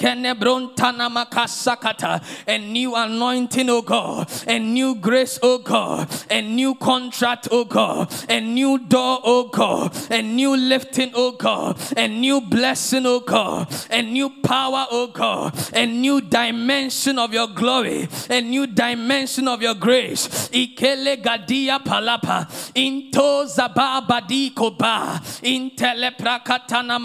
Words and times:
A 0.00 0.14
new 2.58 2.94
anointing, 2.94 3.70
oh 3.70 3.82
God. 3.82 4.30
A 4.46 4.58
new 4.58 4.94
grace, 4.94 5.38
oh 5.42 5.58
God. 5.58 6.08
A 6.30 6.40
new 6.40 6.74
contract, 6.74 7.48
oh 7.50 7.64
God. 7.64 8.12
A 8.28 8.40
new 8.40 8.78
door, 8.78 9.20
oh 9.24 9.48
God. 9.48 9.96
A 10.10 10.22
new 10.22 10.56
lifting, 10.56 11.10
oh 11.14 11.32
God. 11.32 11.78
A 11.96 12.06
new 12.06 12.40
blessing, 12.40 13.06
oh 13.06 13.20
God. 13.20 13.66
A 13.90 14.02
new 14.02 14.30
power, 14.42 14.86
oh 14.90 15.08
God. 15.08 15.54
A 15.74 15.86
new 15.86 16.20
dimension 16.20 17.18
of 17.18 17.32
your 17.32 17.48
glory. 17.48 18.08
A 18.30 18.40
new 18.40 18.66
dimension 18.66 19.48
of 19.48 19.62
your 19.62 19.74
grace. 19.74 20.28
Ikele 20.50 21.22
gadia 21.22 21.80
palapa. 21.82 22.46
Into 22.74 23.46
zababadi 23.46 24.54
koba. 24.54 25.20
Intele 25.42 26.16
prakatana. 26.16 26.98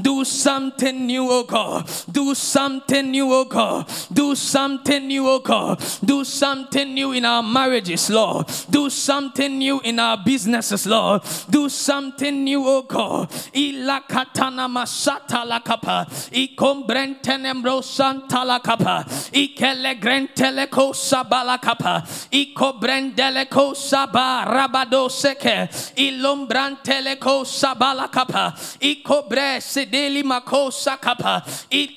Do 0.00 0.24
something 0.24 1.06
new, 1.06 1.28
oh 1.28 1.44
God. 1.44 1.71
Do 2.10 2.34
something 2.34 3.10
new, 3.10 3.32
oh 3.32 3.44
God. 3.44 3.90
Do 4.12 4.34
something 4.34 5.06
new, 5.06 5.28
oh 5.28 5.38
God. 5.40 5.82
Do 6.04 6.24
something 6.24 6.94
new 6.94 7.12
in 7.12 7.24
our 7.24 7.42
marriages, 7.42 8.10
Lord. 8.10 8.50
Do 8.70 8.90
something 8.90 9.58
new 9.58 9.80
in 9.80 9.98
our 9.98 10.16
businesses, 10.16 10.86
Lord. 10.86 11.22
Do 11.50 11.68
something 11.68 12.44
new, 12.44 12.62
oh 12.66 12.82
God. 12.82 13.30
Ila 13.54 14.02
katana 14.08 14.68
masata 14.68 15.46
la 15.46 15.60
kapa. 15.60 16.06
Ikombrentene 16.32 17.52
santa 17.82 18.44
la 18.44 18.58
kapa. 18.58 19.04
Ikele 19.32 20.00
grentele 20.00 20.70
ko 20.70 20.92
sabala 20.92 21.60
kapa. 21.60 22.04
Iko 22.30 22.80
brendele 22.80 23.48
ko 23.50 23.74
saba 23.74 24.44
rabado 24.46 25.08
seke. 25.08 25.68
Ilombrantele 25.96 27.18
ko 27.20 27.44
sabala 27.44 28.10
kapa. 28.10 28.54
Iko 28.80 29.28
bre 29.28 29.60
In 31.70 31.88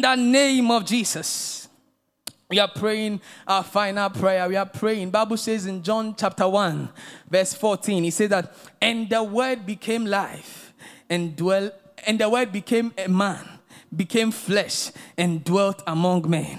the 0.00 0.16
name 0.16 0.70
of 0.70 0.84
Jesus. 0.84 1.68
We 2.50 2.58
are 2.58 2.68
praying 2.68 3.20
our 3.46 3.62
final 3.62 4.08
prayer. 4.08 4.48
We 4.48 4.56
are 4.56 4.64
praying. 4.64 5.10
Bible 5.10 5.36
says 5.36 5.66
in 5.66 5.82
John 5.82 6.14
chapter 6.16 6.48
1, 6.48 6.88
verse 7.28 7.52
14, 7.52 8.04
he 8.04 8.10
says 8.10 8.30
that, 8.30 8.54
and 8.80 9.10
the 9.10 9.22
word 9.22 9.66
became 9.66 10.06
life 10.06 10.72
and 11.10 11.36
dwell 11.36 11.70
and 12.06 12.18
the 12.18 12.28
word 12.28 12.52
became 12.52 12.92
a 12.96 13.08
man 13.08 13.57
became 13.94 14.30
flesh 14.30 14.90
and 15.16 15.42
dwelt 15.42 15.82
among 15.86 16.28
men. 16.28 16.58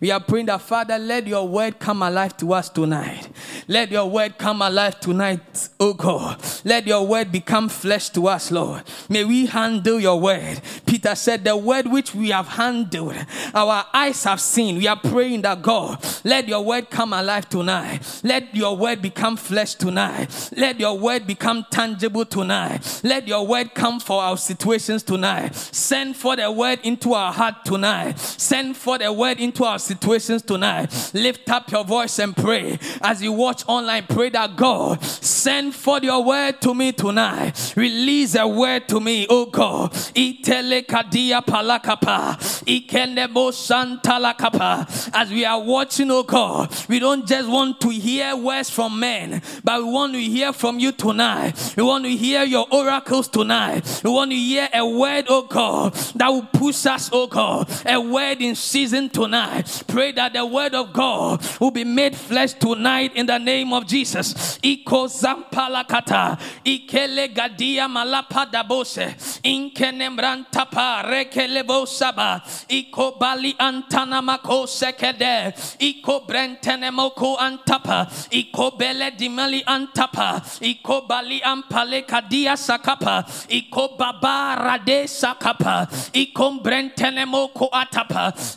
We 0.00 0.10
are 0.10 0.20
praying 0.20 0.46
that, 0.46 0.62
Father, 0.62 0.98
let 0.98 1.26
your 1.26 1.46
word 1.46 1.78
come 1.78 2.02
alive 2.02 2.36
to 2.38 2.54
us 2.54 2.68
tonight. 2.70 3.28
Let 3.68 3.90
your 3.90 4.08
word 4.08 4.38
come 4.38 4.62
alive 4.62 4.98
tonight, 4.98 5.68
O 5.78 5.92
God. 5.92 6.42
Let 6.64 6.86
your 6.86 7.06
word 7.06 7.30
become 7.30 7.68
flesh 7.68 8.08
to 8.10 8.28
us, 8.28 8.50
Lord. 8.50 8.82
May 9.08 9.24
we 9.24 9.46
handle 9.46 10.00
your 10.00 10.18
word. 10.18 10.60
Peter 10.86 11.14
said, 11.14 11.44
The 11.44 11.56
word 11.56 11.86
which 11.86 12.14
we 12.14 12.30
have 12.30 12.48
handled, 12.48 13.14
our 13.54 13.84
eyes 13.92 14.24
have 14.24 14.40
seen. 14.40 14.78
We 14.78 14.88
are 14.88 14.98
praying 14.98 15.42
that, 15.42 15.62
God, 15.62 16.04
let 16.24 16.48
your 16.48 16.64
word 16.64 16.88
come 16.90 17.12
alive 17.12 17.48
tonight. 17.48 18.20
Let 18.24 18.54
your 18.54 18.76
word 18.76 19.02
become 19.02 19.36
flesh 19.36 19.74
tonight. 19.74 20.50
Let 20.56 20.80
your 20.80 20.98
word 20.98 21.26
become 21.26 21.66
tangible 21.70 22.24
tonight. 22.24 23.00
Let 23.04 23.28
your 23.28 23.46
word 23.46 23.74
come 23.74 24.00
for 24.00 24.22
our 24.22 24.36
situations 24.36 25.02
tonight. 25.02 25.54
Send 25.54 26.16
for 26.16 26.36
the 26.36 26.50
word 26.50 26.69
word 26.70 26.80
into 26.84 27.14
our 27.14 27.32
heart 27.32 27.64
tonight. 27.64 28.18
Send 28.18 28.76
for 28.76 28.98
the 28.98 29.12
word 29.12 29.40
into 29.40 29.64
our 29.64 29.78
situations 29.78 30.42
tonight. 30.42 31.10
Lift 31.14 31.50
up 31.50 31.70
your 31.70 31.84
voice 31.84 32.18
and 32.18 32.36
pray. 32.36 32.78
As 33.02 33.22
you 33.22 33.32
watch 33.32 33.64
online, 33.66 34.04
pray 34.08 34.30
that 34.30 34.56
God 34.56 35.02
send 35.04 35.74
for 35.74 35.98
your 35.98 36.22
word 36.24 36.60
to 36.62 36.74
me 36.74 36.92
tonight. 36.92 37.74
Release 37.76 38.34
a 38.36 38.46
word 38.46 38.88
to 38.88 39.00
me, 39.00 39.26
oh 39.28 39.46
God. 39.46 39.92
Itele 40.14 40.86
kadia 40.86 41.44
palakapa. 41.44 42.36
Ikenebo 42.66 43.50
santalakapa. 43.52 45.10
As 45.12 45.30
we 45.30 45.44
are 45.44 45.60
watching, 45.60 46.10
oh 46.10 46.22
God, 46.22 46.72
we 46.88 46.98
don't 46.98 47.26
just 47.26 47.48
want 47.48 47.80
to 47.80 47.88
hear 47.88 48.36
words 48.36 48.70
from 48.70 49.00
men, 49.00 49.42
but 49.64 49.82
we 49.82 49.90
want 49.90 50.12
to 50.12 50.20
hear 50.20 50.52
from 50.52 50.78
you 50.78 50.92
tonight. 50.92 51.74
We 51.76 51.82
want 51.82 52.04
to 52.04 52.10
hear 52.10 52.44
your 52.44 52.66
oracles 52.70 53.28
tonight. 53.28 54.02
We 54.04 54.10
want 54.10 54.30
to 54.30 54.36
hear 54.36 54.68
a 54.72 54.86
word, 54.86 55.26
oh 55.28 55.42
God, 55.42 55.94
that 56.14 56.28
will 56.28 56.42
push 56.60 56.84
us, 56.84 57.08
oh 57.10 57.26
God, 57.26 57.72
a 57.86 57.98
word 57.98 58.42
in 58.42 58.54
season 58.54 59.08
tonight. 59.08 59.82
Pray 59.88 60.12
that 60.12 60.34
the 60.34 60.44
word 60.44 60.74
of 60.74 60.92
God 60.92 61.40
will 61.58 61.70
be 61.70 61.84
made 61.84 62.14
flesh 62.14 62.52
tonight 62.52 63.16
in 63.16 63.24
the 63.24 63.38
name 63.38 63.72
of 63.72 63.86
Jesus. 63.86 64.58
Iko 64.60 65.08
zampalakata, 65.08 66.36
ikele 66.62 67.32
gadia 67.32 67.88
malapa 67.88 68.44
dabose, 68.44 69.08
inkenemrantapa 69.42 71.02
rekelebo 71.08 71.88
saba, 71.88 72.42
iko 72.68 73.18
bali 73.18 73.54
antana 73.54 74.22
mako 74.22 74.66
sekede, 74.66 75.56
iko 75.80 76.26
brentenemoko 76.26 77.38
antapa, 77.38 78.04
iko 78.30 78.76
bele 78.76 79.12
dimali 79.16 79.64
antapa, 79.64 80.44
iko 80.60 81.08
bali 81.08 81.40
ampale 81.40 82.06
kadia 82.06 82.52
sakapa, 82.52 83.24
iko 83.48 83.96
baba 83.96 84.56
rade 84.62 85.04
sakapa, 85.08 85.88
iko 86.12 86.49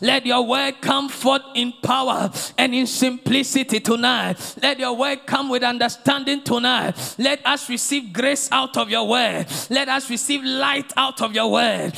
let 0.01 0.25
your 0.25 0.45
word 0.45 0.81
come 0.81 1.09
forth 1.09 1.41
in 1.55 1.73
power 1.83 2.31
and 2.57 2.73
in 2.73 2.87
simplicity 2.87 3.79
tonight. 3.79 4.55
Let 4.61 4.79
your 4.79 4.95
word 4.95 5.25
come 5.25 5.49
with 5.49 5.63
understanding 5.63 6.43
tonight. 6.43 7.15
Let 7.17 7.45
us 7.45 7.69
receive 7.69 8.13
grace 8.13 8.49
out 8.51 8.77
of 8.77 8.89
your 8.89 9.07
word. 9.07 9.45
Let 9.69 9.89
us 9.89 10.09
receive 10.09 10.43
light 10.43 10.91
out 10.97 11.21
of 11.21 11.33
your 11.33 11.51
word. 11.51 11.93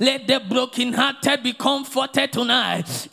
Let 0.00 0.26
the 0.26 0.42
brokenhearted 0.48 1.42
be 1.42 1.52
comforted 1.52 2.32
tonight. 2.32 3.08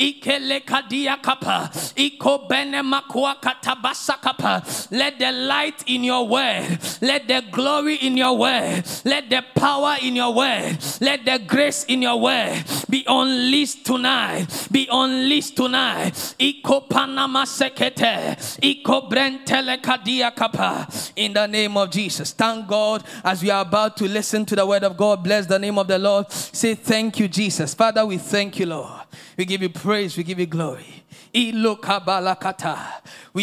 Let 4.91 5.19
the 5.19 5.31
light 5.31 5.83
in 5.87 6.03
your 6.03 6.27
word, 6.27 6.79
let 7.01 7.27
the 7.27 7.43
glory 7.51 7.95
in 7.95 8.17
your 8.17 8.37
word, 8.37 8.83
let 9.05 9.29
the 9.29 9.43
power 9.55 9.97
in 10.01 10.15
your 10.15 10.33
word 10.33 10.48
word. 10.49 10.77
Let 11.01 11.25
the 11.25 11.39
grace 11.45 11.85
in 11.85 12.01
your 12.01 12.19
word 12.19 12.63
be 12.89 13.05
unleashed 13.07 13.85
tonight. 13.85 14.67
Be 14.71 14.87
unleashed 14.91 15.55
tonight. 15.55 16.13
Iko 16.39 16.89
panama 16.89 17.45
sekete. 17.45 18.35
Iko 18.61 19.09
brentele 19.09 19.81
kadia 19.81 20.35
kapa. 20.35 20.87
In 21.15 21.33
the 21.33 21.47
name 21.47 21.77
of 21.77 21.89
Jesus. 21.91 22.31
Thank 22.33 22.67
God 22.67 23.03
as 23.23 23.41
we 23.41 23.49
are 23.49 23.61
about 23.61 23.97
to 23.97 24.07
listen 24.07 24.45
to 24.45 24.55
the 24.55 24.65
word 24.65 24.83
of 24.83 24.97
God. 24.97 25.23
Bless 25.23 25.45
the 25.45 25.59
name 25.59 25.77
of 25.77 25.87
the 25.87 25.99
Lord. 25.99 26.31
Say 26.31 26.75
thank 26.75 27.19
you, 27.19 27.27
Jesus. 27.27 27.73
Father, 27.73 28.05
we 28.05 28.17
thank 28.17 28.59
you, 28.59 28.65
Lord. 28.65 29.01
We 29.37 29.45
give 29.45 29.61
you 29.61 29.69
praise. 29.69 30.17
We 30.17 30.23
give 30.23 30.39
you 30.39 30.45
glory. 30.45 30.98
We 31.33 31.51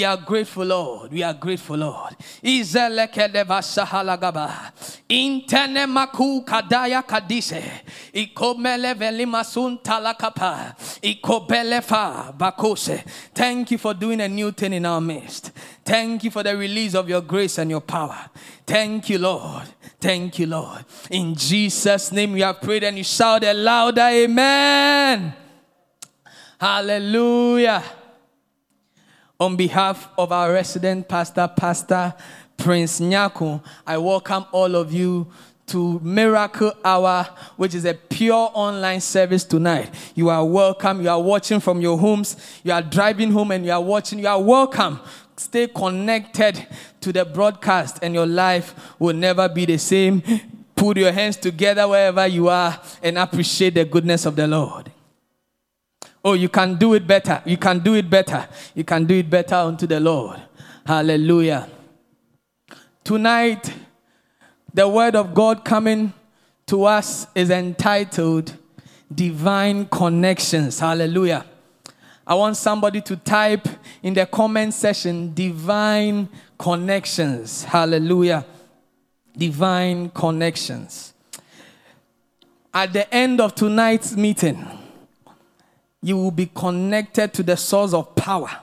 are 0.04 0.16
grateful, 0.16 0.64
Lord. 0.64 1.12
We 1.12 1.22
are 1.22 1.34
grateful, 1.34 1.76
Lord. 1.76 2.16
Intene 5.08 5.86
maku 5.86 6.44
kadaya 6.44 7.02
kadise. 7.06 7.62
Ikomele 8.12 8.94
velimasun 8.94 9.78
talakapa. 9.82 10.74
Ikobelefa 11.02 12.36
bakose. 12.36 13.04
Thank 13.32 13.70
you 13.70 13.78
for 13.78 13.94
doing 13.94 14.20
a 14.20 14.28
new 14.28 14.50
thing 14.50 14.72
in 14.72 14.86
our 14.86 15.00
midst. 15.00 15.52
Thank 15.84 16.24
you 16.24 16.30
for 16.32 16.42
the 16.42 16.56
release 16.56 16.94
of 16.94 17.08
your 17.08 17.20
grace 17.20 17.58
and 17.58 17.70
your 17.70 17.80
power. 17.80 18.28
Thank 18.66 19.10
you, 19.10 19.18
Lord. 19.18 19.68
Thank 20.00 20.40
you, 20.40 20.46
Lord. 20.46 20.84
In 21.10 21.34
Jesus' 21.34 22.10
name 22.10 22.32
we 22.32 22.40
have 22.40 22.60
prayed 22.60 22.84
and 22.84 22.98
you 22.98 23.04
shout 23.04 23.44
a 23.44 23.52
louder 23.52 24.02
amen. 24.02 25.34
Hallelujah. 26.58 27.82
On 29.38 29.56
behalf 29.56 30.08
of 30.16 30.32
our 30.32 30.50
resident 30.52 31.06
pastor, 31.06 31.50
Pastor 31.54 32.14
Prince 32.56 32.98
Nyaku, 32.98 33.62
I 33.86 33.98
welcome 33.98 34.46
all 34.52 34.74
of 34.74 34.90
you 34.90 35.30
to 35.66 36.00
Miracle 36.00 36.72
Hour, 36.82 37.28
which 37.56 37.74
is 37.74 37.84
a 37.84 37.92
pure 37.92 38.50
online 38.54 39.02
service 39.02 39.44
tonight. 39.44 39.92
You 40.14 40.30
are 40.30 40.42
welcome. 40.46 41.02
You 41.02 41.10
are 41.10 41.20
watching 41.20 41.60
from 41.60 41.82
your 41.82 41.98
homes. 41.98 42.38
You 42.64 42.72
are 42.72 42.80
driving 42.80 43.32
home 43.32 43.50
and 43.50 43.66
you 43.66 43.72
are 43.72 43.82
watching. 43.82 44.20
You 44.20 44.28
are 44.28 44.40
welcome. 44.40 45.00
Stay 45.36 45.66
connected 45.66 46.66
to 47.02 47.12
the 47.12 47.26
broadcast, 47.26 47.98
and 48.00 48.14
your 48.14 48.26
life 48.26 48.74
will 48.98 49.14
never 49.14 49.46
be 49.50 49.66
the 49.66 49.76
same. 49.76 50.22
Put 50.74 50.96
your 50.96 51.12
hands 51.12 51.36
together 51.36 51.86
wherever 51.86 52.26
you 52.26 52.48
are 52.48 52.80
and 53.02 53.18
appreciate 53.18 53.74
the 53.74 53.84
goodness 53.84 54.24
of 54.24 54.36
the 54.36 54.46
Lord. 54.46 54.90
Oh, 56.26 56.32
you 56.32 56.48
can 56.48 56.74
do 56.74 56.94
it 56.94 57.06
better. 57.06 57.40
You 57.44 57.56
can 57.56 57.78
do 57.78 57.94
it 57.94 58.10
better. 58.10 58.48
You 58.74 58.82
can 58.82 59.04
do 59.04 59.14
it 59.14 59.30
better 59.30 59.54
unto 59.54 59.86
the 59.86 60.00
Lord. 60.00 60.42
Hallelujah. 60.84 61.68
Tonight, 63.04 63.72
the 64.74 64.88
word 64.88 65.14
of 65.14 65.34
God 65.34 65.64
coming 65.64 66.12
to 66.66 66.82
us 66.82 67.28
is 67.32 67.50
entitled 67.50 68.56
Divine 69.14 69.86
Connections. 69.86 70.80
Hallelujah. 70.80 71.46
I 72.26 72.34
want 72.34 72.56
somebody 72.56 73.00
to 73.02 73.14
type 73.14 73.68
in 74.02 74.12
the 74.14 74.26
comment 74.26 74.74
section 74.74 75.32
divine 75.32 76.28
connections. 76.58 77.62
Hallelujah. 77.62 78.44
Divine 79.38 80.10
connections. 80.10 81.14
At 82.74 82.92
the 82.92 83.14
end 83.14 83.40
of 83.40 83.54
tonight's 83.54 84.16
meeting, 84.16 84.66
you 86.06 86.16
will 86.16 86.30
be 86.30 86.46
connected 86.46 87.34
to 87.34 87.42
the 87.42 87.56
source 87.56 87.92
of 87.92 88.14
power. 88.14 88.60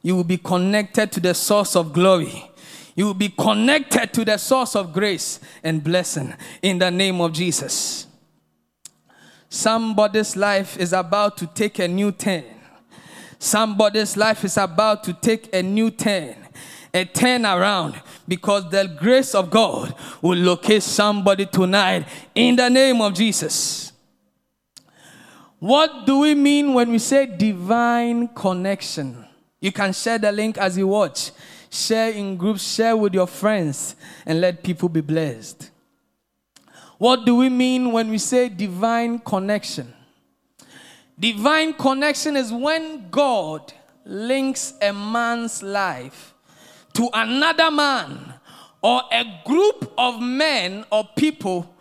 You 0.00 0.16
will 0.16 0.24
be 0.24 0.38
connected 0.38 1.12
to 1.12 1.20
the 1.20 1.34
source 1.34 1.76
of 1.76 1.92
glory. 1.92 2.50
You 2.94 3.04
will 3.04 3.14
be 3.14 3.28
connected 3.28 4.14
to 4.14 4.24
the 4.24 4.38
source 4.38 4.74
of 4.74 4.90
grace 4.90 5.38
and 5.62 5.84
blessing 5.84 6.32
in 6.62 6.78
the 6.78 6.90
name 6.90 7.20
of 7.20 7.34
Jesus. 7.34 8.06
Somebody's 9.50 10.34
life 10.34 10.78
is 10.78 10.94
about 10.94 11.36
to 11.36 11.46
take 11.46 11.78
a 11.78 11.86
new 11.86 12.10
turn. 12.10 12.44
Somebody's 13.38 14.16
life 14.16 14.42
is 14.42 14.56
about 14.56 15.04
to 15.04 15.12
take 15.12 15.54
a 15.54 15.62
new 15.62 15.90
turn, 15.90 16.36
a 16.94 17.04
turn 17.04 17.44
around, 17.44 18.00
because 18.26 18.70
the 18.70 18.96
grace 18.98 19.34
of 19.34 19.50
God 19.50 19.94
will 20.22 20.38
locate 20.38 20.82
somebody 20.82 21.44
tonight 21.44 22.08
in 22.34 22.56
the 22.56 22.70
name 22.70 23.02
of 23.02 23.12
Jesus. 23.12 23.91
What 25.62 26.06
do 26.06 26.18
we 26.18 26.34
mean 26.34 26.74
when 26.74 26.90
we 26.90 26.98
say 26.98 27.24
divine 27.24 28.26
connection? 28.26 29.24
You 29.60 29.70
can 29.70 29.92
share 29.92 30.18
the 30.18 30.32
link 30.32 30.58
as 30.58 30.76
you 30.76 30.88
watch, 30.88 31.30
share 31.70 32.10
in 32.10 32.36
groups, 32.36 32.74
share 32.74 32.96
with 32.96 33.14
your 33.14 33.28
friends, 33.28 33.94
and 34.26 34.40
let 34.40 34.64
people 34.64 34.88
be 34.88 35.02
blessed. 35.02 35.70
What 36.98 37.24
do 37.24 37.36
we 37.36 37.48
mean 37.48 37.92
when 37.92 38.10
we 38.10 38.18
say 38.18 38.48
divine 38.48 39.20
connection? 39.20 39.94
Divine 41.16 41.74
connection 41.74 42.36
is 42.36 42.52
when 42.52 43.08
God 43.08 43.72
links 44.04 44.74
a 44.82 44.92
man's 44.92 45.62
life 45.62 46.34
to 46.94 47.08
another 47.14 47.70
man 47.70 48.34
or 48.82 49.02
a 49.12 49.24
group 49.44 49.92
of 49.96 50.20
men 50.20 50.84
or 50.90 51.08
people 51.14 51.72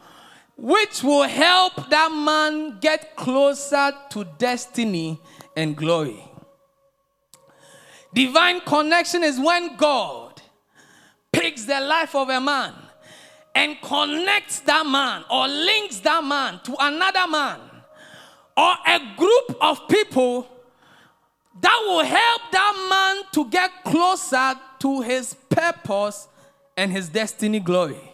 which 0.62 1.02
will 1.02 1.28
help 1.28 1.90
that 1.90 2.12
man 2.12 2.78
get 2.80 3.16
closer 3.16 3.92
to 4.12 4.24
destiny 4.38 5.20
and 5.58 5.76
glory. 5.76 6.24
Divine 8.14 8.62
connection 8.62 9.24
is 9.24 9.40
when 9.40 9.76
God 9.76 10.40
picks 11.34 11.66
the 11.66 11.80
life 11.80 12.14
of 12.14 12.30
a 12.30 12.40
man 12.40 12.76
and 13.56 13.76
connects 13.82 14.60
that 14.60 14.86
man 14.86 15.24
or 15.32 15.48
links 15.48 16.00
that 16.02 16.24
man 16.24 16.60
to 16.64 16.76
another 16.80 17.28
man 17.28 17.60
or 18.56 18.76
a 18.86 19.00
group 19.18 19.58
of 19.62 19.88
people 19.88 20.48
that 21.60 21.84
will 21.88 22.06
help 22.06 22.42
that 22.52 22.88
man 22.88 23.24
to 23.32 23.50
get 23.50 23.72
closer 23.84 24.54
to 24.78 25.02
his 25.02 25.34
purpose 25.50 26.28
and 26.78 26.92
his 26.92 27.10
destiny 27.10 27.60
glory. 27.60 28.11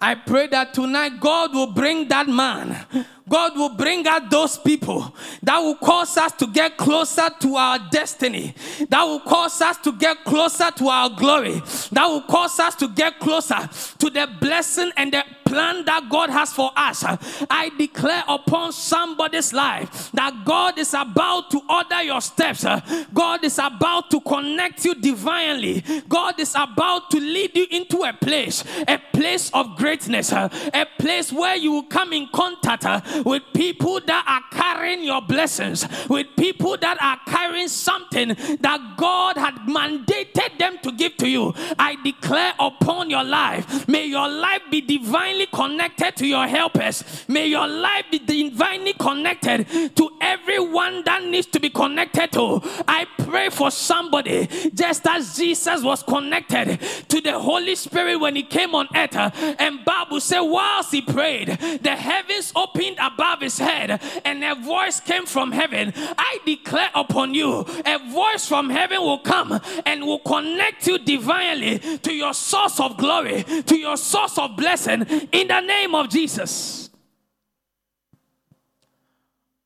I 0.00 0.14
pray 0.14 0.46
that 0.48 0.74
tonight 0.74 1.18
God 1.20 1.52
will 1.54 1.72
bring 1.72 2.08
that 2.08 2.28
man 2.28 2.86
God 3.28 3.56
will 3.56 3.74
bring 3.76 4.06
out 4.06 4.30
those 4.30 4.58
people 4.58 5.14
that 5.42 5.58
will 5.58 5.76
cause 5.76 6.16
us 6.16 6.32
to 6.32 6.46
get 6.46 6.76
closer 6.76 7.28
to 7.40 7.56
our 7.56 7.78
destiny, 7.90 8.54
that 8.88 9.04
will 9.04 9.20
cause 9.20 9.60
us 9.60 9.76
to 9.78 9.92
get 9.92 10.24
closer 10.24 10.70
to 10.70 10.88
our 10.88 11.10
glory, 11.10 11.60
that 11.92 12.06
will 12.06 12.22
cause 12.22 12.58
us 12.60 12.74
to 12.76 12.88
get 12.88 13.18
closer 13.18 13.68
to 13.98 14.10
the 14.10 14.28
blessing 14.40 14.90
and 14.96 15.12
the 15.12 15.24
plan 15.44 15.84
that 15.86 16.08
God 16.10 16.28
has 16.30 16.52
for 16.52 16.70
us. 16.76 17.02
I 17.50 17.70
declare 17.78 18.22
upon 18.28 18.72
somebody's 18.72 19.52
life 19.52 20.10
that 20.12 20.44
God 20.44 20.78
is 20.78 20.92
about 20.92 21.50
to 21.50 21.60
order 21.68 22.02
your 22.02 22.20
steps. 22.20 22.66
God 23.14 23.44
is 23.44 23.58
about 23.58 24.10
to 24.10 24.20
connect 24.20 24.84
you 24.84 24.94
divinely. 24.94 25.82
God 26.08 26.38
is 26.38 26.54
about 26.54 27.10
to 27.12 27.18
lead 27.18 27.56
you 27.56 27.66
into 27.70 28.02
a 28.02 28.12
place, 28.12 28.62
a 28.86 29.00
place 29.12 29.50
of 29.54 29.76
greatness, 29.76 30.32
a 30.32 30.86
place 30.98 31.32
where 31.32 31.56
you 31.56 31.72
will 31.72 31.84
come 31.84 32.12
in 32.12 32.28
contact 32.32 32.84
with 33.24 33.42
people 33.54 34.00
that 34.06 34.24
are 34.26 34.58
carrying 34.58 35.04
your 35.04 35.22
blessings, 35.22 35.86
with 36.08 36.26
people 36.36 36.76
that 36.78 37.00
are 37.00 37.18
carrying 37.26 37.68
something 37.68 38.28
that 38.28 38.94
God 38.96 39.36
had 39.36 39.54
mandated 39.66 40.58
them 40.58 40.77
give 40.98 41.16
to 41.18 41.28
you. 41.28 41.54
I 41.78 41.96
declare 42.02 42.52
upon 42.58 43.08
your 43.08 43.24
life, 43.24 43.88
may 43.88 44.06
your 44.06 44.28
life 44.28 44.62
be 44.70 44.80
divinely 44.80 45.46
connected 45.46 46.16
to 46.16 46.26
your 46.26 46.46
helpers. 46.46 47.24
May 47.28 47.46
your 47.46 47.66
life 47.66 48.06
be 48.10 48.18
divinely 48.18 48.92
connected 48.94 49.66
to 49.96 50.10
everyone 50.20 51.04
that 51.04 51.24
needs 51.24 51.46
to 51.48 51.60
be 51.60 51.70
connected 51.70 52.32
to. 52.32 52.60
I 52.86 53.06
pray 53.18 53.48
for 53.50 53.70
somebody, 53.70 54.48
just 54.74 55.06
as 55.06 55.36
Jesus 55.36 55.82
was 55.82 56.02
connected 56.02 56.80
to 57.08 57.20
the 57.20 57.38
Holy 57.38 57.74
Spirit 57.74 58.16
when 58.16 58.36
he 58.36 58.42
came 58.42 58.74
on 58.74 58.88
earth. 58.94 59.14
And 59.14 59.84
Bible 59.84 60.20
said, 60.20 60.40
whilst 60.40 60.92
he 60.92 61.00
prayed, 61.00 61.48
the 61.48 61.96
heavens 61.96 62.52
opened 62.56 62.96
above 63.00 63.40
his 63.40 63.58
head, 63.58 64.00
and 64.24 64.42
a 64.44 64.54
voice 64.56 65.00
came 65.00 65.26
from 65.26 65.52
heaven. 65.52 65.92
I 65.96 66.38
declare 66.44 66.90
upon 66.94 67.34
you, 67.34 67.64
a 67.86 67.98
voice 68.10 68.46
from 68.46 68.70
heaven 68.70 69.00
will 69.00 69.20
come 69.20 69.60
and 69.86 70.04
will 70.04 70.18
connect 70.18 70.86
you 70.88 70.98
divinely 70.98 71.78
to 71.98 72.12
your 72.12 72.34
source 72.34 72.80
of 72.80 72.96
glory, 72.96 73.44
to 73.44 73.76
your 73.76 73.96
source 73.96 74.38
of 74.38 74.56
blessing 74.56 75.02
in 75.30 75.48
the 75.48 75.60
name 75.60 75.94
of 75.94 76.08
Jesus. 76.08 76.90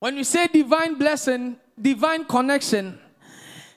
When 0.01 0.17
we 0.17 0.25
say 0.25 0.49
divine 0.49 0.95
blessing, 0.99 1.57
divine 1.81 2.25
connection, 2.25 2.99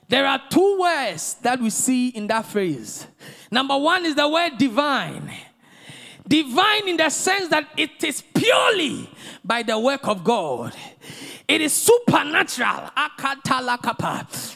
there 0.08 0.26
are 0.26 0.40
two 0.50 0.80
words 0.80 1.34
that 1.42 1.60
we 1.60 1.70
see 1.70 2.08
in 2.08 2.26
that 2.26 2.46
phrase. 2.46 3.06
Number 3.50 3.76
one 3.76 4.04
is 4.04 4.14
the 4.14 4.28
word 4.28 4.58
divine. 4.58 5.30
Divine 6.28 6.88
in 6.88 6.96
the 6.96 7.08
sense 7.10 7.48
that 7.48 7.68
it 7.76 8.02
is 8.02 8.22
purely 8.22 9.08
by 9.44 9.62
the 9.62 9.78
work 9.78 10.06
of 10.08 10.24
God. 10.24 10.74
It 11.48 11.60
is 11.60 11.72
supernatural. 11.72 12.90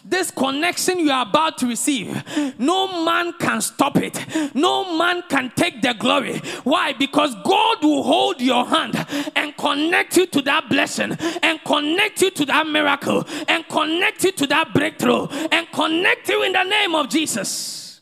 This 0.04 0.32
connection 0.32 0.98
you 0.98 1.12
are 1.12 1.22
about 1.22 1.56
to 1.58 1.68
receive, 1.68 2.22
no 2.58 3.04
man 3.04 3.32
can 3.38 3.60
stop 3.60 3.96
it. 3.96 4.18
No 4.54 4.98
man 4.98 5.22
can 5.28 5.52
take 5.54 5.82
the 5.82 5.94
glory. 5.94 6.38
Why? 6.64 6.92
Because 6.92 7.34
God 7.44 7.84
will 7.84 8.02
hold 8.02 8.40
your 8.40 8.66
hand 8.66 8.96
and 9.36 9.56
connect 9.56 10.16
you 10.16 10.26
to 10.26 10.42
that 10.42 10.68
blessing, 10.68 11.12
and 11.42 11.62
connect 11.64 12.22
you 12.22 12.30
to 12.32 12.44
that 12.46 12.66
miracle, 12.66 13.24
and 13.46 13.68
connect 13.68 14.24
you 14.24 14.32
to 14.32 14.46
that 14.48 14.74
breakthrough, 14.74 15.26
and 15.52 15.70
connect 15.72 16.28
you 16.28 16.42
in 16.42 16.52
the 16.52 16.64
name 16.64 16.96
of 16.96 17.08
Jesus. 17.08 18.00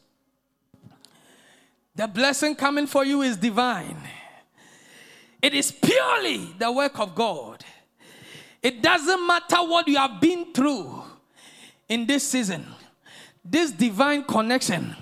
The 1.94 2.08
blessing 2.08 2.55
coming 2.55 2.87
for 2.87 3.05
you 3.05 3.20
is 3.20 3.37
divine. 3.37 3.99
It 5.42 5.52
is 5.52 5.73
purely 5.73 6.54
the 6.59 6.73
work 6.73 6.99
of 6.99 7.14
God. 7.14 7.64
It 8.69 8.83
doesn't 8.83 9.27
matter 9.27 9.57
what 9.67 9.89
you 9.89 9.97
have 9.97 10.21
been 10.21 10.53
through 10.53 11.03
in 11.89 12.05
this 12.05 12.23
season, 12.23 12.67
this 13.43 13.71
divine 13.71 14.25
connection 14.25 14.95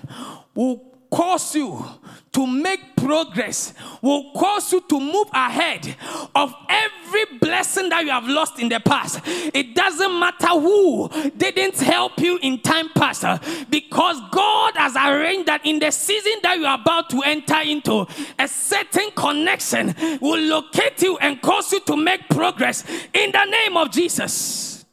will 0.55 0.86
cause 1.09 1.55
you 1.55 1.83
to 2.31 2.45
make 2.45 2.95
progress, 2.95 3.73
will 4.01 4.31
cause 4.33 4.71
you 4.71 4.81
to 4.81 4.99
move 4.99 5.27
ahead 5.33 5.95
of 6.35 6.53
every 6.69 7.25
blessing 7.39 7.89
that 7.89 8.03
you 8.03 8.11
have 8.11 8.27
lost 8.27 8.59
in 8.59 8.69
the 8.69 8.79
past. 8.79 9.21
It 9.25 9.73
doesn't 9.73 10.19
matter 10.19 10.49
who 10.49 11.09
didn't 11.35 11.79
help 11.79 12.19
you 12.19 12.37
in 12.41 12.61
time 12.61 12.89
past, 12.89 13.23
uh, 13.23 13.39
because 13.69 14.21
God 14.31 14.75
has 14.75 14.95
arranged 14.95 15.47
that 15.47 15.65
in 15.65 15.79
the 15.79 15.91
season 15.91 16.33
that 16.43 16.57
you 16.57 16.65
are 16.65 16.79
about 16.79 17.09
to 17.11 17.21
enter 17.23 17.61
into, 17.61 18.05
a 18.37 18.47
certain 18.47 19.09
connection 19.15 19.95
will 20.21 20.41
locate 20.41 21.01
you 21.01 21.17
and 21.17 21.41
cause 21.41 21.71
you 21.71 21.79
to 21.81 21.95
make 21.95 22.27
progress 22.29 22.83
in 23.13 23.31
the 23.31 23.45
name 23.45 23.77
of 23.77 23.89
Jesus. 23.91 24.85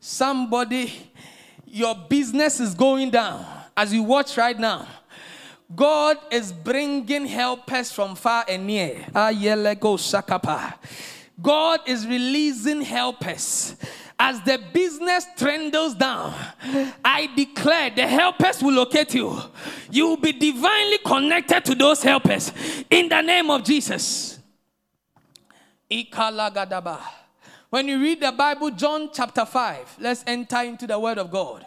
Somebody, 0.00 1.10
your 1.66 1.94
business 2.08 2.60
is 2.60 2.74
going 2.74 3.10
down 3.10 3.44
as 3.76 3.92
you 3.92 4.02
watch 4.02 4.36
right 4.36 4.58
now. 4.58 4.86
God 5.74 6.16
is 6.30 6.52
bringing 6.52 7.26
helpers 7.26 7.92
from 7.92 8.14
far 8.14 8.44
and 8.48 8.66
near. 8.66 9.04
God 11.40 11.80
is 11.86 12.06
releasing 12.06 12.82
helpers. 12.82 13.76
As 14.18 14.40
the 14.42 14.58
business 14.72 15.26
trendles 15.36 15.96
down, 15.96 16.34
I 17.04 17.28
declare 17.36 17.90
the 17.90 18.06
helpers 18.06 18.62
will 18.62 18.72
locate 18.74 19.14
you. 19.14 19.38
You 19.90 20.08
will 20.08 20.16
be 20.16 20.32
divinely 20.32 20.98
connected 20.98 21.64
to 21.66 21.74
those 21.76 22.02
helpers 22.02 22.52
in 22.90 23.08
the 23.08 23.20
name 23.22 23.50
of 23.50 23.62
Jesus. 23.62 24.40
When 27.70 27.86
you 27.86 28.00
read 28.00 28.20
the 28.20 28.32
Bible, 28.32 28.70
John 28.70 29.10
chapter 29.12 29.44
5, 29.44 29.96
let's 30.00 30.24
enter 30.26 30.62
into 30.62 30.86
the 30.86 30.98
word 30.98 31.18
of 31.18 31.30
God. 31.30 31.66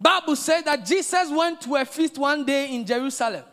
Bible 0.00 0.36
says 0.36 0.62
that 0.64 0.84
Jesus 0.84 1.30
went 1.30 1.60
to 1.62 1.76
a 1.76 1.84
feast 1.84 2.18
one 2.18 2.44
day 2.44 2.74
in 2.74 2.86
Jerusalem. 2.86 3.44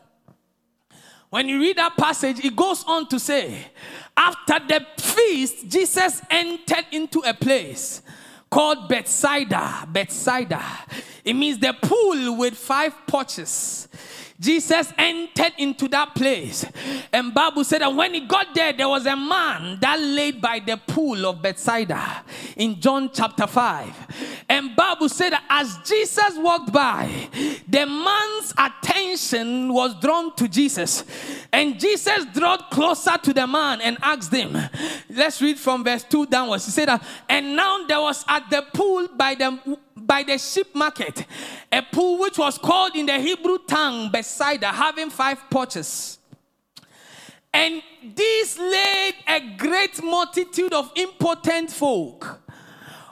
When 1.30 1.48
you 1.48 1.60
read 1.60 1.78
that 1.78 1.96
passage, 1.98 2.44
it 2.44 2.56
goes 2.56 2.84
on 2.84 3.08
to 3.08 3.20
say, 3.20 3.68
after 4.16 4.60
the 4.68 4.86
feast, 4.98 5.68
Jesus 5.70 6.22
entered 6.30 6.86
into 6.92 7.20
a 7.22 7.34
place 7.34 8.02
called 8.50 8.90
Bethsaida. 8.90 9.88
Bethsaida. 9.88 10.62
It 11.24 11.34
means 11.34 11.58
the 11.58 11.74
pool 11.82 12.38
with 12.38 12.56
five 12.56 12.94
porches. 13.08 13.88
Jesus 14.42 14.92
entered 14.98 15.54
into 15.60 15.88
that 15.90 16.16
place. 16.16 16.66
And 17.14 17.32
Bible 17.32 17.64
said 17.64 17.82
that 17.82 17.94
when 17.94 18.16
he 18.16 18.22
got 18.22 18.56
there, 18.56 18.74
there 18.74 18.90
was 18.90 19.06
a 19.06 19.16
man 19.16 19.78
that 19.82 20.00
laid 20.00 20.42
by 20.42 20.58
the 20.60 20.78
pool 20.78 21.28
of 21.28 21.44
Bethsaida 21.44 22.24
in 22.58 22.82
John 22.82 23.12
chapter 23.14 23.46
5. 23.46 24.44
And 24.50 24.76
Bible 24.76 25.10
said 25.10 25.34
that 25.34 25.44
as 25.48 25.78
Jesus 25.88 26.38
walked 26.38 26.74
by, 26.74 27.30
the 27.68 27.86
man's 27.86 28.54
attention 28.58 29.72
was 29.72 29.94
drawn 30.02 30.36
to 30.38 30.48
Jesus. 30.48 31.04
And 31.54 31.80
Jesus 31.80 32.26
drew 32.34 32.58
closer 32.72 33.18
to 33.20 33.34
the 33.34 33.46
man 33.46 33.80
and 33.82 33.98
asked 34.02 34.34
him, 34.34 34.58
let's 35.12 35.40
read 35.40 35.60
from 35.60 35.84
verse 35.84 36.04
2 36.04 36.26
downwards. 36.26 36.66
He 36.66 36.72
said 36.72 36.88
that, 36.88 37.04
and 37.30 37.56
now 37.56 37.86
there 37.86 38.02
was 38.02 38.26
at 38.28 38.50
the 38.50 38.66
pool 38.74 39.08
by 39.16 39.36
the 39.36 39.78
by 40.06 40.24
the 40.24 40.38
sheep 40.38 40.74
market, 40.76 41.26
a 41.72 41.82
pool 41.82 42.20
which 42.20 42.38
was 42.38 42.58
called 42.58 42.96
in 42.96 43.06
the 43.06 43.20
Hebrew 43.20 43.58
tongue 43.68 44.12
Bethsaida, 44.12 44.68
having 44.68 45.10
five 45.10 45.50
porches. 45.50 46.20
And 47.54 47.82
these 48.16 48.58
laid 48.58 49.16
a 49.28 49.56
great 49.58 50.02
multitude 50.02 50.74
of 50.74 50.92
impotent 50.96 51.72
folk, 51.72 52.42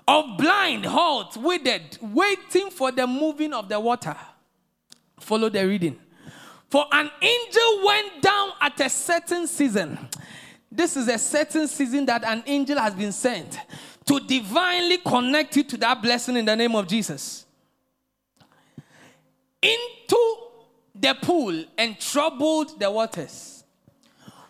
of 0.07 0.37
blind, 0.37 0.85
halt, 0.85 1.37
withered, 1.37 1.97
waiting 2.01 2.69
for 2.71 2.91
the 2.91 3.05
moving 3.05 3.53
of 3.53 3.67
the 3.67 3.79
water. 3.79 4.15
Follow 5.19 5.49
the 5.49 5.67
reading. 5.67 5.99
For 6.69 6.85
an 6.91 7.09
angel 7.21 7.85
went 7.85 8.21
down 8.21 8.49
at 8.61 8.79
a 8.79 8.89
certain 8.89 9.47
season. 9.47 9.97
This 10.71 10.95
is 10.95 11.07
a 11.07 11.17
certain 11.17 11.67
season 11.67 12.05
that 12.05 12.23
an 12.23 12.43
angel 12.45 12.77
has 12.77 12.93
been 12.93 13.11
sent 13.11 13.59
to 14.09 14.19
divinely 14.21 14.97
connect 14.97 15.55
you 15.55 15.63
to 15.63 15.77
that 15.77 16.01
blessing 16.01 16.35
in 16.35 16.43
the 16.43 16.55
name 16.55 16.75
of 16.75 16.87
Jesus. 16.87 17.45
Into 19.61 20.37
the 20.95 21.15
pool 21.21 21.63
and 21.77 21.99
troubled 21.99 22.79
the 22.79 22.89
waters. 22.89 23.63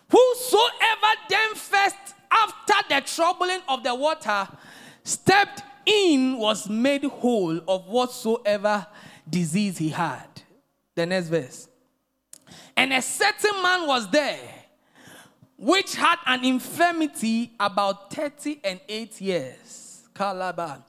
Whosoever 0.08 1.12
then 1.28 1.54
first, 1.54 1.96
after 2.30 2.88
the 2.88 3.02
troubling 3.02 3.60
of 3.68 3.84
the 3.84 3.94
water, 3.94 4.48
stepped 5.04 5.62
in 5.84 6.38
was 6.38 6.66
made 6.70 7.04
whole 7.04 7.60
of 7.68 7.86
whatsoever 7.86 8.86
disease 9.28 9.76
he 9.76 9.90
had. 9.90 10.26
The 10.94 11.04
next 11.04 11.28
verse. 11.28 11.68
And 12.78 12.94
a 12.94 13.02
certain 13.02 13.62
man 13.62 13.86
was 13.86 14.10
there 14.10 14.49
which 15.60 15.94
had 15.94 16.16
an 16.24 16.42
infirmity 16.42 17.52
about 17.60 18.10
30 18.10 18.60
and 18.64 18.80
8 18.88 19.20
years. 19.20 20.02
Kalaba. 20.14 20.82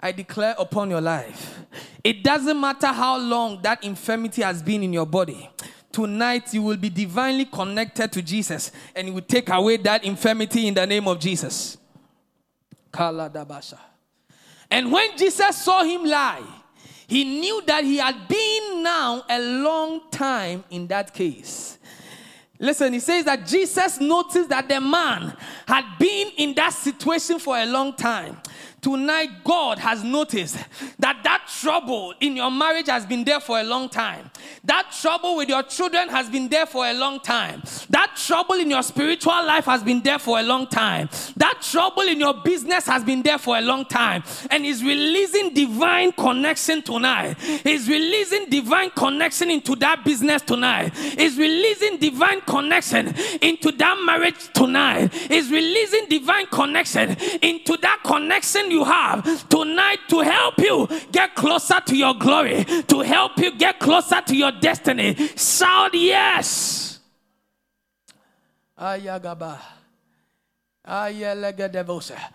I 0.00 0.10
declare 0.10 0.56
upon 0.58 0.90
your 0.90 1.00
life. 1.00 1.60
It 2.02 2.24
doesn't 2.24 2.60
matter 2.60 2.88
how 2.88 3.16
long 3.16 3.62
that 3.62 3.84
infirmity 3.84 4.42
has 4.42 4.60
been 4.60 4.82
in 4.82 4.92
your 4.92 5.06
body. 5.06 5.48
Tonight 5.92 6.52
you 6.52 6.62
will 6.62 6.76
be 6.76 6.90
divinely 6.90 7.44
connected 7.44 8.10
to 8.10 8.22
Jesus 8.22 8.72
and 8.96 9.06
he 9.06 9.14
will 9.14 9.20
take 9.20 9.48
away 9.48 9.76
that 9.76 10.02
infirmity 10.02 10.66
in 10.66 10.74
the 10.74 10.84
name 10.84 11.06
of 11.06 11.20
Jesus. 11.20 11.78
Kaladabasha. 12.92 13.78
And 14.68 14.90
when 14.90 15.16
Jesus 15.16 15.62
saw 15.62 15.84
him 15.84 16.04
lie, 16.04 16.42
he 17.06 17.22
knew 17.22 17.62
that 17.66 17.84
he 17.84 17.98
had 17.98 18.26
been 18.26 18.82
now 18.82 19.22
a 19.28 19.38
long 19.38 20.10
time 20.10 20.64
in 20.70 20.88
that 20.88 21.14
case. 21.14 21.78
Listen, 22.62 22.92
he 22.92 23.00
says 23.00 23.24
that 23.24 23.44
Jesus 23.44 23.98
noticed 23.98 24.48
that 24.50 24.68
the 24.68 24.80
man 24.80 25.36
had 25.66 25.84
been 25.98 26.30
in 26.36 26.54
that 26.54 26.72
situation 26.72 27.40
for 27.40 27.58
a 27.58 27.66
long 27.66 27.92
time. 27.92 28.40
Tonight, 28.82 29.44
God 29.44 29.78
has 29.78 30.02
noticed 30.02 30.58
that 30.98 31.20
that 31.22 31.46
trouble 31.60 32.14
in 32.18 32.34
your 32.34 32.50
marriage 32.50 32.88
has 32.88 33.06
been 33.06 33.22
there 33.22 33.38
for 33.38 33.60
a 33.60 33.62
long 33.62 33.88
time. 33.88 34.28
That 34.64 34.90
trouble 35.00 35.36
with 35.36 35.48
your 35.48 35.62
children 35.62 36.08
has 36.08 36.28
been 36.28 36.48
there 36.48 36.66
for 36.66 36.84
a 36.84 36.92
long 36.92 37.20
time. 37.20 37.62
That 37.90 38.16
trouble 38.16 38.56
in 38.56 38.70
your 38.70 38.82
spiritual 38.82 39.46
life 39.46 39.66
has 39.66 39.84
been 39.84 40.02
there 40.02 40.18
for 40.18 40.40
a 40.40 40.42
long 40.42 40.66
time. 40.66 41.08
That 41.36 41.62
trouble 41.62 42.02
in 42.02 42.18
your 42.18 42.34
business 42.42 42.84
has 42.86 43.04
been 43.04 43.22
there 43.22 43.38
for 43.38 43.56
a 43.56 43.60
long 43.60 43.84
time. 43.84 44.24
And 44.50 44.64
He's 44.64 44.82
releasing 44.82 45.54
divine 45.54 46.10
connection 46.10 46.82
tonight. 46.82 47.38
He's 47.38 47.88
releasing 47.88 48.50
divine 48.50 48.90
connection 48.90 49.48
into 49.50 49.76
that 49.76 50.04
business 50.04 50.42
tonight. 50.42 50.92
He's 50.96 51.38
releasing 51.38 51.98
divine 51.98 52.40
connection 52.40 53.14
into 53.40 53.70
that 53.70 54.02
marriage 54.04 54.52
tonight. 54.52 55.14
He's 55.14 55.52
releasing 55.52 56.08
divine 56.08 56.46
connection 56.46 57.16
into 57.42 57.76
that 57.76 58.00
connection 58.02 58.71
you 58.72 58.84
have 58.84 59.48
tonight 59.48 60.00
to 60.08 60.20
help 60.20 60.58
you 60.58 60.88
get 61.12 61.34
closer 61.34 61.80
to 61.86 61.96
your 61.96 62.14
glory, 62.14 62.64
to 62.64 63.00
help 63.00 63.38
you 63.38 63.56
get 63.56 63.78
closer 63.78 64.20
to 64.20 64.36
your 64.36 64.52
destiny. 64.52 65.14
Shout 65.36 65.94
yes. 65.94 67.00
Ayagaba. 68.78 69.58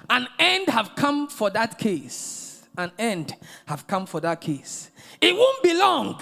An 0.10 0.28
end 0.40 0.70
have 0.70 0.96
come 0.96 1.28
for 1.28 1.50
that 1.50 1.78
case. 1.78 2.64
An 2.78 2.92
end 2.98 3.36
have 3.66 3.86
come 3.88 4.06
for 4.06 4.22
that 4.22 4.40
case. 4.40 4.92
It 5.20 5.36
won't 5.36 5.64
be 5.64 5.74
long. 5.74 6.22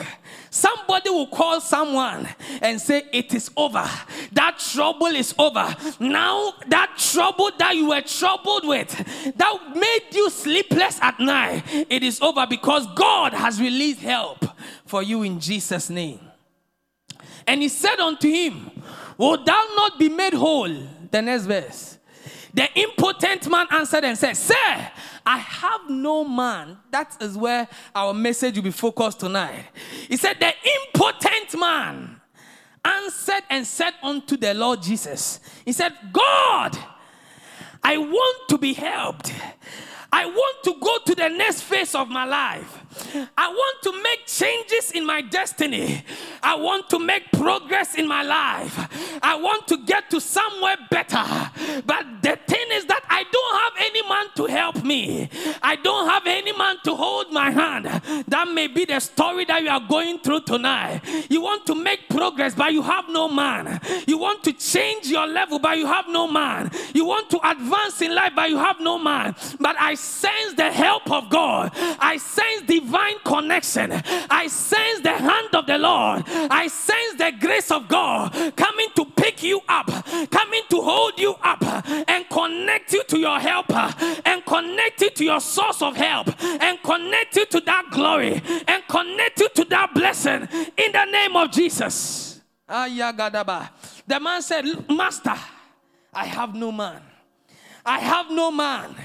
Somebody 0.50 1.10
will 1.10 1.28
call 1.28 1.60
someone 1.60 2.30
and 2.62 2.80
say, 2.80 3.04
It 3.12 3.34
is 3.34 3.52
over. 3.58 3.86
That 4.32 4.58
trouble 4.58 5.08
is 5.08 5.36
over. 5.38 5.76
Now, 6.00 6.54
that 6.68 6.96
trouble 6.98 7.52
that 7.58 7.76
you 7.76 7.90
were 7.90 8.02
troubled 8.02 8.66
with, 8.66 8.90
that 9.36 9.76
made 9.76 10.14
you 10.14 10.30
sleepless 10.30 10.98
at 11.02 11.20
night, 11.20 11.64
it 11.90 12.04
is 12.04 12.22
over 12.22 12.48
because 12.48 12.88
God 12.96 13.34
has 13.34 13.60
released 13.60 14.00
help 14.00 14.46
for 14.86 15.04
you 15.04 15.24
in 15.24 15.42
Jesus' 15.42 15.90
name. 15.90 16.22
And 17.46 17.62
he 17.62 17.68
said 17.68 18.00
unto 18.00 18.30
him, 18.30 18.72
Will 19.18 19.44
thou 19.44 19.64
not 19.76 20.00
be 20.00 20.10
made 20.10 20.34
whole? 20.34 20.74
The 21.12 21.22
next 21.22 21.46
verse. 21.46 21.95
The 22.56 22.70
impotent 22.74 23.50
man 23.50 23.68
answered 23.70 24.06
and 24.06 24.18
said, 24.18 24.34
Sir, 24.38 24.92
I 25.26 25.38
have 25.38 25.90
no 25.90 26.24
man. 26.24 26.78
That 26.90 27.18
is 27.20 27.38
where 27.38 27.68
our 27.94 28.14
message 28.14 28.56
will 28.56 28.64
be 28.64 28.72
focused 28.72 29.20
tonight. 29.20 29.66
He 30.08 30.16
said, 30.16 30.40
The 30.40 30.54
impotent 30.94 31.60
man 31.60 32.22
answered 32.86 33.44
and 33.50 33.68
said 33.68 33.94
unto 34.02 34.38
the 34.38 34.54
Lord 34.54 34.82
Jesus, 34.82 35.42
He 35.66 35.74
said, 35.74 35.92
God, 36.14 36.78
I 37.84 37.98
want 37.98 38.50
to 38.50 38.58
be 38.58 38.72
helped. 38.72 39.34
I 40.14 40.26
want 40.26 40.64
to 40.64 40.76
go 40.80 40.98
to 41.08 41.14
the 41.14 41.28
next 41.28 41.64
phase 41.64 41.94
of 41.94 42.08
my 42.08 42.24
life. 42.24 42.85
I 43.38 43.48
want 43.48 43.82
to 43.84 44.04
make 44.04 44.26
changes 44.26 44.92
in 44.92 45.06
my 45.06 45.22
destiny. 45.22 46.04
I 46.42 46.56
want 46.56 46.90
to 46.90 47.00
make 47.00 47.32
progress 47.32 47.96
in 47.96 48.08
my 48.08 48.24
life. 48.24 49.20
I 49.22 49.36
want 49.36 49.68
to 49.70 49.78
get 49.86 50.10
to 50.12 50.22
somewhere 50.22 50.78
better. 50.90 51.24
But 51.86 52.06
the 52.22 52.38
thing 52.48 52.68
is 52.72 52.86
that 52.86 53.04
I 53.10 53.24
don't 53.32 53.56
have 53.62 53.74
any 53.92 54.08
man 54.08 54.26
to 54.36 54.46
help 54.46 54.84
me. 54.84 55.30
I 55.62 55.76
don't 55.76 56.08
have 56.10 56.24
any 56.26 56.56
man 56.58 56.78
to 56.84 56.96
hold 56.96 57.32
my 57.32 57.50
hand. 57.52 57.86
That 58.28 58.48
may 58.54 58.68
be 58.68 58.86
the 58.86 59.00
story 59.00 59.46
that 59.46 59.62
you 59.62 59.70
are 59.70 59.86
going 59.88 60.20
through 60.20 60.42
tonight. 60.42 61.02
You 61.30 61.42
want 61.42 61.66
to 61.68 61.76
make 61.76 62.10
progress, 62.10 62.56
but 62.56 62.74
you 62.74 62.82
have 62.82 63.06
no 63.10 63.28
man. 63.28 63.80
You 64.08 64.18
want 64.18 64.44
to 64.44 64.54
change 64.54 65.08
your 65.08 65.28
level, 65.28 65.60
but 65.60 65.78
you 65.78 65.86
have 65.86 66.08
no 66.10 66.28
man. 66.28 66.72
You 66.94 67.06
want 67.06 67.30
to 67.32 67.50
advance 67.50 68.02
in 68.02 68.14
life, 68.14 68.34
but 68.36 68.50
you 68.50 68.58
have 68.58 68.80
no 68.80 68.98
man. 68.98 69.36
But 69.60 69.76
I 69.80 69.96
sense 69.96 70.54
the 70.56 70.72
help 70.72 71.10
of 71.12 71.30
God. 71.30 71.72
I 72.00 72.18
sense 72.18 72.64
the 72.68 72.80
divine 72.86 73.16
connection. 73.24 73.92
I 74.30 74.48
sense 74.48 75.02
the 75.02 75.12
hand 75.12 75.54
of 75.54 75.66
the 75.66 75.78
Lord. 75.78 76.24
I 76.28 76.68
sense 76.68 77.18
the 77.18 77.34
grace 77.40 77.72
of 77.72 77.88
God 77.88 78.32
coming 78.56 78.88
to 78.96 79.06
pick 79.06 79.44
you 79.44 79.62
up, 79.68 79.88
coming 80.30 80.62
to 80.70 80.82
hold 80.82 81.20
you 81.20 81.36
up 81.44 81.64
and 82.08 82.30
connect 82.30 82.94
you 82.94 83.04
to 83.04 83.20
your 83.20 83.40
helper 83.40 83.94
and 84.26 84.46
connect 84.46 85.02
you 85.02 85.10
to 85.10 85.24
your 85.24 85.40
source 85.40 85.82
of 85.82 85.96
help 85.96 86.28
and 86.44 86.82
connect 86.84 87.36
you 87.36 87.46
to 87.48 87.60
that 87.62 87.86
glory 87.92 88.42
and 88.68 88.84
connect 88.88 89.40
you 89.40 89.50
to 89.50 89.66
that 89.66 89.94
blessing 89.94 90.48
in 90.78 90.92
the 90.92 91.06
name 91.06 91.36
of 91.36 91.52
Jesus. 91.52 92.42
The 92.68 94.20
man 94.22 94.42
said, 94.42 94.66
Master, 94.90 95.36
I 96.14 96.26
have 96.26 96.56
no 96.56 96.72
man. 96.72 97.02
I 97.86 98.00
have 98.00 98.32
no 98.32 98.52
man. 98.52 98.96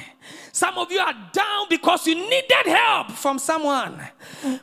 Some 0.53 0.79
of 0.79 0.91
you 0.91 0.99
are 0.99 1.15
down 1.33 1.67
because 1.69 2.07
you 2.07 2.15
needed 2.15 2.67
help 2.67 3.13
from 3.13 3.39
someone, 3.39 4.01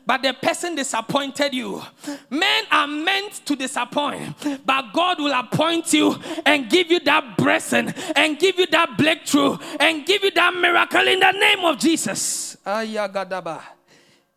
but 0.06 0.22
the 0.22 0.34
person 0.34 0.75
disappointed 0.75 1.53
you. 1.53 1.82
Men 2.29 2.63
are 2.72 2.88
meant 2.88 3.46
to 3.46 3.56
disappoint, 3.56 4.36
but 4.65 4.94
God 4.94 5.20
will 5.20 5.34
appoint 5.34 5.94
you 5.94 6.15
and 6.46 6.70
give 6.70 6.91
you 6.91 7.00
that 7.01 7.38
blessing 7.38 7.94
and 8.15 8.38
give 8.38 8.60
you 8.60 8.67
that 8.67 8.98
breakthrough 8.98 9.58
and 9.79 10.06
give 10.06 10.24
you 10.24 10.32
that 10.32 10.53
miracle 10.53 11.08
in 11.08 11.20
the 11.20 11.32
name 11.32 11.63
of 11.65 11.77
Jesus. 11.77 12.58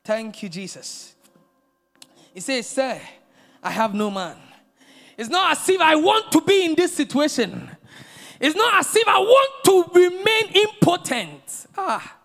Thank 0.04 0.42
you, 0.42 0.48
Jesus. 0.48 1.14
He 2.32 2.40
says, 2.40 2.66
Sir, 2.68 3.00
I 3.62 3.70
have 3.70 3.92
no 3.94 4.10
man. 4.10 4.36
It's 5.18 5.28
not 5.28 5.52
as 5.52 5.68
if 5.68 5.80
I 5.80 5.96
want 5.96 6.32
to 6.32 6.40
be 6.40 6.64
in 6.64 6.74
this 6.74 6.94
situation. 6.94 7.70
It's 8.40 8.56
not 8.56 8.80
as 8.80 8.96
if 8.96 9.06
I 9.06 9.18
want 9.18 9.64
to 9.64 10.00
remain 10.00 10.66
impotent. 10.66 11.39
Ah. 11.76 12.16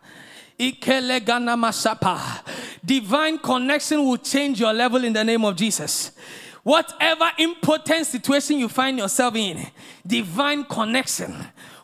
Divine 2.85 3.37
connection 3.39 4.05
will 4.05 4.17
change 4.17 4.59
your 4.59 4.73
level 4.73 5.03
in 5.03 5.11
the 5.13 5.23
name 5.23 5.43
of 5.43 5.55
Jesus. 5.55 6.11
Whatever 6.63 7.31
impotent 7.37 8.07
situation 8.07 8.57
you 8.57 8.69
find 8.69 8.97
yourself 8.97 9.35
in, 9.35 9.67
divine 10.05 10.63
connection 10.63 11.35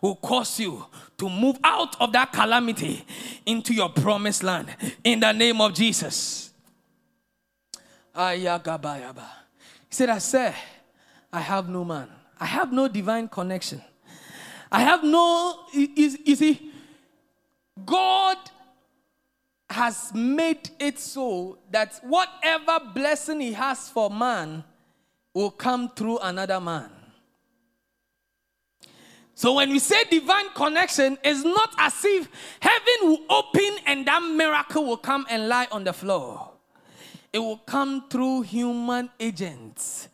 will 0.02 0.16
cause 0.16 0.60
you 0.60 0.86
to 1.18 1.30
move 1.30 1.60
out 1.64 2.00
of 2.02 2.12
that 2.14 2.32
calamity 2.32 3.06
into 3.46 3.74
your 3.74 3.90
promised 3.90 4.42
land 4.42 4.76
in 5.04 5.20
the 5.20 5.32
name 5.34 5.62
of 5.62 5.74
Jesus. 5.74 6.52
He 8.16 8.48
said, 9.90 10.10
I 10.10 10.18
say, 10.18 10.56
I 11.32 11.42
have 11.42 11.70
no 11.70 11.86
man. 11.86 12.08
I 12.40 12.46
have 12.46 12.74
no 12.74 12.88
divine 12.88 13.28
connection. 13.28 13.82
I 14.72 14.82
have 14.82 15.04
no, 15.04 15.66
you, 15.74 16.18
you 16.26 16.36
see, 16.36 16.71
God 17.86 18.38
has 19.70 20.14
made 20.14 20.70
it 20.80 21.00
so 21.00 21.58
that 21.72 22.00
whatever 22.04 22.80
blessing 22.94 23.40
He 23.40 23.54
has 23.54 23.90
for 23.90 24.10
man 24.10 24.64
will 25.34 25.52
come 25.52 25.90
through 25.90 26.20
another 26.20 26.60
man. 26.60 26.90
So 29.34 29.54
when 29.54 29.72
we 29.72 29.80
say 29.80 30.04
divine 30.04 30.50
connection, 30.54 31.18
it's 31.24 31.44
not 31.44 31.74
as 31.78 31.96
if 32.06 32.30
heaven 32.60 33.10
will 33.10 33.22
open 33.30 33.78
and 33.88 34.06
that 34.06 34.22
miracle 34.22 34.86
will 34.86 34.98
come 34.98 35.26
and 35.30 35.48
lie 35.48 35.68
on 35.72 35.84
the 35.84 35.94
floor. 35.94 36.52
It 37.34 37.40
will 37.40 37.58
come 37.58 38.08
through 38.10 38.42
human 38.42 39.10
agents. 39.20 40.10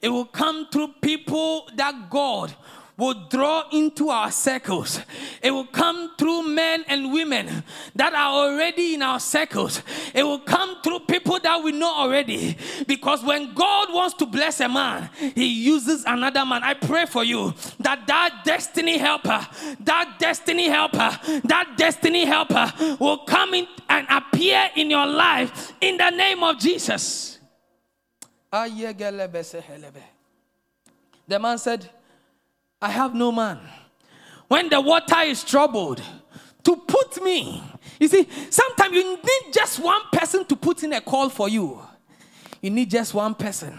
It 0.00 0.08
will 0.08 0.24
come 0.24 0.68
through 0.70 0.94
people 1.02 1.68
that 1.74 2.08
God 2.08 2.54
will 3.00 3.14
draw 3.30 3.64
into 3.72 4.10
our 4.10 4.30
circles. 4.30 5.00
It 5.42 5.50
will 5.50 5.66
come 5.66 6.12
through 6.18 6.48
men 6.48 6.84
and 6.86 7.12
women 7.12 7.64
that 7.96 8.12
are 8.12 8.30
already 8.30 8.94
in 8.94 9.02
our 9.02 9.18
circles. 9.18 9.82
It 10.14 10.22
will 10.22 10.40
come 10.40 10.82
through 10.82 11.00
people 11.00 11.40
that 11.40 11.62
we 11.62 11.72
know 11.72 11.92
already. 11.92 12.56
Because 12.86 13.24
when 13.24 13.54
God 13.54 13.92
wants 13.92 14.14
to 14.16 14.26
bless 14.26 14.60
a 14.60 14.68
man, 14.68 15.08
he 15.34 15.46
uses 15.46 16.04
another 16.06 16.44
man. 16.44 16.62
I 16.62 16.74
pray 16.74 17.06
for 17.06 17.24
you 17.24 17.54
that 17.80 18.06
that 18.06 18.42
destiny 18.44 18.98
helper, 18.98 19.46
that 19.80 20.16
destiny 20.18 20.68
helper, 20.68 21.18
that 21.44 21.74
destiny 21.78 22.26
helper 22.26 22.70
will 23.00 23.24
come 23.24 23.54
in 23.54 23.66
and 23.88 24.06
appear 24.10 24.68
in 24.76 24.90
your 24.90 25.06
life 25.06 25.72
in 25.80 25.96
the 25.96 26.10
name 26.10 26.42
of 26.42 26.58
Jesus. 26.58 27.38
The 28.52 30.02
man 31.38 31.58
said, 31.58 31.88
I 32.80 32.90
have 32.90 33.14
no 33.14 33.30
man. 33.30 33.58
When 34.48 34.68
the 34.68 34.80
water 34.80 35.20
is 35.20 35.44
troubled, 35.44 36.02
to 36.64 36.76
put 36.76 37.22
me. 37.22 37.62
You 37.98 38.08
see, 38.08 38.28
sometimes 38.50 38.94
you 38.94 39.16
need 39.16 39.52
just 39.52 39.78
one 39.80 40.02
person 40.12 40.44
to 40.46 40.56
put 40.56 40.82
in 40.82 40.92
a 40.92 41.00
call 41.00 41.28
for 41.28 41.48
you. 41.48 41.80
You 42.60 42.70
need 42.70 42.90
just 42.90 43.14
one 43.14 43.34
person 43.34 43.78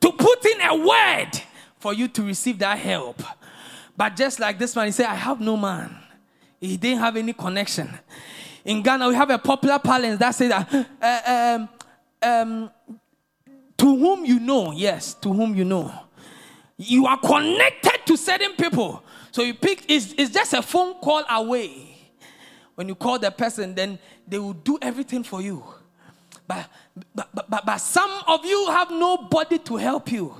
to 0.00 0.12
put 0.12 0.44
in 0.46 0.60
a 0.60 0.76
word 0.76 1.30
for 1.78 1.92
you 1.94 2.08
to 2.08 2.22
receive 2.22 2.58
that 2.58 2.78
help. 2.78 3.22
But 3.96 4.16
just 4.16 4.40
like 4.40 4.58
this 4.58 4.74
man, 4.74 4.86
he 4.86 4.92
said, 4.92 5.06
I 5.06 5.14
have 5.14 5.40
no 5.40 5.56
man. 5.56 5.94
He 6.60 6.76
didn't 6.76 7.00
have 7.00 7.16
any 7.16 7.32
connection. 7.32 7.90
In 8.64 8.82
Ghana, 8.82 9.08
we 9.08 9.14
have 9.14 9.30
a 9.30 9.38
popular 9.38 9.78
parlance 9.78 10.18
that 10.18 10.34
says 10.34 10.48
that 10.48 10.88
uh, 11.02 11.56
um, 11.56 11.68
um, 12.22 12.70
to 13.76 13.96
whom 13.96 14.24
you 14.24 14.40
know, 14.40 14.72
yes, 14.72 15.14
to 15.14 15.32
whom 15.32 15.54
you 15.54 15.64
know. 15.64 15.92
You 16.76 17.06
are 17.06 17.18
connected 17.18 18.00
to 18.06 18.16
certain 18.16 18.52
people. 18.52 19.02
So 19.30 19.42
you 19.42 19.54
pick, 19.54 19.84
it's, 19.88 20.14
it's 20.18 20.30
just 20.30 20.52
a 20.54 20.62
phone 20.62 20.94
call 20.94 21.22
away. 21.30 21.96
When 22.74 22.88
you 22.88 22.94
call 22.94 23.18
the 23.18 23.30
person, 23.30 23.74
then 23.74 23.98
they 24.26 24.38
will 24.38 24.52
do 24.52 24.78
everything 24.82 25.22
for 25.22 25.40
you. 25.40 25.62
But, 26.46 26.68
but, 27.14 27.28
but, 27.32 27.64
but 27.64 27.76
some 27.78 28.10
of 28.26 28.44
you 28.44 28.66
have 28.66 28.90
nobody 28.90 29.58
to 29.58 29.76
help 29.76 30.10
you. 30.10 30.34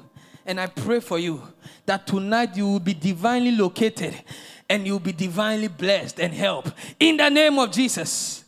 And 0.44 0.60
I 0.60 0.66
pray 0.66 1.00
for 1.00 1.18
you 1.18 1.42
that 1.86 2.06
tonight 2.06 2.56
you 2.56 2.66
will 2.66 2.80
be 2.80 2.94
divinely 2.94 3.52
located 3.52 4.14
and 4.68 4.86
you'll 4.86 4.98
be 4.98 5.12
divinely 5.12 5.68
blessed 5.68 6.20
and 6.20 6.32
help 6.32 6.68
in 6.98 7.16
the 7.16 7.28
name 7.28 7.58
of 7.58 7.70
Jesus. 7.70 8.44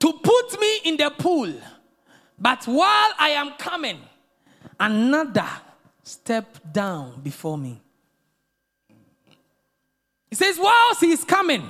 To 0.00 0.12
put 0.12 0.60
me 0.60 0.80
in 0.84 0.96
the 0.96 1.10
pool 1.10 1.52
but 2.42 2.64
while 2.64 3.12
I 3.18 3.30
am 3.36 3.52
coming, 3.52 4.00
another 4.78 5.48
step 6.02 6.58
down 6.72 7.20
before 7.22 7.56
me. 7.56 7.80
He 10.28 10.34
says, 10.34 10.58
whilst 10.58 11.00
he 11.00 11.12
is 11.12 11.22
coming, 11.22 11.62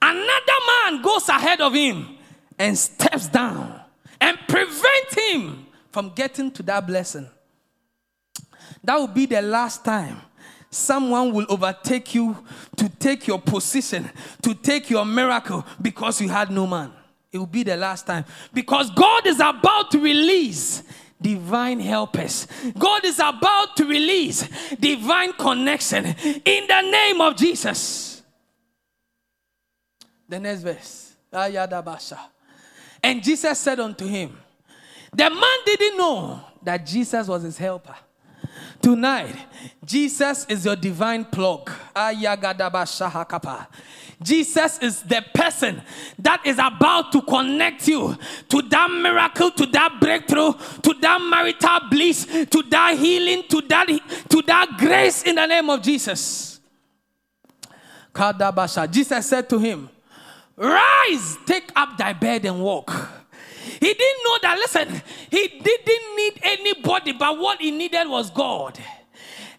another 0.00 0.58
man 0.84 1.02
goes 1.02 1.28
ahead 1.28 1.60
of 1.60 1.74
him 1.74 2.16
and 2.58 2.78
steps 2.78 3.28
down 3.28 3.78
and 4.18 4.38
prevent 4.48 5.14
him 5.14 5.66
from 5.92 6.10
getting 6.14 6.50
to 6.52 6.62
that 6.62 6.86
blessing. 6.86 7.28
That 8.84 8.96
will 8.96 9.08
be 9.08 9.26
the 9.26 9.42
last 9.42 9.84
time 9.84 10.16
someone 10.70 11.34
will 11.34 11.46
overtake 11.50 12.14
you 12.14 12.42
to 12.76 12.88
take 12.88 13.26
your 13.26 13.40
position, 13.40 14.08
to 14.40 14.54
take 14.54 14.88
your 14.88 15.04
miracle 15.04 15.66
because 15.82 16.22
you 16.22 16.28
had 16.30 16.50
no 16.50 16.66
man. 16.66 16.92
It 17.32 17.38
will 17.38 17.46
be 17.46 17.62
the 17.62 17.76
last 17.76 18.06
time. 18.06 18.24
Because 18.52 18.90
God 18.90 19.26
is 19.26 19.40
about 19.40 19.90
to 19.90 20.00
release 20.00 20.82
divine 21.20 21.80
helpers. 21.80 22.46
God 22.78 23.04
is 23.04 23.18
about 23.18 23.76
to 23.76 23.84
release 23.84 24.48
divine 24.78 25.32
connection 25.32 26.04
in 26.06 26.66
the 26.66 26.80
name 26.82 27.20
of 27.20 27.36
Jesus. 27.36 28.22
The 30.28 30.40
next 30.40 30.62
verse. 30.62 31.16
And 33.02 33.22
Jesus 33.22 33.58
said 33.58 33.80
unto 33.80 34.06
him, 34.06 34.36
The 35.12 35.30
man 35.30 35.58
didn't 35.64 35.96
know 35.98 36.40
that 36.62 36.86
Jesus 36.86 37.28
was 37.28 37.42
his 37.42 37.58
helper. 37.58 37.94
Tonight, 38.82 39.34
Jesus 39.84 40.46
is 40.48 40.64
your 40.64 40.76
divine 40.76 41.24
plug. 41.24 41.70
Jesus 44.22 44.78
is 44.78 45.02
the 45.02 45.22
person 45.34 45.82
that 46.18 46.40
is 46.46 46.58
about 46.58 47.12
to 47.12 47.20
connect 47.22 47.86
you 47.86 48.16
to 48.48 48.62
that 48.62 48.90
miracle, 48.90 49.50
to 49.50 49.66
that 49.66 49.98
breakthrough, 50.00 50.52
to 50.82 50.94
that 51.00 51.20
marital 51.20 51.90
bliss, 51.90 52.24
to 52.24 52.62
that 52.70 52.96
healing, 52.98 53.44
to 53.48 53.60
that, 53.62 53.86
to 54.28 54.42
that 54.42 54.76
grace 54.78 55.22
in 55.24 55.34
the 55.34 55.46
name 55.46 55.68
of 55.68 55.82
Jesus. 55.82 56.60
Jesus 58.90 59.26
said 59.26 59.48
to 59.50 59.58
him, 59.58 59.90
Rise, 60.56 61.36
take 61.44 61.70
up 61.76 61.98
thy 61.98 62.14
bed 62.14 62.46
and 62.46 62.62
walk. 62.62 62.90
He 63.78 63.92
didn't 63.92 64.24
know 64.24 64.38
that, 64.42 64.56
listen, 64.56 65.02
he 65.30 65.48
didn't 65.48 66.16
need 66.16 66.40
anybody, 66.42 67.12
but 67.12 67.38
what 67.38 67.60
he 67.60 67.70
needed 67.70 68.08
was 68.08 68.30
God. 68.30 68.78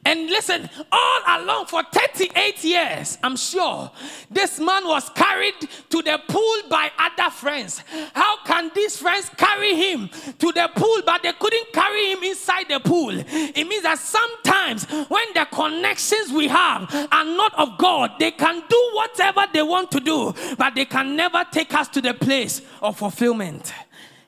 And 0.08 0.30
listen, 0.30 0.70
all 0.90 1.22
along 1.28 1.66
for 1.66 1.84
38 1.84 2.64
years, 2.64 3.18
I'm 3.22 3.36
sure 3.36 3.92
this 4.32 4.58
man 4.58 4.88
was 4.88 5.10
carried 5.10 5.56
to 5.90 6.02
the 6.02 6.18
pool 6.30 6.70
by 6.70 6.90
other 6.98 7.30
friends. 7.30 7.84
How 8.14 8.38
can 8.46 8.72
these 8.74 8.96
friends 8.96 9.30
carry 9.36 9.76
him 9.76 10.10
to 10.40 10.52
the 10.54 10.70
pool, 10.74 11.02
but 11.06 11.24
they 11.24 11.34
couldn't 11.34 11.74
carry 11.74 12.14
him 12.14 12.24
inside 12.24 12.70
the 12.70 12.80
pool? 12.80 13.10
It 13.18 13.68
means 13.68 13.84
that 13.84 14.00
sometimes 14.00 14.86
when 15.10 15.26
the 15.34 15.46
connections 15.52 16.32
we 16.32 16.48
have 16.48 16.90
are 17.12 17.26
not 17.26 17.54
of 17.60 17.78
God, 17.78 18.12
they 18.18 18.32
can 18.32 18.64
do 18.70 18.92
whatever 18.94 19.46
they 19.52 19.62
want 19.62 19.92
to 19.92 20.00
do, 20.00 20.34
but 20.58 20.74
they 20.74 20.86
can 20.86 21.18
never 21.18 21.44
take 21.52 21.74
us 21.74 21.90
to 21.90 22.00
the 22.00 22.14
place 22.14 22.62
of 22.82 22.98
fulfillment. 22.98 23.74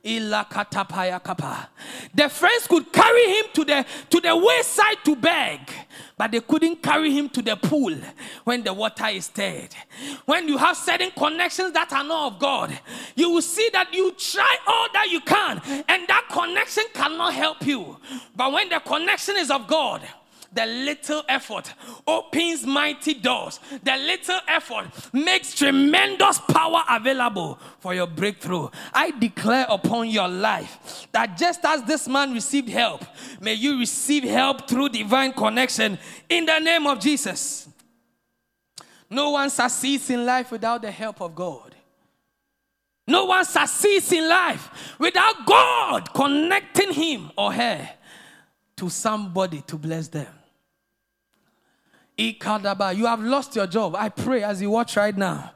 The 0.01 0.45
friends 2.29 2.67
could 2.67 2.93
carry 2.93 3.25
him 3.25 3.45
to 3.53 3.65
the 3.65 3.85
to 4.09 4.21
the 4.21 4.35
wayside 4.35 5.03
to 5.03 5.15
beg, 5.15 5.59
but 6.17 6.31
they 6.31 6.39
couldn't 6.39 6.81
carry 6.81 7.11
him 7.11 7.27
to 7.29 7.41
the 7.41 7.57
pool 7.57 7.93
when 8.45 8.63
the 8.63 8.73
water 8.73 9.07
is 9.07 9.25
stirred. 9.25 9.75
When 10.25 10.47
you 10.47 10.57
have 10.57 10.77
certain 10.77 11.11
connections 11.11 11.73
that 11.73 11.91
are 11.91 12.03
not 12.05 12.33
of 12.33 12.39
God, 12.39 12.79
you 13.15 13.29
will 13.29 13.41
see 13.41 13.69
that 13.73 13.93
you 13.93 14.13
try 14.13 14.57
all 14.65 14.87
that 14.93 15.09
you 15.09 15.19
can, 15.19 15.61
and 15.89 16.07
that 16.07 16.27
connection 16.31 16.85
cannot 16.93 17.33
help 17.33 17.65
you. 17.65 17.97
But 18.35 18.53
when 18.53 18.69
the 18.69 18.79
connection 18.79 19.35
is 19.35 19.51
of 19.51 19.67
God, 19.67 20.01
the 20.53 20.65
little 20.65 21.23
effort 21.29 21.73
opens 22.07 22.65
mighty 22.65 23.13
doors. 23.13 23.59
The 23.83 23.95
little 23.97 24.39
effort 24.47 24.87
makes 25.13 25.53
tremendous 25.53 26.39
power 26.39 26.83
available 26.89 27.59
for 27.79 27.93
your 27.93 28.07
breakthrough. 28.07 28.69
I 28.93 29.11
declare 29.11 29.65
upon 29.69 30.09
your 30.09 30.27
life 30.27 31.07
that 31.11 31.37
just 31.37 31.63
as 31.63 31.83
this 31.83 32.07
man 32.07 32.33
received 32.33 32.69
help, 32.69 33.03
may 33.39 33.53
you 33.53 33.79
receive 33.79 34.23
help 34.23 34.67
through 34.67 34.89
divine 34.89 35.33
connection 35.33 35.97
in 36.27 36.45
the 36.45 36.59
name 36.59 36.87
of 36.87 36.99
Jesus. 36.99 37.69
No 39.09 39.31
one 39.31 39.49
succeeds 39.49 40.09
in 40.09 40.25
life 40.25 40.51
without 40.51 40.81
the 40.81 40.91
help 40.91 41.21
of 41.21 41.35
God. 41.35 41.75
No 43.07 43.25
one 43.25 43.43
succeeds 43.43 44.11
in 44.11 44.29
life 44.29 44.95
without 44.99 45.45
God 45.45 46.13
connecting 46.13 46.93
him 46.93 47.31
or 47.35 47.51
her 47.51 47.89
to 48.77 48.89
somebody 48.89 49.61
to 49.61 49.77
bless 49.77 50.07
them. 50.09 50.27
You 52.19 53.05
have 53.05 53.21
lost 53.21 53.55
your 53.55 53.65
job. 53.65 53.95
I 53.95 54.09
pray 54.09 54.43
as 54.43 54.61
you 54.61 54.69
watch 54.71 54.97
right 54.97 55.15
now, 55.15 55.51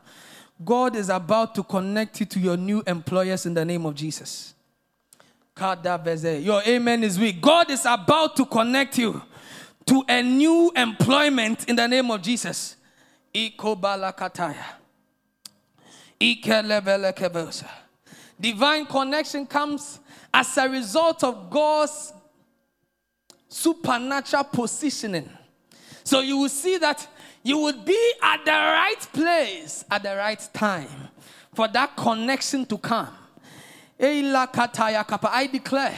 God 0.64 0.96
is 0.96 1.10
about 1.10 1.54
to 1.56 1.64
connect 1.64 2.22
you 2.22 2.26
to 2.28 2.40
your 2.40 2.56
new 2.56 2.82
employers 2.88 3.46
in 3.46 3.54
the 3.54 3.66
name 3.66 3.86
of 3.86 3.96
Jesus. 3.96 4.54
Your 5.60 6.64
amen 6.66 7.04
is 7.04 7.20
weak. 7.20 7.42
God 7.42 7.70
is 7.70 7.86
about 7.86 8.38
to 8.38 8.46
connect 8.46 8.98
you 8.98 9.22
to 9.86 10.06
a 10.08 10.24
new 10.24 10.72
employment 10.76 11.68
in 11.68 11.76
the 11.76 11.86
name 11.86 12.10
of 12.10 12.22
Jesus. 12.22 12.78
Divine 18.40 18.86
connection 18.86 19.46
comes 19.46 20.00
as 20.34 20.58
a 20.58 20.70
result 20.70 21.24
of 21.26 21.50
God's 21.50 22.14
supernatural 23.50 24.46
positioning. 24.46 25.30
So 26.04 26.22
you 26.22 26.38
will 26.38 26.50
see 26.50 26.78
that 26.78 27.08
you 27.44 27.58
would 27.60 27.86
be 27.86 28.14
at 28.22 28.46
the 28.46 28.52
right 28.52 29.08
place 29.14 29.84
at 29.92 30.04
the 30.04 30.16
right 30.16 30.50
time 30.54 30.88
for 31.54 31.68
that 31.68 31.96
connection 31.96 32.66
to 32.66 32.78
come. 32.78 33.10
I 34.00 35.50
declare 35.52 35.98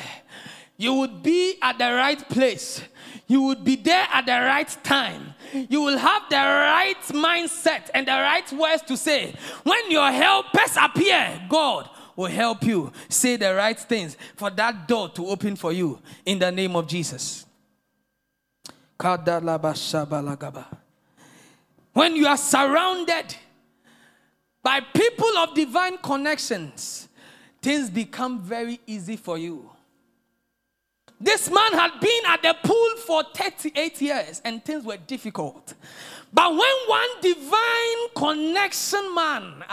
you 0.77 0.93
would 0.95 1.23
be 1.23 1.57
at 1.61 1.77
the 1.77 1.93
right 1.93 2.29
place. 2.29 2.81
You 3.27 3.43
would 3.43 3.63
be 3.63 3.75
there 3.75 4.07
at 4.11 4.25
the 4.25 4.33
right 4.33 4.77
time. 4.83 5.33
You 5.53 5.81
will 5.81 5.97
have 5.97 6.23
the 6.29 6.35
right 6.35 7.01
mindset 7.09 7.89
and 7.93 8.07
the 8.07 8.11
right 8.11 8.51
words 8.51 8.83
to 8.83 8.97
say. 8.97 9.33
When 9.63 9.89
your 9.89 10.11
helpers 10.11 10.77
appear, 10.79 11.41
God 11.49 11.89
will 12.15 12.29
help 12.29 12.63
you 12.63 12.91
say 13.09 13.35
the 13.37 13.55
right 13.55 13.79
things 13.79 14.17
for 14.35 14.49
that 14.51 14.87
door 14.87 15.09
to 15.09 15.27
open 15.27 15.55
for 15.55 15.71
you 15.71 15.99
in 16.25 16.39
the 16.39 16.51
name 16.51 16.75
of 16.75 16.87
Jesus. 16.87 17.44
When 21.93 22.15
you 22.15 22.27
are 22.27 22.37
surrounded 22.37 23.35
by 24.63 24.79
people 24.79 25.37
of 25.37 25.53
divine 25.53 25.97
connections, 25.97 27.07
things 27.61 27.89
become 27.89 28.41
very 28.41 28.79
easy 28.87 29.17
for 29.17 29.37
you. 29.37 29.69
This 31.19 31.49
man 31.49 31.73
had 31.73 31.99
been 31.99 32.25
at 32.27 32.41
the 32.41 32.55
pool 32.63 32.89
for 33.05 33.23
38 33.35 34.01
years 34.01 34.41
and 34.43 34.63
things 34.63 34.83
were 34.83 34.97
difficult. 34.97 35.73
But 36.33 36.51
when 36.51 36.75
one 36.87 37.09
divine 37.21 38.09
connection 38.15 39.15
man, 39.15 39.63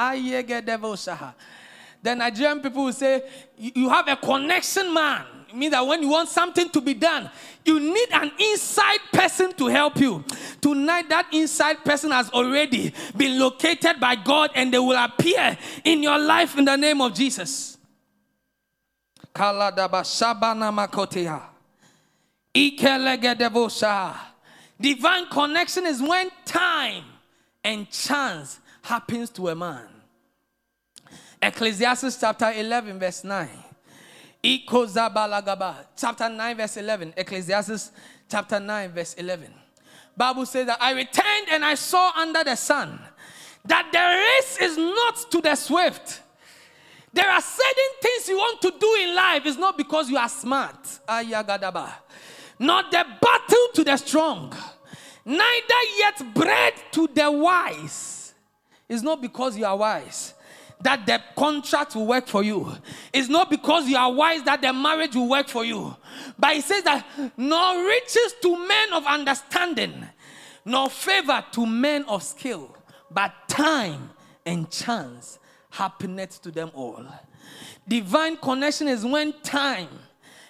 the 2.02 2.14
Nigerian 2.16 2.60
people 2.60 2.84
will 2.84 2.92
say, 2.92 3.22
You 3.58 3.88
have 3.88 4.06
a 4.08 4.16
connection 4.16 4.94
man. 4.94 5.24
It 5.52 5.58
means 5.58 5.72
that 5.72 5.86
when 5.86 6.02
you 6.02 6.08
want 6.08 6.30
something 6.30 6.70
to 6.70 6.80
be 6.80 6.94
done, 6.94 7.30
you 7.66 7.78
need 7.78 8.08
an 8.12 8.32
inside 8.38 9.00
person 9.12 9.52
to 9.54 9.66
help 9.66 9.98
you. 9.98 10.24
Tonight, 10.62 11.10
that 11.10 11.26
inside 11.30 11.84
person 11.84 12.10
has 12.10 12.30
already 12.30 12.94
been 13.14 13.38
located 13.38 14.00
by 14.00 14.16
God 14.16 14.50
and 14.54 14.72
they 14.72 14.78
will 14.78 14.96
appear 14.96 15.58
in 15.84 16.02
your 16.02 16.18
life 16.18 16.56
in 16.56 16.64
the 16.64 16.76
name 16.76 17.02
of 17.02 17.12
Jesus. 17.12 17.76
Divine 24.80 25.26
connection 25.30 25.86
is 25.86 26.00
when 26.00 26.30
time 26.46 27.04
and 27.62 27.90
chance 27.90 28.58
happens 28.80 29.28
to 29.30 29.48
a 29.48 29.54
man. 29.54 29.86
Ecclesiastes 31.42 32.18
chapter 32.18 32.50
11, 32.52 32.98
verse 32.98 33.22
9. 33.22 33.48
Chapter 34.44 36.28
9, 36.28 36.56
verse 36.56 36.76
11. 36.76 37.14
Ecclesiastes 37.16 37.92
chapter 38.28 38.58
9, 38.58 38.90
verse 38.90 39.14
11. 39.14 39.52
Bible 40.16 40.46
says 40.46 40.66
that 40.66 40.82
I 40.82 40.92
returned 40.92 41.48
and 41.50 41.64
I 41.64 41.76
saw 41.76 42.10
under 42.16 42.42
the 42.42 42.56
sun 42.56 42.98
that 43.64 43.88
the 43.92 43.98
race 44.00 44.70
is 44.70 44.76
not 44.76 45.30
to 45.30 45.40
the 45.40 45.54
swift. 45.54 46.22
There 47.12 47.30
are 47.30 47.40
certain 47.40 47.92
things 48.00 48.28
you 48.28 48.36
want 48.36 48.60
to 48.62 48.72
do 48.80 48.96
in 49.02 49.14
life. 49.14 49.42
It's 49.44 49.58
not 49.58 49.76
because 49.76 50.10
you 50.10 50.16
are 50.16 50.28
smart. 50.28 50.82
Ayagadaba. 51.06 51.92
Not 52.58 52.90
the 52.90 53.04
battle 53.20 53.68
to 53.74 53.84
the 53.84 53.96
strong. 53.96 54.52
Neither 55.24 55.82
yet 55.98 56.34
bread 56.34 56.74
to 56.92 57.06
the 57.06 57.30
wise. 57.30 58.34
It's 58.88 59.02
not 59.02 59.22
because 59.22 59.56
you 59.56 59.64
are 59.64 59.76
wise 59.76 60.34
that 60.82 61.06
the 61.06 61.20
contract 61.36 61.94
will 61.94 62.06
work 62.06 62.26
for 62.26 62.42
you. 62.42 62.72
It's 63.12 63.28
not 63.28 63.50
because 63.50 63.88
you 63.88 63.96
are 63.96 64.12
wise 64.12 64.42
that 64.44 64.62
the 64.62 64.72
marriage 64.72 65.14
will 65.14 65.28
work 65.28 65.48
for 65.48 65.64
you. 65.64 65.96
But 66.38 66.56
it 66.56 66.64
says 66.64 66.82
that 66.84 67.06
nor 67.36 67.84
riches 67.84 68.34
to 68.42 68.66
men 68.66 68.92
of 68.92 69.06
understanding, 69.06 70.06
nor 70.64 70.90
favor 70.90 71.44
to 71.52 71.66
men 71.66 72.04
of 72.04 72.22
skill, 72.22 72.76
but 73.10 73.32
time 73.48 74.10
and 74.44 74.70
chance 74.70 75.38
happeneth 75.70 76.42
to 76.42 76.50
them 76.50 76.70
all. 76.74 77.04
Divine 77.86 78.36
connection 78.36 78.88
is 78.88 79.04
when 79.04 79.32
time 79.42 79.88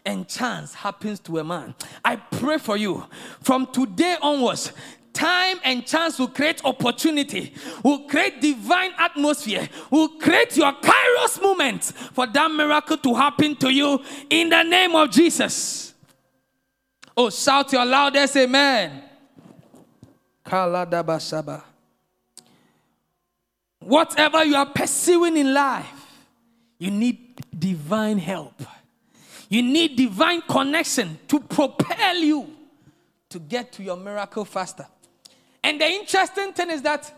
and 0.05 0.29
chance 0.29 0.75
happens 0.75 1.21
to 1.21 1.39
a 1.39 1.45
man. 1.45 1.75
I 2.05 2.17
pray 2.17 2.59
for 2.59 2.77
you 2.77 3.07
from 3.41 3.67
today 3.67 4.17
onwards 4.21 4.73
time 5.13 5.59
and 5.65 5.87
chance 5.87 6.19
will 6.19 6.29
create 6.29 6.65
opportunity, 6.65 7.53
will 7.83 8.01
create 8.01 8.41
divine 8.41 8.93
atmosphere, 8.99 9.69
will 9.91 10.09
create 10.09 10.57
your 10.57 10.73
kairos 10.73 11.41
moment 11.41 11.85
for 11.85 12.27
that 12.27 12.51
miracle 12.51 12.97
to 12.97 13.15
happen 13.15 13.57
to 13.57 13.71
you 13.71 14.03
in 14.31 14.49
the 14.49 14.63
name 14.63 14.95
of 14.95 15.11
Jesus. 15.11 15.95
Oh, 17.17 17.31
shout 17.31 17.73
your 17.73 17.85
loudest 17.85 18.37
amen. 18.37 19.03
Whatever 23.81 24.45
you 24.45 24.57
are 24.57 24.67
pursuing 24.67 25.37
in 25.37 25.53
life, 25.53 25.87
you 26.79 26.91
need 26.91 27.41
divine 27.59 28.19
help. 28.19 28.63
You 29.49 29.63
need 29.63 29.97
divine 29.97 30.43
connection 30.43 31.19
to 31.29 31.39
propel 31.39 32.17
you 32.17 32.49
to 33.29 33.39
get 33.39 33.73
to 33.73 33.83
your 33.83 33.97
miracle 33.97 34.45
faster. 34.45 34.87
And 35.65 35.81
the 35.81 35.87
interesting 35.87 36.53
thing 36.53 36.71
is 36.71 36.83
that 36.83 37.13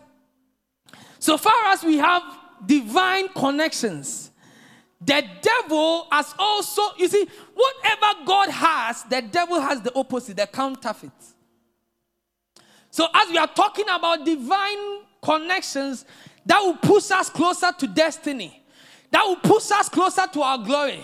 so 1.19 1.37
far 1.37 1.65
as 1.67 1.83
we 1.83 1.97
have 1.97 2.21
divine 2.65 3.29
connections, 3.29 4.31
the 5.01 5.23
devil 5.41 6.07
has 6.11 6.33
also, 6.37 6.81
you 6.97 7.07
see, 7.07 7.27
whatever 7.53 8.25
God 8.25 8.49
has, 8.49 9.03
the 9.03 9.21
devil 9.21 9.59
has 9.59 9.81
the 9.81 9.93
opposite, 9.95 10.37
the 10.37 10.47
counterfeit. 10.47 11.11
So, 12.89 13.07
as 13.13 13.29
we 13.29 13.37
are 13.37 13.47
talking 13.47 13.85
about 13.89 14.25
divine 14.25 15.01
connections, 15.21 16.05
that 16.45 16.59
will 16.59 16.77
push 16.77 17.11
us 17.11 17.29
closer 17.29 17.71
to 17.77 17.87
destiny, 17.87 18.63
that 19.11 19.23
will 19.25 19.35
push 19.37 19.69
us 19.71 19.89
closer 19.89 20.27
to 20.31 20.41
our 20.41 20.59
glory. 20.59 21.03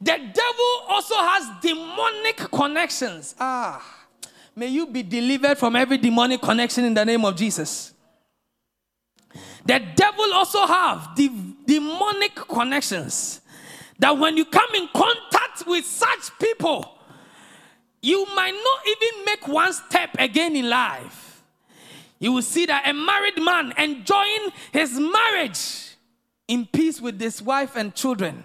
The 0.00 0.16
devil 0.16 0.72
also 0.88 1.16
has 1.16 1.48
demonic 1.60 2.36
connections. 2.36 3.34
Ah. 3.40 3.97
May 4.58 4.66
you 4.66 4.88
be 4.88 5.04
delivered 5.04 5.56
from 5.56 5.76
every 5.76 5.98
demonic 5.98 6.42
connection 6.42 6.84
in 6.84 6.92
the 6.92 7.04
name 7.04 7.24
of 7.24 7.36
Jesus. 7.36 7.94
The 9.64 9.80
devil 9.94 10.34
also 10.34 10.66
have 10.66 11.14
demonic 11.14 12.34
connections 12.34 13.40
that 14.00 14.18
when 14.18 14.36
you 14.36 14.44
come 14.44 14.74
in 14.74 14.88
contact 14.92 15.64
with 15.64 15.84
such 15.84 16.36
people, 16.40 16.98
you 18.02 18.26
might 18.34 18.50
not 18.50 18.80
even 18.88 19.24
make 19.24 19.46
one 19.46 19.72
step 19.72 20.10
again 20.18 20.56
in 20.56 20.68
life. 20.68 21.40
You 22.18 22.32
will 22.32 22.42
see 22.42 22.66
that 22.66 22.88
a 22.88 22.92
married 22.92 23.40
man 23.40 23.72
enjoying 23.78 24.50
his 24.72 24.98
marriage 24.98 25.94
in 26.48 26.66
peace 26.66 27.00
with 27.00 27.20
his 27.20 27.40
wife 27.40 27.76
and 27.76 27.94
children, 27.94 28.42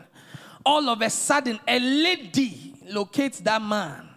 all 0.63 0.89
of 0.89 1.01
a 1.01 1.09
sudden, 1.09 1.59
a 1.67 1.79
lady 1.79 2.75
locates 2.85 3.39
that 3.39 3.63
man 3.63 4.12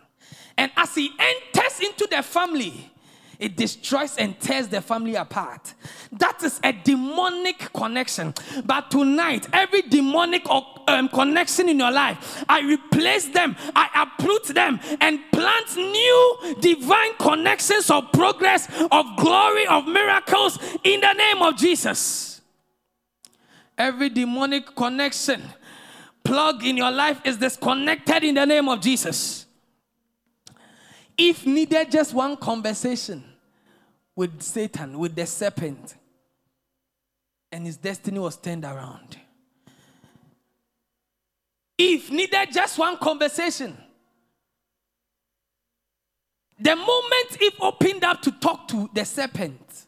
and 0.59 0.73
as 0.77 0.95
he 0.95 1.11
enters 1.19 1.81
into 1.81 2.07
the 2.11 2.23
family, 2.23 2.91
it 3.39 3.57
destroys 3.57 4.17
and 4.17 4.39
tears 4.41 4.69
the 4.69 4.81
family 4.81 5.15
apart. 5.15 5.75
That 6.13 6.43
is 6.43 6.59
a 6.65 6.73
demonic 6.73 7.71
connection. 7.75 8.33
But 8.65 8.91
tonight, 8.91 9.47
every 9.53 9.83
demonic 9.83 10.47
um, 10.49 11.09
connection 11.11 11.69
in 11.69 11.79
your 11.79 11.91
life, 11.91 12.45
I 12.49 12.63
replace 12.63 13.29
them, 13.29 13.57
I 13.75 14.07
uproot 14.07 14.45
them, 14.47 14.81
and 15.01 15.21
plant 15.33 15.77
new 15.77 16.57
divine 16.61 17.15
connections 17.19 17.91
of 17.91 18.11
progress, 18.13 18.69
of 18.91 19.07
glory, 19.19 19.67
of 19.67 19.87
miracles 19.87 20.59
in 20.83 21.01
the 21.01 21.13
name 21.13 21.43
of 21.43 21.57
Jesus. 21.57 22.41
Every 23.77 24.09
demonic 24.09 24.75
connection 24.75 25.43
plug 26.25 26.65
in 26.65 26.79
your 26.79 26.91
life 26.91 27.21
is 27.25 27.37
disconnected 27.37 28.25
in 28.25 28.35
the 28.35 28.47
name 28.47 28.71
of 28.71 28.81
Jesus 28.81 29.46
Eve 31.19 31.47
needed 31.47 31.91
just 31.91 32.13
one 32.13 32.37
conversation 32.37 33.25
with 34.15 34.43
Satan, 34.43 34.99
with 34.99 35.15
the 35.15 35.27
serpent, 35.27 35.95
and 37.53 37.67
his 37.67 37.77
destiny 37.77 38.19
was 38.19 38.37
turned 38.37 38.65
around. 38.65 39.17
Eve 41.79 42.11
needed 42.11 42.49
just 42.53 42.79
one 42.79 42.97
conversation. 42.99 43.77
The 46.59 46.75
moment 46.75 47.41
Eve 47.41 47.57
opened 47.61 48.05
up 48.05 48.23
to 48.23 48.33
talk 48.33 48.67
to 48.69 48.89
the 48.95 49.05
serpent, 49.05 49.87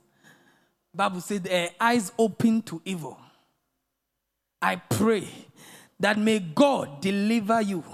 Bible 0.95 1.21
said 1.21 1.47
her 1.47 1.69
eyes 1.81 2.13
open 2.19 2.61
to 2.63 2.83
evil. 2.85 3.19
I 4.61 4.77
pray 4.77 5.29
that 6.01 6.19
may 6.19 6.41
God 6.41 7.01
deliver 7.01 7.61
you 7.61 7.85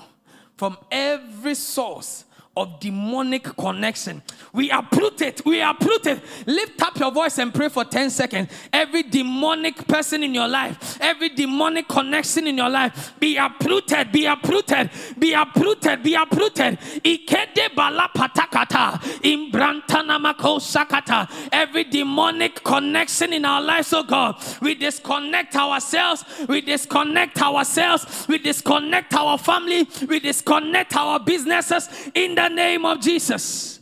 from 0.57 0.77
every 0.91 1.55
source 1.55 2.25
of 2.57 2.79
demonic 2.79 3.45
connection. 3.57 4.23
We 4.53 4.71
uproot 4.71 5.21
it. 5.23 5.45
We 5.45 5.61
uproot 5.61 6.07
it. 6.07 6.23
Lift 6.47 6.81
up 6.83 6.97
your 6.99 7.11
voice 7.11 7.39
and 7.39 7.53
pray 7.53 7.69
for 7.69 7.85
10 7.85 8.11
seconds. 8.11 8.51
Every 8.73 9.03
demonic 9.03 9.89
person 9.89 10.23
in 10.23 10.35
your 10.35 10.47
life, 10.47 10.99
every 11.01 11.31
demonic 11.31 11.89
connection 11.89 12.47
in 12.47 12.57
your 12.57 12.69
life, 12.69 13.15
be 13.19 13.37
uprooted, 13.37 14.13
be 14.13 14.27
uprooted, 14.27 14.91
be 15.19 15.33
uprooted, 15.33 16.03
be 16.03 16.15
uprooted. 16.15 16.79
Ikede 17.03 17.75
bala 17.75 18.09
patakata, 18.15 19.01
imbrantanamako 19.23 20.61
sakata. 20.61 21.29
Every 21.51 21.85
demonic 21.85 22.63
connection 22.63 23.33
in 23.33 23.45
our 23.45 23.61
lives, 23.61 23.93
oh 23.93 24.05
God, 24.05 24.41
we 24.61 24.77
disconnect 24.77 25.57
ourselves, 25.57 26.25
we 26.49 26.61
disconnect 26.61 27.43
ourselves, 27.43 28.27
we 28.29 28.39
disconnect 28.39 29.13
our 29.15 29.39
family, 29.39 29.89
we 30.09 30.21
disconnect 30.21 30.95
our 30.97 31.19
businesses 31.19 31.89
in 32.15 32.37
the 32.37 32.44
the 32.49 32.55
name 32.55 32.85
of 32.85 33.01
Jesus. 33.01 33.81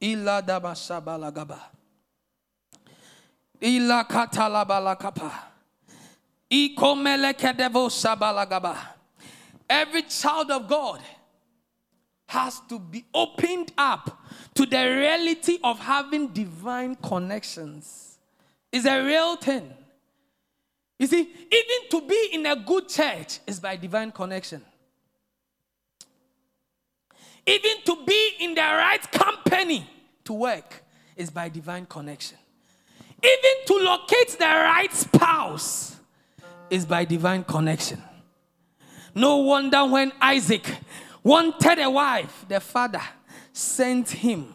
Ila 0.00 0.42
dabashabalagaba. 0.42 1.58
Ila 3.62 4.04
katalabalakapa. 4.04 5.32
Every 9.68 10.02
child 10.02 10.50
of 10.50 10.68
God 10.68 11.00
has 12.28 12.60
to 12.68 12.78
be 12.78 13.04
opened 13.14 13.72
up 13.78 14.22
to 14.54 14.66
the 14.66 14.76
reality 14.76 15.58
of 15.64 15.78
having 15.80 16.28
divine 16.28 16.94
connections. 16.96 18.18
It's 18.70 18.86
a 18.86 19.02
real 19.02 19.36
thing. 19.36 19.72
You 20.98 21.06
see, 21.06 21.20
even 21.20 21.90
to 21.90 22.00
be 22.06 22.28
in 22.32 22.46
a 22.46 22.56
good 22.56 22.88
church 22.88 23.40
is 23.46 23.60
by 23.60 23.76
divine 23.76 24.12
connection. 24.12 24.62
Even 27.46 27.82
to 27.84 28.04
be 28.04 28.32
in 28.40 28.54
the 28.54 28.60
right 28.60 29.12
company 29.12 29.88
to 30.24 30.32
work 30.32 30.82
is 31.16 31.30
by 31.30 31.48
divine 31.48 31.86
connection. 31.86 32.36
Even 33.22 33.66
to 33.66 33.74
locate 33.84 34.36
the 34.38 34.44
right 34.44 34.92
spouse 34.92 35.96
is 36.68 36.84
by 36.84 37.04
divine 37.04 37.44
connection. 37.44 38.02
No 39.14 39.38
wonder 39.38 39.84
when 39.86 40.12
Isaac 40.20 40.76
wanted 41.22 41.78
a 41.78 41.88
wife, 41.88 42.44
the 42.48 42.60
father 42.60 43.00
sent 43.52 44.10
him 44.10 44.54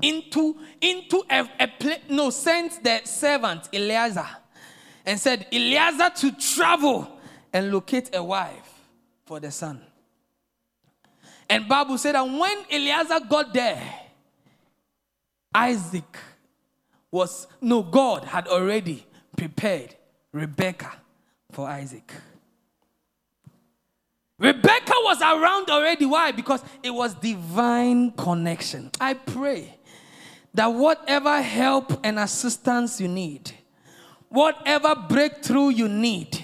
into, 0.00 0.56
into 0.80 1.22
a, 1.30 1.48
a 1.60 1.68
place, 1.68 2.00
no, 2.08 2.30
sent 2.30 2.82
the 2.82 3.00
servant 3.04 3.68
Eliezer 3.72 4.26
and 5.06 5.20
said, 5.20 5.46
Eliezer 5.52 6.10
to 6.10 6.32
travel 6.32 7.20
and 7.52 7.72
locate 7.72 8.14
a 8.14 8.22
wife 8.22 8.80
for 9.24 9.38
the 9.38 9.50
son. 9.50 9.80
And 11.52 11.68
Bible 11.68 11.98
said 11.98 12.14
that 12.14 12.22
when 12.22 12.64
Eliezer 12.70 13.20
got 13.28 13.52
there, 13.52 13.82
Isaac 15.54 16.16
was, 17.10 17.46
no, 17.60 17.82
God 17.82 18.24
had 18.24 18.48
already 18.48 19.04
prepared 19.36 19.94
Rebecca 20.32 20.90
for 21.50 21.68
Isaac. 21.68 22.10
Rebecca 24.38 24.94
was 24.96 25.20
around 25.20 25.68
already. 25.68 26.06
Why? 26.06 26.32
Because 26.32 26.64
it 26.82 26.88
was 26.88 27.12
divine 27.16 28.12
connection. 28.12 28.90
I 28.98 29.12
pray 29.12 29.76
that 30.54 30.68
whatever 30.68 31.42
help 31.42 32.00
and 32.02 32.18
assistance 32.18 32.98
you 32.98 33.08
need, 33.08 33.52
whatever 34.30 34.94
breakthrough 34.94 35.68
you 35.68 35.86
need, 35.86 36.41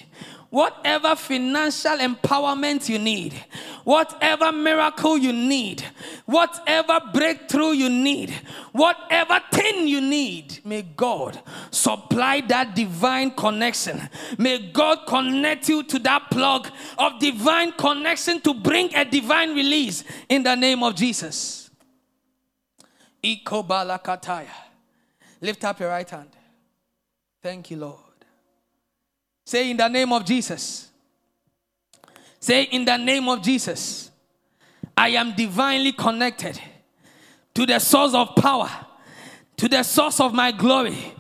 whatever 0.51 1.15
financial 1.15 1.99
empowerment 1.99 2.89
you 2.89 2.99
need, 2.99 3.35
whatever 3.85 4.51
miracle 4.51 5.19
you 5.19 5.33
need, 5.33 5.85
whatever 6.25 7.01
breakthrough 7.13 7.73
you 7.73 7.91
need, 7.91 8.31
whatever 8.73 9.41
thing 9.53 9.87
you 9.87 10.01
need, 10.01 10.61
may 10.65 10.83
God 10.83 11.41
supply 11.71 12.41
that 12.43 12.75
divine 12.75 13.31
connection. 13.33 14.09
May 14.39 14.71
God 14.73 15.07
connect 15.07 15.69
you 15.69 15.83
to 15.85 15.99
that 16.01 16.31
plug 16.31 16.69
of 16.97 17.19
divine 17.21 17.73
connection 17.73 18.41
to 18.43 18.55
bring 18.55 18.95
a 18.95 19.05
divine 19.05 19.55
release 19.55 20.05
in 20.29 20.43
the 20.43 20.55
name 20.55 20.83
of 20.83 20.95
Jesus. 20.95 21.71
Lift 25.41 25.65
up 25.65 25.79
your 25.81 25.89
right 25.91 26.09
hand. 26.09 26.31
Thank 27.43 27.71
you, 27.71 27.77
Lord. 27.77 28.08
Say, 29.49 29.71
in 29.71 29.79
the 29.79 29.89
name 29.89 30.13
of 30.13 30.27
Jesus. 30.27 30.91
Say, 32.39 32.65
in 32.65 32.85
the 32.85 32.99
name 32.99 33.27
of 33.31 33.41
Jesus. 33.41 34.11
I 34.95 35.09
am 35.09 35.35
divinely 35.35 35.93
connected 35.93 36.61
to 37.55 37.65
the 37.65 37.79
source 37.79 38.13
of 38.13 38.37
power, 38.37 38.69
to 39.57 39.67
the 39.67 39.83
source 39.85 40.21
of 40.21 40.35
my 40.35 40.53
glory, 40.53 41.15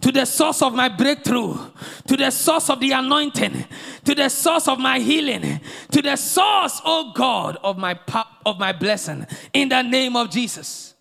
to 0.00 0.10
the 0.10 0.24
source 0.24 0.62
of 0.62 0.72
my 0.72 0.88
breakthrough, 0.88 1.58
to 2.06 2.16
the 2.16 2.30
source 2.30 2.70
of 2.70 2.80
the 2.80 2.92
anointing, 2.92 3.66
to 4.06 4.14
the 4.14 4.30
source 4.30 4.66
of 4.66 4.78
my 4.78 4.98
healing, 4.98 5.60
to 5.90 6.00
the 6.00 6.16
source, 6.16 6.80
oh 6.86 7.12
God, 7.14 7.58
of 7.62 7.76
my 7.76 8.00
of 8.46 8.58
my 8.58 8.72
blessing. 8.72 9.26
In 9.52 9.68
the 9.68 9.82
name 9.82 10.16
of 10.16 10.30
Jesus. 10.30 10.94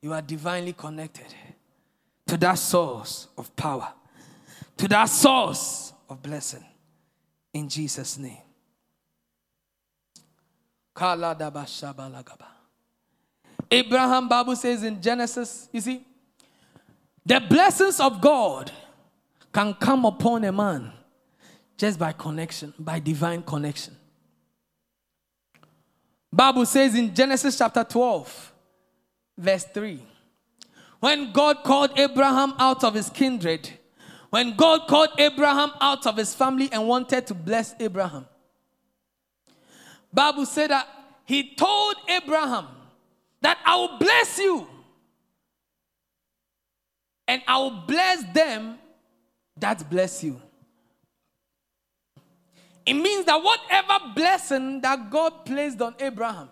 You 0.00 0.14
are 0.14 0.22
divinely 0.22 0.72
connected 0.72 1.26
to 2.26 2.38
that 2.38 2.54
source 2.54 3.28
of 3.36 3.54
power 3.54 3.92
to 4.76 4.88
that 4.88 5.06
source 5.06 5.92
of 6.08 6.22
blessing 6.22 6.64
in 7.52 7.68
Jesus' 7.68 8.18
name. 8.18 8.38
Abraham, 13.70 14.28
Bible 14.28 14.56
says 14.56 14.82
in 14.82 15.00
Genesis, 15.00 15.68
you 15.72 15.80
see, 15.80 16.06
the 17.26 17.40
blessings 17.40 17.98
of 18.00 18.20
God 18.20 18.70
can 19.52 19.74
come 19.74 20.04
upon 20.04 20.44
a 20.44 20.52
man 20.52 20.92
just 21.76 21.98
by 21.98 22.12
connection, 22.12 22.72
by 22.78 22.98
divine 22.98 23.42
connection. 23.42 23.96
Bible 26.32 26.66
says 26.66 26.94
in 26.94 27.14
Genesis 27.14 27.56
chapter 27.58 27.84
12, 27.84 28.52
verse 29.38 29.64
3, 29.64 30.00
when 31.00 31.32
God 31.32 31.62
called 31.62 31.98
Abraham 31.98 32.54
out 32.58 32.82
of 32.84 32.94
his 32.94 33.08
kindred 33.10 33.70
when 34.34 34.56
God 34.56 34.88
called 34.88 35.10
Abraham 35.16 35.70
out 35.80 36.08
of 36.08 36.16
his 36.16 36.34
family 36.34 36.68
and 36.72 36.88
wanted 36.88 37.24
to 37.28 37.34
bless 37.34 37.72
Abraham, 37.78 38.26
Bible 40.12 40.44
said 40.44 40.70
that 40.70 40.88
he 41.24 41.54
told 41.54 41.94
Abraham 42.08 42.66
that 43.42 43.58
I 43.64 43.76
will 43.76 43.96
bless 43.96 44.36
you 44.40 44.66
and 47.28 47.42
I 47.46 47.58
will 47.58 47.84
bless 47.86 48.24
them 48.32 48.76
that 49.56 49.88
bless 49.88 50.24
you. 50.24 50.42
It 52.84 52.94
means 52.94 53.26
that 53.26 53.40
whatever 53.40 54.14
blessing 54.16 54.80
that 54.80 55.12
God 55.12 55.44
placed 55.46 55.80
on 55.80 55.94
Abraham, 56.00 56.48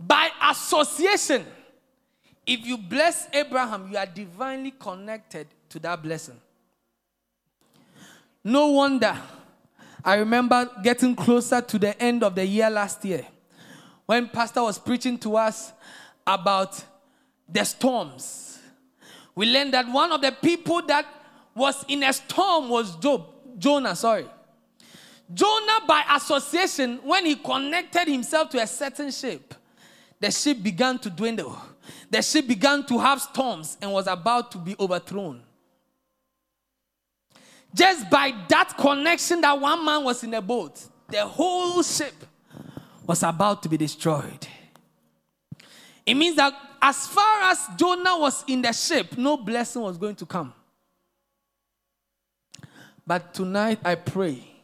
by 0.00 0.28
association, 0.50 1.46
if 2.44 2.66
you 2.66 2.76
bless 2.78 3.28
Abraham, 3.32 3.92
you 3.92 3.96
are 3.96 4.06
divinely 4.06 4.72
connected 4.72 5.46
to 5.68 5.78
that 5.78 6.02
blessing. 6.02 6.40
No 8.44 8.68
wonder. 8.68 9.16
I 10.04 10.16
remember 10.16 10.70
getting 10.82 11.16
closer 11.16 11.62
to 11.62 11.78
the 11.78 12.00
end 12.00 12.22
of 12.22 12.34
the 12.34 12.44
year 12.44 12.68
last 12.68 13.02
year 13.04 13.26
when 14.04 14.28
Pastor 14.28 14.62
was 14.62 14.78
preaching 14.78 15.16
to 15.18 15.36
us 15.36 15.72
about 16.26 16.84
the 17.48 17.64
storms. 17.64 18.58
We 19.34 19.46
learned 19.46 19.72
that 19.72 19.88
one 19.88 20.12
of 20.12 20.20
the 20.20 20.32
people 20.32 20.82
that 20.82 21.06
was 21.54 21.84
in 21.88 22.02
a 22.02 22.12
storm 22.12 22.68
was 22.68 22.96
Job, 22.96 23.26
Jonah, 23.58 23.96
sorry. 23.96 24.26
Jonah, 25.32 25.80
by 25.88 26.04
association, 26.14 27.00
when 27.02 27.24
he 27.24 27.36
connected 27.36 28.08
himself 28.08 28.50
to 28.50 28.58
a 28.60 28.66
certain 28.66 29.10
ship, 29.10 29.54
the 30.20 30.30
ship 30.30 30.62
began 30.62 30.98
to 30.98 31.08
dwindle. 31.08 31.58
The 32.10 32.20
ship 32.20 32.46
began 32.46 32.84
to 32.86 32.98
have 32.98 33.22
storms 33.22 33.78
and 33.80 33.90
was 33.90 34.06
about 34.06 34.52
to 34.52 34.58
be 34.58 34.76
overthrown. 34.78 35.42
Just 37.74 38.08
by 38.08 38.32
that 38.48 38.76
connection 38.78 39.40
that 39.40 39.60
one 39.60 39.84
man 39.84 40.04
was 40.04 40.22
in 40.22 40.32
a 40.32 40.40
boat, 40.40 40.80
the 41.08 41.26
whole 41.26 41.82
ship 41.82 42.14
was 43.06 43.22
about 43.22 43.62
to 43.64 43.68
be 43.68 43.76
destroyed. 43.76 44.46
It 46.06 46.14
means 46.14 46.36
that 46.36 46.54
as 46.80 47.06
far 47.06 47.50
as 47.50 47.58
Jonah 47.76 48.18
was 48.18 48.44
in 48.46 48.62
the 48.62 48.72
ship, 48.72 49.18
no 49.18 49.36
blessing 49.36 49.82
was 49.82 49.98
going 49.98 50.14
to 50.16 50.26
come. 50.26 50.52
But 53.06 53.34
tonight 53.34 53.80
I 53.84 53.96
pray 53.96 54.54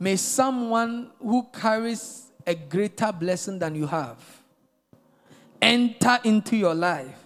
May 0.00 0.16
someone 0.16 1.10
who 1.18 1.46
carries 1.52 2.30
a 2.46 2.54
greater 2.54 3.12
blessing 3.12 3.58
than 3.58 3.74
you 3.74 3.86
have 3.86 4.18
enter 5.60 6.18
into 6.22 6.56
your 6.56 6.74
life 6.74 7.18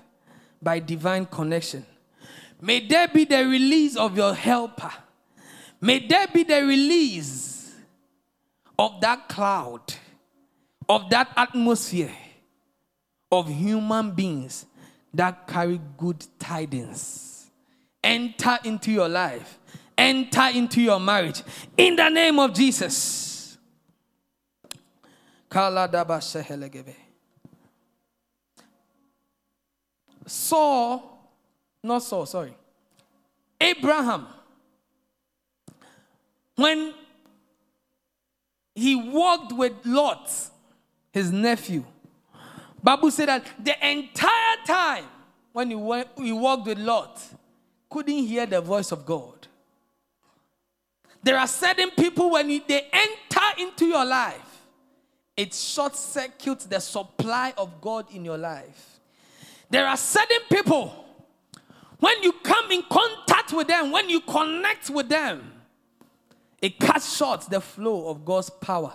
by 0.61 0.79
divine 0.79 1.27
connection. 1.27 1.85
May 2.63 2.87
there 2.87 3.09
be 3.09 3.25
the 3.25 3.45
release 3.45 3.97
of 3.97 4.17
your 4.17 4.33
helper. 4.33 4.93
May 5.81 6.07
there 6.07 6.29
be 6.29 6.45
the 6.45 6.65
release 6.65 7.75
of 8.79 9.01
that 9.01 9.29
cloud, 9.29 9.93
of 10.89 11.11
that 11.11 11.33
atmosphere 11.37 12.15
of 13.33 13.49
human 13.49 14.13
beings 14.13 14.65
that 15.13 15.49
carry 15.49 15.81
good 15.99 16.25
tidings. 16.39 17.51
Enter 18.05 18.61
into 18.63 18.93
your 18.93 19.09
life, 19.09 19.59
enter 19.99 20.49
into 20.55 20.81
your 20.81 21.01
marriage 21.01 21.43
in 21.77 21.97
the 21.97 22.09
name 22.11 22.39
of 22.39 22.55
Jesus. 22.55 23.59
Saul, 30.27 31.12
not 31.83 32.03
Saul, 32.03 32.27
sorry. 32.27 32.55
Abraham, 33.61 34.27
when 36.57 36.95
he 38.75 38.95
walked 38.95 39.53
with 39.53 39.73
Lot, 39.85 40.31
his 41.13 41.31
nephew, 41.31 41.85
Bible 42.83 43.11
said 43.11 43.29
that 43.29 43.47
the 43.63 43.89
entire 43.89 44.57
time 44.67 45.05
when 45.53 45.71
he, 45.71 45.77
went, 45.77 46.09
he 46.17 46.33
walked 46.33 46.67
with 46.67 46.79
Lot, 46.79 47.23
couldn't 47.89 48.27
hear 48.27 48.47
the 48.47 48.61
voice 48.61 48.91
of 48.91 49.05
God. 49.05 49.47
There 51.23 51.39
are 51.39 51.47
certain 51.47 51.91
people 51.91 52.31
when 52.31 52.49
they 52.49 52.89
enter 52.93 53.47
into 53.59 53.87
your 53.87 54.05
life, 54.05 54.63
it 55.37 55.55
short 55.55 55.95
circuits 55.95 56.67
the 56.67 56.81
supply 56.81 57.55
of 57.57 57.81
God 57.81 58.07
in 58.13 58.25
your 58.25 58.39
life. 58.39 58.99
There 59.71 59.87
are 59.87 59.97
certain 59.97 60.41
people 60.51 61.02
when 62.03 62.21
you 62.25 62.33
come 62.43 62.73
in 62.73 62.83
contact 62.91 63.53
with 63.53 63.69
them, 63.69 63.93
when 63.93 64.11
you 64.11 64.21
connect 64.23 64.91
with 64.91 65.09
them, 65.09 65.53
it 66.61 66.81
cuts 66.81 67.17
short 67.17 67.43
the 67.43 67.61
flow 67.61 68.09
of 68.09 68.25
God's 68.25 68.51
power, 68.51 68.93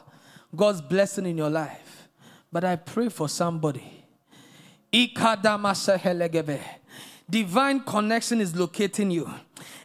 God's 0.53 0.81
blessing 0.81 1.25
in 1.25 1.37
your 1.37 1.49
life. 1.49 2.09
But 2.51 2.65
I 2.65 2.75
pray 2.75 3.07
for 3.07 3.29
somebody. 3.29 4.03
Divine 7.29 7.79
connection 7.79 8.41
is 8.41 8.53
locating 8.53 9.11
you. 9.11 9.33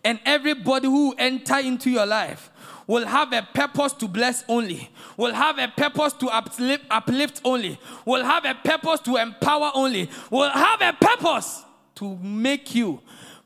And 0.02 0.18
everybody 0.24 0.88
who 0.88 1.14
enter 1.16 1.60
into 1.60 1.90
your 1.90 2.06
life 2.06 2.50
will 2.88 3.06
have 3.06 3.32
a 3.32 3.46
purpose 3.54 3.92
to 3.92 4.08
bless 4.08 4.42
only, 4.48 4.90
will 5.16 5.32
have 5.32 5.58
a 5.58 5.68
purpose 5.68 6.12
to 6.14 6.26
uplift, 6.26 6.86
uplift 6.90 7.40
only, 7.44 7.78
will 8.04 8.24
have 8.24 8.44
a 8.44 8.56
purpose 8.64 8.98
to 9.02 9.14
empower 9.14 9.70
only, 9.76 10.10
will 10.28 10.50
have 10.50 10.82
a 10.82 10.92
purpose 10.92 11.62
to 12.02 12.16
make 12.16 12.74
you 12.74 13.00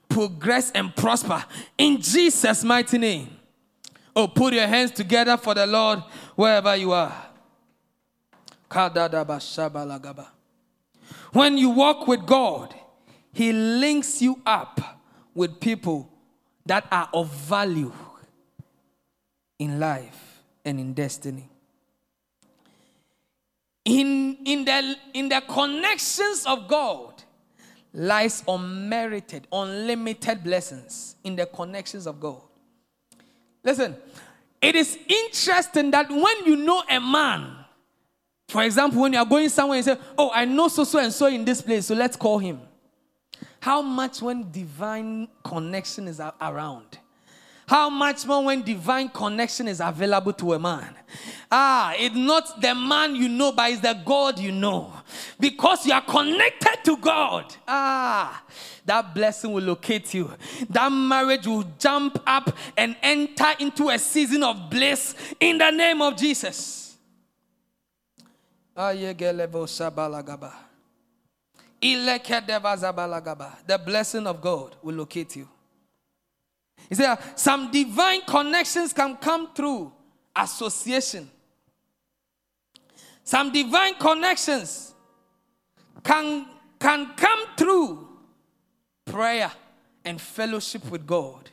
progress 0.09 0.71
and 0.71 0.97
prosper 0.97 1.45
in 1.77 2.01
Jesus' 2.01 2.65
mighty 2.65 2.97
name. 2.97 3.37
Oh, 4.15 4.27
put 4.27 4.55
your 4.55 4.67
hands 4.67 4.93
together 4.93 5.37
for 5.37 5.53
the 5.53 5.67
Lord 5.67 5.99
wherever 6.35 6.75
you 6.75 6.93
are. 6.93 7.27
When 11.33 11.59
you 11.59 11.69
walk 11.69 12.09
with 12.09 12.25
God, 12.25 12.75
He 13.35 13.53
links 13.53 14.23
you 14.23 14.41
up 14.47 14.81
with 15.35 15.61
people 15.61 16.11
that 16.65 16.87
are 16.91 17.11
of 17.13 17.31
value 17.31 17.93
in 19.59 19.79
life 19.79 20.41
and 20.65 20.81
in 20.81 20.95
destiny. 20.95 21.51
In, 23.85 24.39
in, 24.47 24.65
the, 24.65 24.97
in 25.13 25.29
the 25.29 25.43
connections 25.47 26.47
of 26.47 26.67
God 26.67 27.16
lies 27.97 28.45
unmerited, 28.47 29.49
unlimited 29.51 30.45
blessings 30.45 31.17
in 31.25 31.35
the 31.35 31.47
connections 31.47 32.07
of 32.07 32.21
God. 32.21 32.43
Listen, 33.65 33.97
it 34.61 34.77
is 34.77 34.99
interesting 35.09 35.91
that 35.93 36.11
when 36.11 36.45
you 36.45 36.57
know 36.57 36.83
a 36.91 37.01
man, 37.01 37.57
for 38.49 38.63
example, 38.63 39.01
when 39.01 39.15
you 39.15 39.19
are 39.19 39.25
going 39.25 39.49
somewhere 39.49 39.79
and 39.79 39.85
say, 39.85 39.99
Oh, 40.17 40.31
I 40.33 40.45
know 40.45 40.69
so 40.69 40.85
so 40.85 40.99
and 40.99 41.13
so 41.13 41.27
in 41.27 41.45
this 41.45 41.63
place, 41.63 41.87
so 41.87 41.95
let's 41.95 42.17
call 42.17 42.39
him. 42.39 42.61
How 43.61 43.81
much 43.81 44.21
when 44.21 44.53
divine 44.53 45.29
connection 45.43 46.07
is 46.07 46.21
around? 46.41 46.99
How 47.69 47.91
much 47.91 48.25
more 48.27 48.45
when 48.45 48.63
divine 48.63 49.09
connection 49.09 49.67
is 49.67 49.81
available 49.81 50.33
to 50.35 50.53
a 50.53 50.59
man? 50.59 50.95
Ah, 51.51 51.95
it's 51.97 52.15
not 52.15 52.61
the 52.61 52.73
man 52.77 53.17
you 53.17 53.29
know, 53.29 53.51
but 53.51 53.73
it's 53.73 53.81
the 53.81 54.01
God 54.05 54.39
you 54.39 54.53
know. 54.53 54.93
Because 55.41 55.85
you 55.85 55.93
are 55.93 56.03
connected 56.03 56.77
to 56.85 56.97
God. 56.97 57.53
Ah, 57.67 58.45
that 58.85 59.13
blessing 59.13 59.53
will 59.53 59.65
locate 59.65 60.15
you. 60.15 60.33
That 60.71 60.91
marriage 60.91 61.49
will 61.49 61.65
jump 61.77 62.23
up 62.25 62.57
and 62.77 62.95
enter 63.03 63.53
into 63.59 63.89
a 63.89 63.99
season 63.99 64.45
of 64.45 64.71
bliss 64.71 65.17
in 65.41 65.59
the 65.59 65.73
name 65.73 66.01
of 66.03 66.17
Jesus. 66.17 66.97
The 68.77 70.53
blessing 73.85 74.27
of 74.29 74.41
God 74.41 74.77
will 74.83 74.95
locate 74.95 75.35
you. 75.35 75.49
He 76.89 76.95
said, 76.95 77.19
some 77.35 77.71
divine 77.71 78.23
connections 78.23 78.93
can 78.93 79.17
come 79.17 79.53
through 79.55 79.93
association. 80.35 81.31
Some 83.25 83.53
divine 83.53 83.95
connections 83.95 84.95
can, 86.05 86.47
can 86.79 87.15
come 87.17 87.41
through 87.57 88.09
prayer 89.05 89.51
and 90.05 90.21
fellowship 90.21 90.89
with 90.91 91.07
God. 91.07 91.51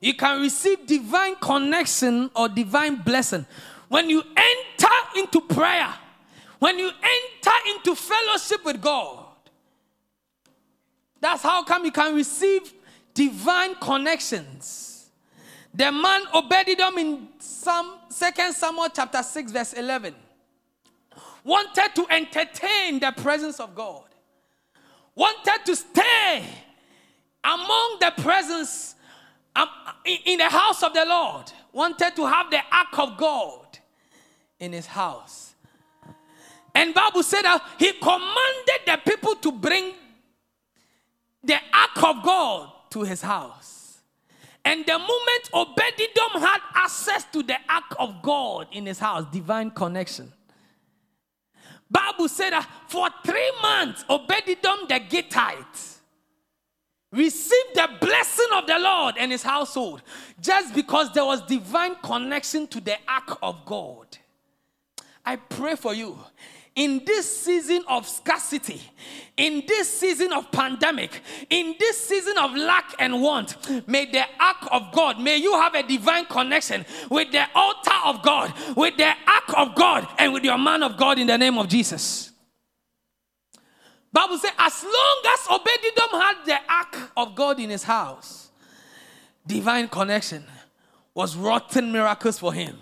You 0.00 0.14
can 0.14 0.40
receive 0.40 0.86
divine 0.86 1.36
connection 1.36 2.30
or 2.34 2.48
divine 2.48 2.96
blessing 2.96 3.46
when 3.88 4.10
you 4.10 4.22
enter 4.36 4.94
into 5.16 5.40
prayer, 5.40 5.92
when 6.58 6.78
you 6.78 6.86
enter 6.88 7.56
into 7.68 7.94
fellowship 7.94 8.64
with 8.64 8.80
God. 8.80 9.24
That's 11.20 11.42
how 11.42 11.64
come 11.64 11.84
you 11.84 11.92
can 11.92 12.14
receive 12.14 12.72
divine 13.18 13.74
connections. 13.74 15.10
The 15.74 15.90
man 15.90 16.20
Obededom 16.32 16.96
in 16.98 17.28
some 17.40 17.98
Second 18.08 18.52
Samuel 18.52 18.86
chapter 18.94 19.24
6, 19.24 19.50
verse 19.50 19.72
11, 19.72 20.14
wanted 21.42 21.94
to 21.96 22.06
entertain 22.10 23.00
the 23.00 23.12
presence 23.16 23.58
of 23.58 23.74
God, 23.74 24.04
wanted 25.16 25.66
to 25.66 25.74
stay 25.74 26.44
among 27.42 27.96
the 28.00 28.12
presence 28.22 28.94
um, 29.56 29.68
in 30.04 30.38
the 30.38 30.48
house 30.48 30.84
of 30.84 30.94
the 30.94 31.04
Lord, 31.04 31.50
wanted 31.72 32.14
to 32.14 32.24
have 32.24 32.48
the 32.52 32.60
ark 32.70 32.98
of 32.98 33.16
God 33.16 33.78
in 34.60 34.72
his 34.72 34.86
house. 34.86 35.54
And 36.72 36.94
Bible 36.94 37.24
said 37.24 37.42
that 37.42 37.64
he 37.78 37.92
commanded 37.94 38.86
the 38.86 39.00
people 39.04 39.34
to 39.34 39.50
bring 39.50 39.94
the 41.42 41.58
ark 41.74 42.04
of 42.04 42.22
God 42.22 42.72
to 42.90 43.02
his 43.02 43.22
house. 43.22 44.00
And 44.64 44.84
the 44.84 44.98
moment 44.98 45.50
Obededom 45.54 46.40
had 46.40 46.60
access 46.74 47.24
to 47.32 47.42
the 47.42 47.56
ark 47.68 47.96
of 47.98 48.20
God 48.22 48.66
in 48.72 48.86
his 48.86 48.98
house, 48.98 49.24
divine 49.32 49.70
connection. 49.70 50.32
Bible 51.90 52.28
said 52.28 52.50
that 52.50 52.68
for 52.88 53.08
three 53.24 53.52
months, 53.62 54.04
Obededom 54.10 54.88
the 54.88 55.00
Gittite 55.08 55.98
received 57.10 57.74
the 57.74 57.88
blessing 58.00 58.48
of 58.54 58.66
the 58.66 58.78
Lord 58.78 59.14
and 59.18 59.32
his 59.32 59.42
household 59.42 60.02
just 60.40 60.74
because 60.74 61.12
there 61.12 61.24
was 61.24 61.40
divine 61.42 61.94
connection 62.02 62.66
to 62.66 62.80
the 62.80 62.96
ark 63.08 63.38
of 63.42 63.64
God. 63.64 64.18
I 65.24 65.36
pray 65.36 65.76
for 65.76 65.94
you 65.94 66.18
in 66.78 67.02
this 67.04 67.40
season 67.40 67.82
of 67.88 68.08
scarcity, 68.08 68.80
in 69.36 69.64
this 69.66 69.92
season 69.98 70.32
of 70.32 70.48
pandemic, 70.52 71.22
in 71.50 71.74
this 71.76 71.98
season 72.06 72.38
of 72.38 72.54
lack 72.54 72.94
and 73.00 73.20
want, 73.20 73.56
may 73.88 74.06
the 74.06 74.22
ark 74.38 74.68
of 74.70 74.92
God, 74.92 75.20
may 75.20 75.38
you 75.38 75.52
have 75.54 75.74
a 75.74 75.82
divine 75.82 76.24
connection 76.26 76.86
with 77.10 77.32
the 77.32 77.44
altar 77.52 77.98
of 78.04 78.22
God, 78.22 78.54
with 78.76 78.96
the 78.96 79.08
ark 79.08 79.54
of 79.56 79.74
God, 79.74 80.06
and 80.18 80.32
with 80.32 80.44
your 80.44 80.56
man 80.56 80.84
of 80.84 80.96
God 80.96 81.18
in 81.18 81.26
the 81.26 81.36
name 81.36 81.58
of 81.58 81.66
Jesus. 81.66 82.30
Bible 84.12 84.38
says, 84.38 84.52
as 84.56 84.84
long 84.84 85.22
as 85.26 85.40
Obededom 85.48 86.20
had 86.20 86.36
the 86.46 86.58
ark 86.72 87.10
of 87.16 87.34
God 87.34 87.58
in 87.58 87.70
his 87.70 87.82
house, 87.82 88.50
divine 89.44 89.88
connection 89.88 90.44
was 91.12 91.36
wrought 91.36 91.74
miracles 91.74 92.38
for 92.38 92.52
him 92.52 92.78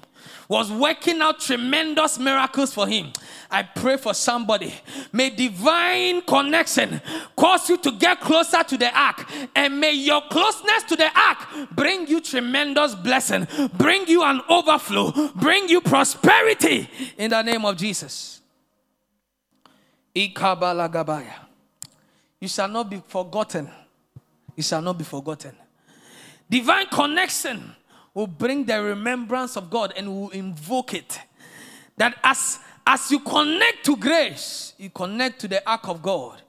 was 0.49 0.71
working 0.71 1.21
out 1.21 1.41
tremendous 1.41 2.19
miracles 2.19 2.73
for 2.73 2.87
him. 2.87 3.13
I 3.57 3.63
pray 3.63 3.97
for 3.97 4.13
somebody. 4.13 4.71
May 5.13 5.31
divine 5.31 6.21
connection 6.21 7.01
cause 7.35 7.71
you 7.71 7.79
to 7.79 7.93
get 7.93 8.21
closer 8.21 8.63
to 8.63 8.77
the 8.77 8.95
ark. 8.95 9.27
And 9.55 9.81
may 9.81 9.95
your 9.95 10.21
closeness 10.29 10.83
to 10.89 10.97
the 10.97 11.09
ark 11.19 11.71
bring 11.71 12.07
you 12.07 12.21
tremendous 12.21 12.95
blessing, 12.95 13.47
bring 13.73 14.07
you 14.09 14.23
an 14.23 14.43
overflow, 14.51 15.31
bring 15.35 15.71
you 15.71 15.81
prosperity 15.81 16.91
in 17.17 17.31
the 17.31 17.41
name 17.41 17.65
of 17.65 17.79
Jesus. 17.79 18.43
You 20.15 20.29
shall 22.49 22.69
not 22.69 22.91
be 22.91 23.03
forgotten. 23.09 23.71
You 24.55 24.63
shall 24.63 24.83
not 24.83 24.99
be 24.99 25.05
forgotten. 25.05 25.57
Divine 26.51 26.89
connection 26.89 27.75
will 28.13 28.27
bring 28.27 28.67
the 28.67 28.83
remembrance 28.83 29.57
of 29.57 29.71
God 29.71 29.95
and 29.97 30.15
will 30.15 30.29
invoke 30.31 30.93
it. 30.93 31.21
That 31.97 32.19
as, 32.23 32.59
as 32.87 33.11
you 33.11 33.19
connect 33.21 33.85
to 33.85 33.97
grace, 33.97 34.75
you 34.79 34.91
connect 34.91 35.41
to 35.41 35.49
the 35.49 35.69
ark 35.69 35.89
of 35.89 36.01
God. 36.01 36.41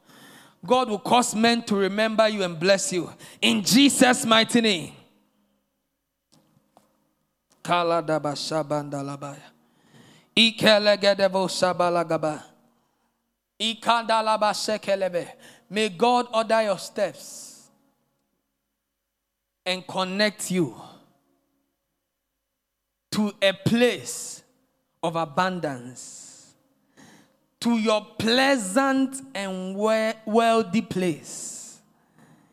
God 0.65 0.89
will 0.89 0.99
cause 0.99 1.33
men 1.33 1.63
to 1.63 1.75
remember 1.75 2.27
you 2.29 2.43
and 2.43 2.59
bless 2.59 2.93
you. 2.93 3.09
In 3.41 3.63
Jesus' 3.63 4.25
mighty 4.25 4.61
name. 4.61 4.93
May 15.69 15.89
God 15.89 16.27
order 16.33 16.61
your 16.61 16.77
steps 16.77 17.69
and 19.65 19.85
connect 19.85 20.49
you 20.51 20.75
to 23.11 23.33
a 23.41 23.51
place 23.51 24.43
of 25.03 25.15
abundance, 25.15 26.16
to 27.68 27.78
your 27.78 28.01
pleasant 28.18 29.22
and 29.36 29.76
wealthy 29.76 30.82
place. 30.82 31.82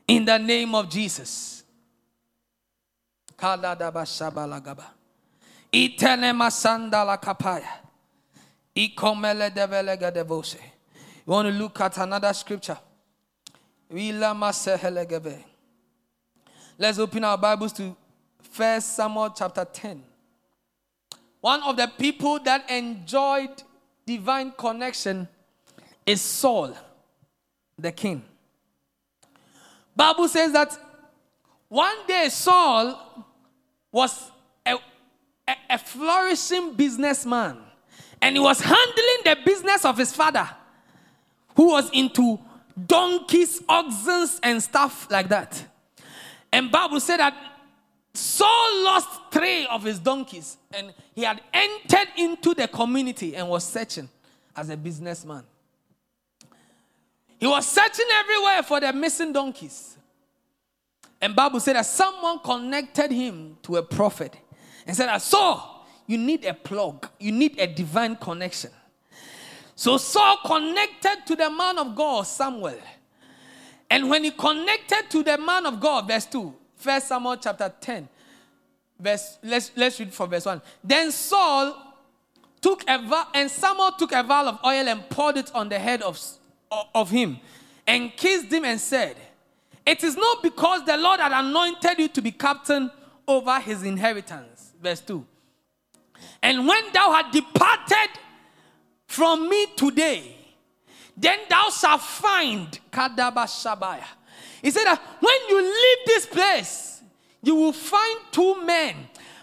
In 0.09 0.25
the 0.25 0.39
name 0.39 0.75
of 0.75 0.91
Jesus. 0.91 1.63
You 3.41 3.49
want 11.27 11.49
to 11.49 11.55
look 11.55 11.81
at 11.81 11.97
another 11.99 12.33
scripture. 12.33 12.79
Let's 16.77 16.99
open 16.99 17.23
our 17.23 17.39
Bibles 17.39 17.73
to 17.75 17.97
First 18.51 18.97
Samuel 18.97 19.31
chapter 19.31 19.65
10. 19.65 20.03
One 21.41 21.63
of 21.63 21.77
the 21.77 21.87
people 21.87 22.41
that 22.41 22.69
enjoyed 22.69 23.63
divine 24.07 24.53
connection 24.53 25.29
is 26.07 26.21
Saul, 26.21 26.75
the 27.79 27.93
king. 27.93 28.23
Bible 29.97 30.29
says 30.29 30.53
that 30.53 30.77
one 31.69 32.07
day 32.07 32.29
Saul 32.29 33.27
was 33.91 34.31
a, 34.67 34.77
a, 35.47 35.57
a 35.71 35.79
flourishing 35.79 36.75
businessman 36.75 37.59
and 38.21 38.37
he 38.37 38.41
was 38.41 38.61
handling 38.61 39.19
the 39.25 39.37
business 39.45 39.85
of 39.85 39.99
his 39.99 40.15
father 40.15 40.49
who 41.57 41.69
was 41.69 41.91
into 41.93 42.39
donkeys, 42.87 43.63
oxen, 43.69 44.29
and 44.43 44.63
stuff 44.63 45.09
like 45.11 45.29
that. 45.29 45.65
And 46.53 46.71
Bible 46.71 47.01
said 47.01 47.19
that 47.19 47.35
Saul 48.15 48.85
lost 48.85 49.09
three 49.33 49.67
of 49.67 49.83
his 49.83 49.99
donkeys 49.99 50.57
and 50.73 50.95
he 51.15 51.23
had 51.23 51.41
entered 51.53 52.09
into 52.17 52.55
the 52.55 52.69
community 52.69 53.35
and 53.35 53.49
was 53.49 53.65
searching 53.65 54.09
as 54.57 54.71
a 54.71 54.77
businessman. 54.77 55.43
He 57.41 57.47
was 57.47 57.67
searching 57.67 58.07
everywhere 58.21 58.63
for 58.63 58.81
the 58.81 58.93
missing 58.93 59.33
donkeys. 59.33 59.99
And 61.21 61.35
Bible 61.35 61.59
said 61.59 61.75
that 61.75 61.87
someone 61.87 62.39
connected 62.39 63.11
him 63.11 63.57
to 63.63 63.77
a 63.77 63.83
prophet 63.83 64.37
and 64.87 64.97
said, 64.97 65.17
Saul, 65.19 65.87
you 66.07 66.17
need 66.17 66.45
a 66.45 66.55
plug, 66.55 67.09
you 67.19 67.33
need 67.33 67.59
a 67.59 67.67
divine 67.67 68.17
connection. 68.17 68.71
So 69.75 69.97
Saul 69.97 70.39
connected 70.45 71.27
to 71.27 71.35
the 71.35 71.51
man 71.51 71.79
of 71.79 71.97
God, 71.97 72.23
Samuel. 72.23 72.79
And 73.91 74.09
when 74.09 74.23
he 74.23 74.31
connected 74.31 75.11
to 75.11 75.23
the 75.25 75.37
man 75.37 75.67
of 75.67 75.81
God, 75.81 76.07
verse 76.07 76.27
2, 76.27 76.55
First 76.85 77.09
Samuel 77.09 77.39
chapter 77.39 77.73
10, 77.81 78.07
verse, 79.01 79.39
let's, 79.43 79.71
let's 79.75 79.99
read 79.99 80.13
from 80.13 80.29
verse 80.29 80.45
1. 80.45 80.61
Then 80.85 81.11
Saul 81.11 81.75
took 82.61 82.85
a 82.87 82.99
vial, 82.99 83.27
and 83.33 83.51
Samuel 83.51 83.93
took 83.93 84.13
a 84.13 84.23
vial 84.23 84.49
of 84.49 84.59
oil 84.63 84.87
and 84.87 85.09
poured 85.09 85.39
it 85.39 85.51
on 85.55 85.71
the 85.71 85.79
head 85.79 86.03
of, 86.03 86.21
of 86.95 87.09
him 87.09 87.39
and 87.87 88.15
kissed 88.15 88.53
him 88.53 88.67
and 88.67 88.79
said, 88.79 89.17
It 89.87 90.05
is 90.05 90.15
not 90.15 90.43
because 90.43 90.85
the 90.85 90.99
Lord 90.99 91.21
had 91.21 91.33
anointed 91.33 91.99
you 91.99 92.09
to 92.09 92.21
be 92.21 92.33
captain 92.33 92.91
over 93.27 93.59
his 93.61 93.83
inheritance. 93.83 94.75
Verse 94.83 95.01
2. 95.01 95.25
And 96.43 96.69
when 96.69 96.93
thou 96.93 97.13
had 97.13 97.31
departed 97.31 98.11
from 99.07 99.49
me 99.49 99.69
today, 99.75 100.37
then 101.17 101.39
thou 101.49 101.71
shalt 101.71 102.03
find 102.03 102.79
Kadaba 102.93 103.47
Shabaya 103.47 104.05
he 104.65 104.71
said 104.71 104.85
that 104.85 104.99
when 105.21 105.35
you 105.51 105.63
leave 105.63 106.07
this 106.07 106.25
place, 106.25 107.03
you 107.43 107.55
will 107.55 107.75
find 107.75 108.19
two 108.33 108.65
men 108.65 108.97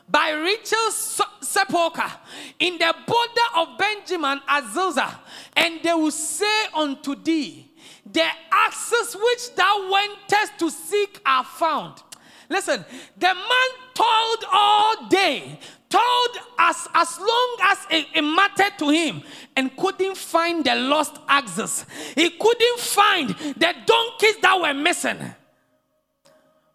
by 0.10 0.32
Rachel's 0.32 1.22
sepulchre 1.42 2.12
in 2.58 2.80
the 2.80 2.96
border 3.06 3.48
of 3.58 3.78
Benjamin 3.78 4.42
Azilza, 4.50 5.20
and 5.56 5.80
they 5.84 5.94
will 5.94 6.10
say 6.10 6.66
unto 6.74 7.14
thee, 7.14 7.72
The 8.12 8.28
axes 8.52 9.16
which 9.16 9.56
thou 9.56 9.92
wentest 9.92 10.58
to 10.58 10.72
seek 10.72 11.22
are 11.24 11.44
found. 11.46 12.02
Listen, 12.50 12.84
the 13.16 13.28
man 13.36 13.70
toiled 13.94 14.46
all 14.52 15.08
day, 15.08 15.60
told 15.92 16.38
us 16.58 16.88
as 16.96 17.20
long 17.20 17.58
as 17.64 17.78
it, 17.92 18.08
it, 18.16 18.22
mattered 18.22 18.80
to 18.80 18.90
him 18.90 19.22
and 19.56 19.76
couldn't 19.78 20.18
find 20.18 20.66
the 20.66 20.76
lost 20.76 21.18
axes. 21.28 21.86
He 22.16 22.30
couldn't 22.32 22.80
find 22.80 23.30
the 23.30 23.76
donkeys 23.86 24.38
that 24.42 24.60
were 24.60 24.74
missing. 24.74 25.36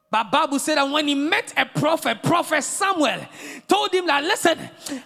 But 0.08 0.30
Bible 0.30 0.60
said 0.60 0.76
that 0.76 0.88
when 0.88 1.08
he 1.08 1.16
met 1.16 1.52
a 1.56 1.66
prophet, 1.66 2.22
Prophet 2.22 2.62
Samuel 2.62 3.26
told 3.66 3.92
him 3.92 4.06
that, 4.06 4.22
listen, 4.22 4.56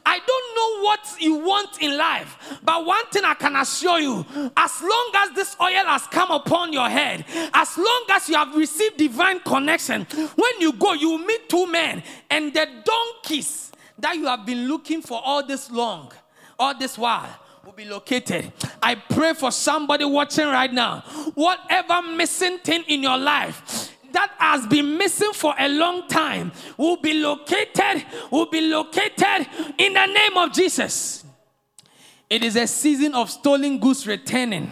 I 0.05 0.19
don't 0.27 0.57
know 0.57 0.85
what 0.85 1.01
you 1.19 1.35
want 1.37 1.81
in 1.81 1.97
life, 1.97 2.59
but 2.63 2.85
one 2.85 3.07
thing 3.07 3.25
I 3.25 3.33
can 3.35 3.57
assure 3.57 3.99
you, 3.99 4.27
as 4.57 4.83
long 4.83 5.11
as 5.17 5.35
this 5.35 5.57
oil 5.61 5.87
has 5.87 6.07
come 6.09 6.31
upon 6.31 6.75
your 6.75 6.89
head, 6.89 7.25
as 7.55 7.79
long 7.79 8.05
as 8.11 8.29
you 8.29 8.35
have 8.37 8.55
received 8.55 8.99
divine 8.99 9.41
connection, 9.41 10.05
when 10.37 10.61
you 10.61 10.75
go, 10.75 10.93
you 10.93 11.27
meet 11.27 11.49
two 11.49 11.67
men 11.67 12.03
and 12.29 12.53
the 12.53 12.69
donkeys 12.85 13.71
that 14.01 14.17
you 14.17 14.27
have 14.27 14.45
been 14.47 14.69
looking 14.69 15.03
for 15.03 15.21
all 15.23 15.45
this 15.45 15.71
long, 15.71 16.13
all 16.59 16.77
this 16.77 16.97
while, 16.99 17.29
will 17.65 17.73
be 17.73 17.85
located. 17.85 18.53
I 18.83 18.95
pray 18.95 19.35
for 19.35 19.51
somebody 19.53 20.05
watching 20.05 20.47
right 20.47 20.73
now. 20.73 21.01
Whatever 21.35 22.03
missing 22.03 22.59
thing 22.59 22.85
in 22.89 23.03
your 23.03 23.19
life 23.19 23.91
that 24.13 24.33
has 24.39 24.67
been 24.67 24.97
missing 24.97 25.33
for 25.33 25.55
a 25.59 25.69
long 25.69 26.09
time 26.09 26.53
will 26.77 26.97
be 26.97 27.15
located, 27.15 28.05
will 28.31 28.47
be 28.47 28.61
located 28.61 29.47
in 29.79 29.93
the 29.95 30.07
name 30.07 30.37
of 30.37 30.53
Jesus. 30.53 31.25
It 32.29 32.45
is 32.45 32.57
a 32.57 32.67
season 32.67 33.15
of 33.15 33.31
stolen 33.31 33.79
goods 33.79 34.07
returning. 34.07 34.71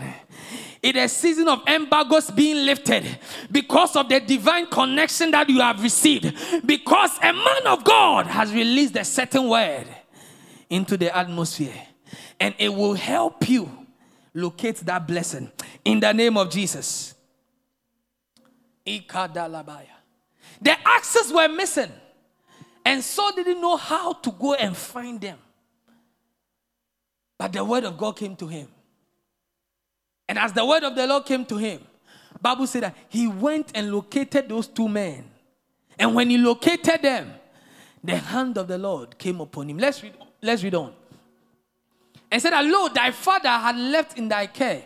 It 0.82 0.96
is 0.96 1.10
a 1.10 1.14
season 1.14 1.48
of 1.48 1.62
embargoes 1.66 2.30
being 2.30 2.64
lifted 2.64 3.04
because 3.50 3.96
of 3.96 4.08
the 4.08 4.20
divine 4.20 4.66
connection 4.66 5.30
that 5.32 5.48
you 5.48 5.60
have 5.60 5.82
received. 5.82 6.32
Because 6.64 7.18
a 7.18 7.32
man 7.32 7.66
of 7.66 7.82
God 7.84 8.26
has 8.26 8.52
released 8.52 8.96
a 8.96 9.04
certain 9.04 9.48
word 9.48 9.86
into 10.70 10.96
the 10.96 11.16
atmosphere, 11.16 11.74
and 12.38 12.54
it 12.58 12.68
will 12.72 12.94
help 12.94 13.48
you 13.48 13.68
locate 14.34 14.76
that 14.76 15.06
blessing 15.06 15.50
in 15.84 15.98
the 15.98 16.12
name 16.12 16.36
of 16.36 16.50
Jesus. 16.50 17.14
The 18.84 20.76
axes 20.84 21.32
were 21.32 21.48
missing, 21.48 21.90
and 22.84 23.02
Saul 23.02 23.32
didn't 23.32 23.60
know 23.60 23.76
how 23.76 24.12
to 24.12 24.30
go 24.30 24.54
and 24.54 24.76
find 24.76 25.20
them. 25.20 25.38
But 27.36 27.52
the 27.52 27.64
word 27.64 27.84
of 27.84 27.98
God 27.98 28.16
came 28.16 28.36
to 28.36 28.46
him. 28.46 28.68
And 30.28 30.38
as 30.38 30.52
the 30.52 30.64
word 30.64 30.84
of 30.84 30.94
the 30.94 31.06
Lord 31.06 31.24
came 31.24 31.44
to 31.46 31.56
him, 31.56 31.80
Bible 32.40 32.66
said 32.66 32.82
that 32.84 32.96
he 33.08 33.26
went 33.26 33.72
and 33.74 33.92
located 33.92 34.48
those 34.48 34.66
two 34.66 34.88
men. 34.88 35.24
And 35.98 36.14
when 36.14 36.30
he 36.30 36.38
located 36.38 37.02
them, 37.02 37.32
the 38.04 38.16
hand 38.16 38.56
of 38.58 38.68
the 38.68 38.78
Lord 38.78 39.18
came 39.18 39.40
upon 39.40 39.68
him. 39.68 39.78
Let's 39.78 40.02
read, 40.02 40.14
let's 40.40 40.62
read 40.62 40.74
on. 40.74 40.92
And 42.30 42.40
said, 42.40 42.52
Lo, 42.64 42.88
thy 42.88 43.10
father 43.10 43.48
had 43.48 43.76
left 43.76 44.18
in 44.18 44.28
thy 44.28 44.46
care 44.46 44.84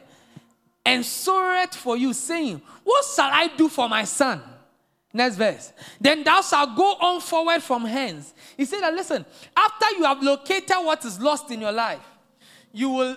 and 0.85 1.05
sorrowed 1.05 1.75
for 1.75 1.97
you, 1.97 2.13
saying, 2.13 2.63
What 2.85 3.05
shall 3.05 3.31
I 3.31 3.49
do 3.49 3.69
for 3.69 3.89
my 3.89 4.05
son? 4.05 4.41
Next 5.13 5.37
verse. 5.37 5.73
Then 6.01 6.25
thou 6.25 6.41
shalt 6.41 6.75
go 6.75 6.95
on 6.95 7.21
forward 7.21 7.63
from 7.63 7.85
hence. 7.85 8.33
He 8.57 8.65
said 8.65 8.81
listen, 8.95 9.27
after 9.55 9.87
you 9.99 10.05
have 10.05 10.23
located 10.23 10.77
what 10.79 11.05
is 11.05 11.21
lost 11.21 11.51
in 11.51 11.61
your 11.61 11.73
life, 11.73 12.01
you 12.73 12.89
will 12.89 13.17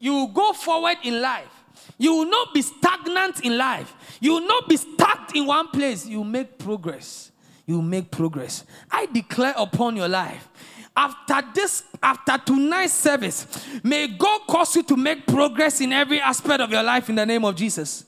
you 0.00 0.12
will 0.12 0.28
go 0.28 0.52
forward 0.52 0.96
in 1.04 1.20
life. 1.20 1.57
You 1.96 2.14
will 2.14 2.30
not 2.30 2.52
be 2.52 2.62
stagnant 2.62 3.40
in 3.44 3.56
life. 3.56 4.18
You 4.20 4.34
will 4.34 4.46
not 4.46 4.68
be 4.68 4.76
stuck 4.76 5.34
in 5.34 5.46
one 5.46 5.68
place. 5.68 6.06
You 6.06 6.24
make 6.24 6.58
progress. 6.58 7.30
You 7.66 7.82
make 7.82 8.10
progress. 8.10 8.64
I 8.90 9.06
declare 9.06 9.54
upon 9.56 9.96
your 9.96 10.08
life. 10.08 10.48
After 10.96 11.40
this, 11.54 11.84
after 12.02 12.38
tonight's 12.38 12.92
service, 12.92 13.46
may 13.84 14.08
God 14.08 14.40
cause 14.48 14.74
you 14.74 14.82
to 14.82 14.96
make 14.96 15.26
progress 15.26 15.80
in 15.80 15.92
every 15.92 16.20
aspect 16.20 16.60
of 16.60 16.70
your 16.70 16.82
life 16.82 17.08
in 17.08 17.14
the 17.14 17.24
name 17.24 17.44
of 17.44 17.54
Jesus. 17.54 18.04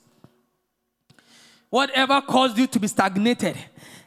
Whatever 1.68 2.20
caused 2.20 2.58
you 2.58 2.66
to 2.66 2.80
be 2.80 2.88
stagnated, 2.88 3.56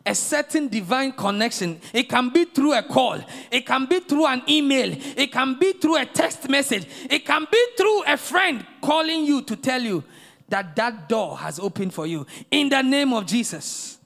a 0.06 0.14
certain 0.14 0.68
divine 0.68 1.14
connection. 1.14 1.80
It 1.94 2.10
can 2.10 2.30
be 2.30 2.46
through 2.46 2.74
a 2.74 2.84
call, 2.84 3.20
it 3.52 3.66
can 3.66 3.86
be 3.86 4.00
through 4.02 4.26
an 4.26 4.42
email, 4.50 4.96
it 5.18 5.32
can 5.32 5.58
be 5.58 5.74
through 5.74 5.98
a 5.98 6.06
text 6.06 6.50
message, 6.50 6.88
it 7.10 7.26
can 7.26 7.48
be 7.50 7.66
through 7.78 8.04
a 8.06 8.18
friend 8.18 8.66
calling 8.82 9.24
you 9.26 9.42
to 9.44 9.56
tell 9.56 9.82
you 9.82 10.04
that 10.50 10.76
that 10.76 11.08
door 11.08 11.38
has 11.38 11.58
opened 11.60 11.94
for 11.94 12.06
you. 12.06 12.28
In 12.52 12.70
the 12.70 12.82
name 12.82 13.14
of 13.14 13.26
Jesus. 13.26 13.98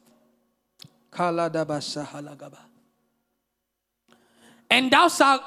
And 4.69 4.91
thou 4.91 5.07
shalt 5.07 5.41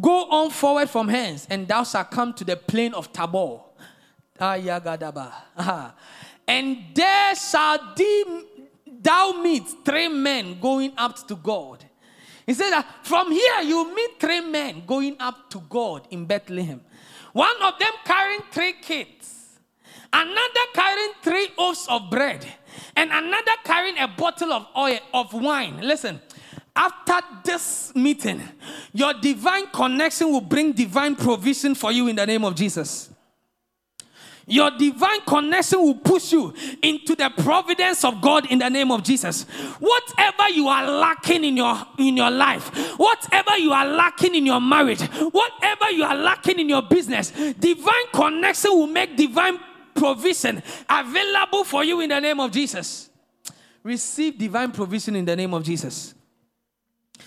go 0.00 0.30
on 0.30 0.50
forward 0.50 0.88
from 0.88 1.08
hence, 1.08 1.46
and 1.50 1.66
thou 1.66 1.82
shalt 1.82 2.10
come 2.10 2.32
to 2.34 2.44
the 2.44 2.56
plain 2.56 2.94
of 2.94 3.12
Tabor. 3.12 3.58
And 6.48 6.78
there 6.94 7.34
shall 7.34 7.94
thou 9.02 9.40
meet 9.42 9.64
three 9.84 10.08
men 10.08 10.60
going 10.60 10.92
up 10.96 11.26
to 11.28 11.36
God. 11.36 11.84
He 12.46 12.54
said 12.54 12.70
that 12.70 12.86
from 13.04 13.30
here 13.30 13.60
you 13.62 13.94
meet 13.94 14.20
three 14.20 14.40
men 14.40 14.82
going 14.86 15.16
up 15.20 15.48
to 15.50 15.60
God 15.68 16.06
in 16.10 16.26
Bethlehem. 16.26 16.80
One 17.32 17.62
of 17.62 17.78
them 17.78 17.92
carrying 18.04 18.42
three 18.50 18.74
kids, 18.74 19.58
another 20.12 20.66
carrying 20.74 21.12
three 21.22 21.48
loaves 21.56 21.86
of 21.88 22.10
bread, 22.10 22.46
and 22.96 23.10
another 23.10 23.52
carrying 23.64 23.98
a 23.98 24.08
bottle 24.08 24.52
of 24.52 24.66
oil 24.76 24.98
of 25.14 25.32
wine. 25.32 25.78
Listen, 25.80 26.20
after 26.74 27.20
this 27.44 27.94
meeting, 27.94 28.42
your 28.92 29.14
divine 29.14 29.66
connection 29.68 30.30
will 30.30 30.40
bring 30.40 30.72
divine 30.72 31.16
provision 31.16 31.74
for 31.74 31.92
you 31.92 32.08
in 32.08 32.16
the 32.16 32.26
name 32.26 32.44
of 32.44 32.54
Jesus. 32.54 33.11
Your 34.46 34.70
divine 34.72 35.20
connection 35.26 35.80
will 35.80 35.94
push 35.94 36.32
you 36.32 36.52
into 36.82 37.14
the 37.14 37.30
providence 37.38 38.04
of 38.04 38.20
God 38.20 38.50
in 38.50 38.58
the 38.58 38.68
name 38.68 38.90
of 38.90 39.02
Jesus. 39.04 39.44
Whatever 39.78 40.48
you 40.50 40.68
are 40.68 40.90
lacking 40.90 41.44
in 41.44 41.56
your 41.56 41.80
in 41.98 42.16
your 42.16 42.30
life, 42.30 42.68
whatever 42.98 43.56
you 43.58 43.72
are 43.72 43.86
lacking 43.86 44.34
in 44.34 44.44
your 44.46 44.60
marriage, 44.60 45.02
whatever 45.02 45.90
you 45.90 46.02
are 46.04 46.16
lacking 46.16 46.58
in 46.58 46.68
your 46.68 46.82
business, 46.82 47.30
divine 47.30 48.06
connection 48.12 48.72
will 48.72 48.88
make 48.88 49.16
divine 49.16 49.58
provision 49.94 50.62
available 50.88 51.64
for 51.64 51.84
you 51.84 52.00
in 52.00 52.08
the 52.08 52.20
name 52.20 52.40
of 52.40 52.50
Jesus. 52.50 53.10
Receive 53.84 54.38
divine 54.38 54.72
provision 54.72 55.16
in 55.16 55.24
the 55.24 55.36
name 55.36 55.54
of 55.54 55.62
Jesus. 55.62 56.14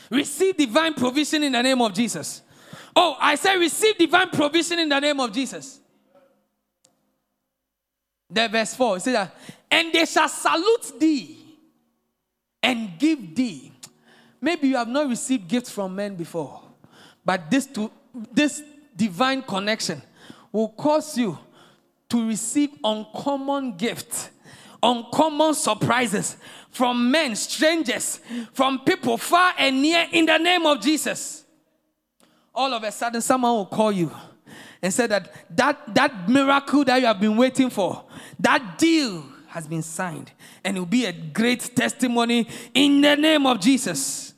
Receive 0.10 0.56
divine 0.58 0.94
provision 0.94 1.44
in 1.44 1.52
the 1.52 1.62
name 1.62 1.82
of 1.82 1.94
Jesus. 1.94 2.42
Oh, 2.96 3.18
I 3.20 3.36
say 3.36 3.58
receive 3.58 3.98
divine 3.98 4.30
provision 4.30 4.80
in 4.80 4.90
the 4.90 5.00
name 5.00 5.20
of 5.20 5.32
Jesus. 5.32 5.80
The 8.36 8.50
verse 8.50 8.76
4 8.76 9.00
says 9.00 9.14
that, 9.14 9.34
and 9.72 9.94
they 9.94 10.06
shall 10.06 10.28
salute 10.28 11.00
thee 11.00 11.38
and 12.62 13.00
give 13.00 13.34
thee. 13.34 13.72
Maybe 14.42 14.68
you 14.68 14.76
have 14.76 14.90
not 14.90 15.08
received 15.08 15.48
gifts 15.48 15.70
from 15.70 15.96
men 15.96 16.16
before, 16.16 16.62
but 17.24 17.50
this 17.50 17.66
to 17.68 17.90
this 18.34 18.62
divine 18.94 19.42
connection 19.42 20.02
will 20.52 20.68
cause 20.68 21.18
you 21.18 21.40
to 22.10 22.28
receive 22.28 22.72
uncommon 22.84 23.78
gifts, 23.78 24.32
uncommon 24.84 25.54
surprises 25.54 26.36
from 26.72 27.10
men, 27.10 27.38
strangers, 27.38 28.20
from 28.52 28.80
people 28.80 29.18
far 29.18 29.54
and 29.58 29.82
near 29.82 30.08
in 30.12 30.26
the 30.26 30.38
name 30.38 30.66
of 30.66 30.82
Jesus. 30.82 31.46
All 32.54 32.74
of 32.74 32.84
a 32.84 32.92
sudden, 32.92 33.22
someone 33.22 33.54
will 33.54 33.66
call 33.66 33.94
you 33.94 34.12
and 34.82 34.94
said 34.94 35.10
that 35.10 35.34
that, 35.56 35.94
that 35.94 36.30
miracle 36.30 36.84
that 36.86 36.98
you 36.98 37.06
have 37.08 37.20
been 37.20 37.38
waiting 37.38 37.70
for, 37.70 38.04
that 38.40 38.78
deal 38.78 39.24
has 39.48 39.68
been 39.68 39.82
signed, 39.82 40.32
and 40.64 40.76
it 40.76 40.80
will 40.80 40.86
be 40.86 41.06
a 41.06 41.14
great 41.14 41.76
testimony 41.76 42.48
in 42.74 43.02
the 43.02 43.16
name 43.16 43.46
of 43.46 43.60
Jesus. 43.60 44.34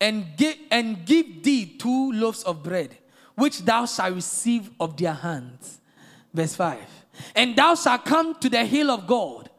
And 0.00 0.36
give, 0.36 0.56
and 0.70 1.04
give 1.04 1.42
thee 1.42 1.76
two 1.78 2.12
loaves 2.12 2.42
of 2.44 2.62
bread, 2.62 2.96
which 3.34 3.60
thou 3.62 3.86
shalt 3.86 4.14
receive 4.14 4.70
of 4.78 4.96
their 4.96 5.12
hands. 5.12 5.80
Verse 6.32 6.54
5. 6.54 6.78
And 7.34 7.56
thou 7.56 7.74
shalt 7.74 8.04
come 8.04 8.34
to 8.36 8.48
the 8.48 8.64
hill 8.64 8.90
of 8.90 9.06
God. 9.06 9.50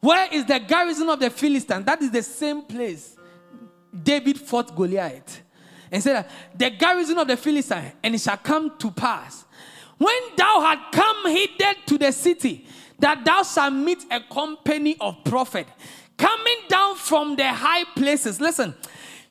Where 0.00 0.32
is 0.32 0.44
the 0.44 0.58
garrison 0.58 1.08
of 1.08 1.20
the 1.20 1.30
Philistines? 1.30 1.84
That 1.84 2.00
is 2.02 2.10
the 2.10 2.22
same 2.22 2.62
place 2.62 3.16
David 4.02 4.38
fought 4.38 4.74
Goliath. 4.74 5.42
And 5.92 6.02
said, 6.02 6.26
The 6.56 6.70
garrison 6.70 7.18
of 7.18 7.28
the 7.28 7.36
Philistine, 7.36 7.92
and 8.02 8.14
it 8.14 8.20
shall 8.20 8.38
come 8.38 8.76
to 8.78 8.90
pass 8.90 9.44
when 10.02 10.20
thou 10.36 10.60
had 10.60 10.90
come 10.90 11.30
hither 11.30 11.74
to 11.86 11.96
the 11.96 12.10
city, 12.10 12.66
that 12.98 13.24
thou 13.24 13.44
shalt 13.44 13.72
meet 13.72 14.04
a 14.10 14.20
company 14.20 14.96
of 15.00 15.22
prophets 15.22 15.70
coming 16.16 16.56
down 16.68 16.96
from 16.96 17.36
the 17.36 17.46
high 17.46 17.84
places. 17.94 18.40
Listen, 18.40 18.74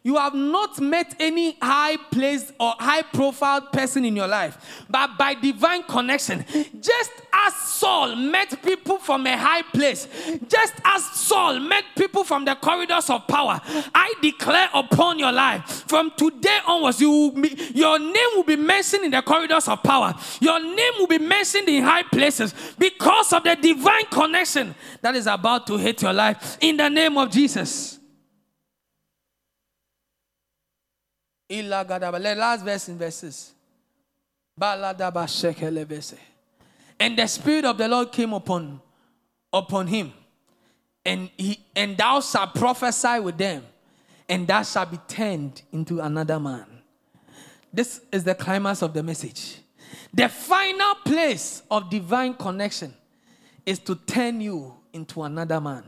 you 0.03 0.17
have 0.17 0.33
not 0.33 0.79
met 0.79 1.15
any 1.19 1.57
high 1.61 1.95
place 2.11 2.51
or 2.59 2.73
high 2.79 3.03
profile 3.03 3.61
person 3.61 4.03
in 4.03 4.15
your 4.15 4.27
life, 4.27 4.85
but 4.89 5.17
by 5.17 5.35
divine 5.35 5.83
connection, 5.83 6.43
just 6.79 7.11
as 7.33 7.55
Saul 7.55 8.15
met 8.15 8.61
people 8.63 8.97
from 8.97 9.27
a 9.27 9.37
high 9.37 9.61
place, 9.61 10.07
just 10.47 10.73
as 10.83 11.05
Saul 11.05 11.59
met 11.59 11.83
people 11.95 12.23
from 12.23 12.45
the 12.45 12.55
corridors 12.55 13.09
of 13.09 13.27
power, 13.27 13.61
I 13.93 14.13
declare 14.21 14.69
upon 14.73 15.19
your 15.19 15.31
life 15.31 15.85
from 15.87 16.11
today 16.17 16.59
onwards, 16.65 16.99
you 16.99 17.31
be, 17.39 17.71
your 17.73 17.99
name 17.99 18.29
will 18.35 18.43
be 18.43 18.55
mentioned 18.55 19.05
in 19.05 19.11
the 19.11 19.21
corridors 19.21 19.67
of 19.67 19.83
power. 19.83 20.13
Your 20.39 20.59
name 20.59 20.93
will 20.97 21.07
be 21.07 21.19
mentioned 21.19 21.67
in 21.69 21.83
high 21.83 22.03
places 22.03 22.53
because 22.77 23.33
of 23.33 23.43
the 23.43 23.55
divine 23.55 24.05
connection 24.05 24.73
that 25.01 25.15
is 25.15 25.27
about 25.27 25.67
to 25.67 25.77
hit 25.77 26.01
your 26.01 26.13
life 26.13 26.57
in 26.61 26.77
the 26.77 26.89
name 26.89 27.17
of 27.17 27.29
Jesus. 27.29 27.99
The 31.40 31.40
last 31.59 32.63
verse 32.63 32.89
in 32.89 32.97
verses. 32.97 33.53
And 36.99 37.17
the 37.17 37.27
Spirit 37.27 37.65
of 37.65 37.77
the 37.77 37.87
Lord 37.87 38.11
came 38.11 38.33
upon 38.33 38.81
upon 39.53 39.87
him, 39.87 40.13
and 41.05 41.29
he 41.37 41.59
and 41.75 41.97
thou 41.97 42.21
shalt 42.21 42.55
prophesy 42.55 43.19
with 43.19 43.37
them, 43.37 43.65
and 44.29 44.47
thou 44.47 44.63
shalt 44.63 44.91
be 44.91 44.99
turned 45.07 45.61
into 45.71 45.99
another 45.99 46.39
man. 46.39 46.65
This 47.73 48.01
is 48.11 48.23
the 48.23 48.35
climax 48.35 48.81
of 48.81 48.93
the 48.93 49.03
message. 49.03 49.57
The 50.13 50.29
final 50.29 50.95
place 51.05 51.63
of 51.71 51.89
divine 51.89 52.33
connection 52.33 52.93
is 53.65 53.79
to 53.79 53.95
turn 53.95 54.41
you 54.41 54.73
into 54.93 55.23
another 55.23 55.59
man. 55.61 55.83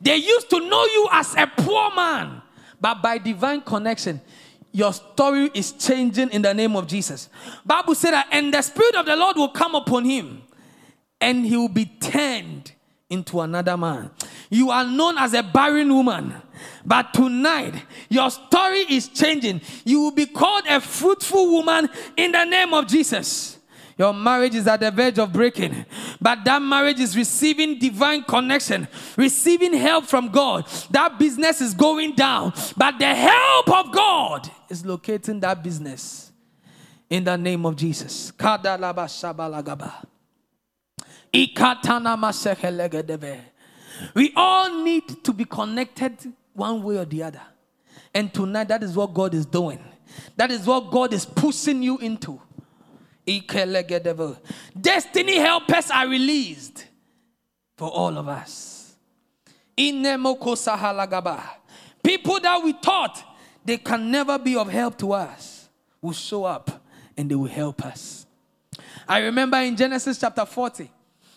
They 0.00 0.16
used 0.16 0.50
to 0.50 0.60
know 0.60 0.84
you 0.84 1.08
as 1.12 1.34
a 1.36 1.46
poor 1.46 1.94
man 1.94 2.41
but 2.82 3.00
by 3.00 3.16
divine 3.16 3.60
connection, 3.60 4.20
your 4.72 4.92
story 4.92 5.50
is 5.54 5.70
changing 5.72 6.30
in 6.30 6.42
the 6.42 6.52
name 6.52 6.74
of 6.74 6.88
Jesus. 6.88 7.28
Bible 7.64 7.94
said 7.94 8.10
that, 8.10 8.26
and 8.32 8.52
the 8.52 8.60
Spirit 8.60 8.96
of 8.96 9.06
the 9.06 9.14
Lord 9.14 9.36
will 9.36 9.50
come 9.50 9.76
upon 9.76 10.04
him, 10.04 10.42
and 11.20 11.46
he 11.46 11.56
will 11.56 11.68
be 11.68 11.84
turned 11.84 12.72
into 13.08 13.40
another 13.40 13.76
man. 13.76 14.10
You 14.50 14.70
are 14.70 14.84
known 14.84 15.16
as 15.18 15.32
a 15.34 15.42
barren 15.42 15.94
woman, 15.94 16.34
but 16.84 17.14
tonight 17.14 17.74
your 18.08 18.30
story 18.30 18.80
is 18.80 19.08
changing. 19.08 19.60
You 19.84 20.00
will 20.00 20.10
be 20.10 20.26
called 20.26 20.64
a 20.68 20.80
fruitful 20.80 21.52
woman 21.52 21.88
in 22.16 22.32
the 22.32 22.44
name 22.44 22.74
of 22.74 22.88
Jesus. 22.88 23.58
Your 23.98 24.14
marriage 24.14 24.54
is 24.54 24.66
at 24.66 24.80
the 24.80 24.90
verge 24.90 25.18
of 25.18 25.32
breaking, 25.32 25.84
but 26.20 26.44
that 26.44 26.60
marriage 26.62 27.00
is 27.00 27.16
receiving 27.16 27.78
divine 27.78 28.24
connection, 28.24 28.88
receiving 29.16 29.74
help 29.74 30.06
from 30.06 30.28
God. 30.28 30.66
That 30.90 31.18
business 31.18 31.60
is 31.60 31.74
going 31.74 32.14
down, 32.14 32.52
but 32.76 32.98
the 32.98 33.14
help 33.14 33.68
of 33.70 33.92
God 33.92 34.50
is 34.68 34.84
locating 34.84 35.40
that 35.40 35.62
business 35.62 36.32
in 37.10 37.24
the 37.24 37.36
name 37.36 37.66
of 37.66 37.76
Jesus. 37.76 38.32
We 44.14 44.32
all 44.34 44.82
need 44.82 45.24
to 45.24 45.32
be 45.32 45.44
connected 45.44 46.32
one 46.54 46.82
way 46.82 46.96
or 46.98 47.04
the 47.04 47.22
other. 47.22 47.42
And 48.14 48.32
tonight, 48.32 48.68
that 48.68 48.82
is 48.82 48.94
what 48.94 49.14
God 49.14 49.34
is 49.34 49.46
doing. 49.46 49.82
That 50.36 50.50
is 50.50 50.66
what 50.66 50.90
God 50.90 51.12
is 51.12 51.24
pushing 51.24 51.82
you 51.82 51.98
into 51.98 52.40
Destiny 54.80 55.36
helpers 55.38 55.90
are 55.90 56.08
released 56.08 56.86
for 57.76 57.88
all 57.88 58.16
of 58.18 58.28
us. 58.28 58.94
People 62.02 62.40
that 62.40 62.60
we 62.62 62.72
thought 62.72 63.22
they 63.64 63.78
can 63.78 64.10
never 64.10 64.38
be 64.38 64.56
of 64.56 64.68
help 64.68 64.98
to 64.98 65.12
us 65.12 65.68
will 66.00 66.12
show 66.12 66.44
up 66.44 66.82
and 67.16 67.30
they 67.30 67.34
will 67.34 67.46
help 67.46 67.84
us. 67.84 68.26
I 69.08 69.18
remember 69.18 69.56
in 69.58 69.76
Genesis 69.76 70.18
chapter 70.18 70.44
40, 70.44 70.90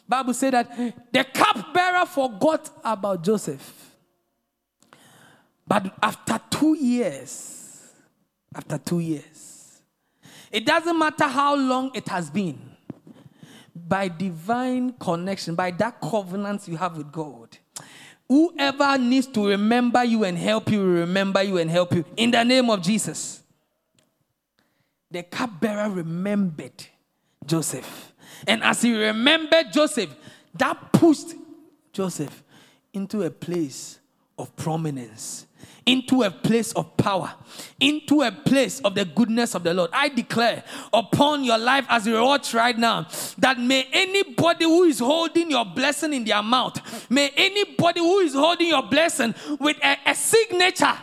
Bible 0.07 0.33
said 0.33 0.53
that 0.53 0.77
the 1.11 1.23
cupbearer 1.23 2.05
forgot 2.05 2.69
about 2.83 3.23
Joseph. 3.23 3.91
But 5.67 5.95
after 6.01 6.39
two 6.49 6.77
years, 6.77 7.91
after 8.53 8.77
two 8.77 8.99
years, 8.99 9.34
it 10.55 10.65
doesn't 10.65 10.97
matter 10.97 11.25
how 11.25 11.53
long 11.53 11.91
it 11.93 12.07
has 12.07 12.29
been, 12.29 12.57
by 13.75 14.07
divine 14.07 14.93
connection, 14.93 15.53
by 15.53 15.69
that 15.71 15.99
covenant 15.99 16.65
you 16.65 16.77
have 16.77 16.95
with 16.95 17.11
God, 17.11 17.57
whoever 18.29 18.97
needs 18.97 19.27
to 19.27 19.47
remember 19.49 20.01
you 20.05 20.23
and 20.23 20.37
help 20.37 20.71
you, 20.71 20.81
remember 20.81 21.43
you 21.43 21.57
and 21.57 21.69
help 21.69 21.93
you 21.93 22.05
in 22.15 22.31
the 22.31 22.41
name 22.45 22.69
of 22.69 22.81
Jesus. 22.81 23.43
The 25.11 25.23
cupbearer 25.23 25.89
remembered 25.89 26.85
Joseph. 27.45 28.13
And 28.47 28.63
as 28.63 28.81
he 28.81 28.95
remembered 28.95 29.73
Joseph, 29.73 30.15
that 30.53 30.93
pushed 30.93 31.33
Joseph 31.91 32.43
into 32.93 33.23
a 33.23 33.29
place 33.29 33.99
of 34.39 34.55
prominence, 34.55 35.47
into 35.85 36.23
a 36.23 36.31
place 36.31 36.71
of 36.73 36.97
power, 36.97 37.33
into 37.79 38.21
a 38.21 38.31
place 38.31 38.79
of 38.81 38.95
the 38.95 39.05
goodness 39.05 39.53
of 39.53 39.63
the 39.63 39.73
Lord. 39.73 39.91
I 39.93 40.09
declare 40.09 40.63
upon 40.91 41.43
your 41.43 41.57
life 41.57 41.85
as 41.89 42.07
you 42.07 42.21
watch 42.21 42.53
right 42.53 42.77
now 42.77 43.07
that 43.37 43.59
may 43.59 43.87
anybody 43.91 44.65
who 44.65 44.83
is 44.83 44.99
holding 44.99 45.51
your 45.51 45.65
blessing 45.65 46.13
in 46.13 46.25
their 46.25 46.41
mouth, 46.41 47.09
may 47.09 47.29
anybody 47.35 47.99
who 47.99 48.19
is 48.19 48.33
holding 48.33 48.69
your 48.69 48.83
blessing 48.83 49.35
with 49.59 49.77
a, 49.83 49.97
a 50.07 50.15
signature, 50.15 50.97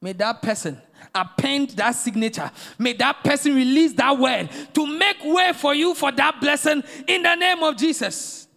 may 0.00 0.12
that 0.12 0.40
person 0.42 0.80
append 1.14 1.70
that 1.70 1.92
signature. 1.92 2.50
May 2.78 2.92
that 2.94 3.22
person 3.22 3.54
release 3.54 3.92
that 3.94 4.18
word 4.18 4.48
to 4.74 4.86
make 4.86 5.22
way 5.24 5.52
for 5.54 5.74
you 5.74 5.94
for 5.94 6.10
that 6.12 6.40
blessing 6.40 6.82
in 7.06 7.22
the 7.22 7.34
name 7.36 7.62
of 7.62 7.76
Jesus. 7.76 8.48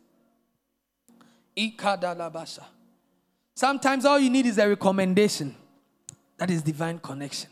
Sometimes 3.58 4.06
all 4.06 4.20
you 4.20 4.30
need 4.30 4.46
is 4.46 4.60
a 4.60 4.70
recommendation. 4.70 5.56
That 6.38 6.52
is 6.52 6.62
divine 6.62 7.00
connection. 7.00 7.50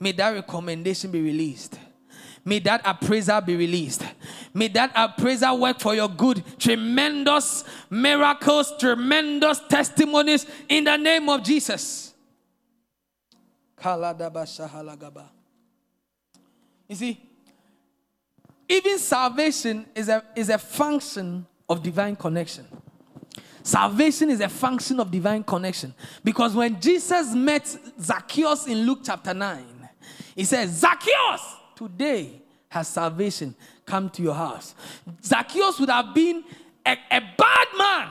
May 0.00 0.10
that 0.10 0.30
recommendation 0.30 1.12
be 1.12 1.20
released. 1.20 1.78
May 2.44 2.58
that 2.58 2.80
appraiser 2.84 3.40
be 3.40 3.54
released. 3.54 4.04
May 4.52 4.66
that 4.66 4.90
appraiser 4.96 5.54
work 5.54 5.78
for 5.78 5.94
your 5.94 6.08
good. 6.08 6.42
Tremendous 6.58 7.62
miracles, 7.88 8.72
tremendous 8.80 9.60
testimonies 9.68 10.44
in 10.68 10.82
the 10.82 10.96
name 10.96 11.28
of 11.28 11.44
Jesus. 11.44 12.12
You 16.88 16.96
see, 16.96 17.20
even 18.68 18.98
salvation 18.98 19.86
is 19.94 20.08
a, 20.08 20.24
is 20.34 20.48
a 20.48 20.58
function 20.58 21.46
of 21.68 21.80
divine 21.80 22.16
connection. 22.16 22.66
Salvation 23.62 24.30
is 24.30 24.40
a 24.40 24.48
function 24.48 25.00
of 25.00 25.10
divine 25.10 25.44
connection. 25.44 25.94
Because 26.24 26.54
when 26.54 26.80
Jesus 26.80 27.34
met 27.34 27.76
Zacchaeus 28.00 28.66
in 28.66 28.86
Luke 28.86 29.00
chapter 29.04 29.34
9, 29.34 29.64
he 30.34 30.44
says, 30.44 30.70
Zacchaeus, 30.70 31.56
today 31.74 32.42
has 32.68 32.88
salvation 32.88 33.54
come 33.84 34.08
to 34.10 34.22
your 34.22 34.34
house. 34.34 34.74
Zacchaeus 35.22 35.78
would 35.80 35.90
have 35.90 36.14
been 36.14 36.44
a, 36.86 36.96
a 37.10 37.20
bad 37.36 37.68
man 37.76 38.08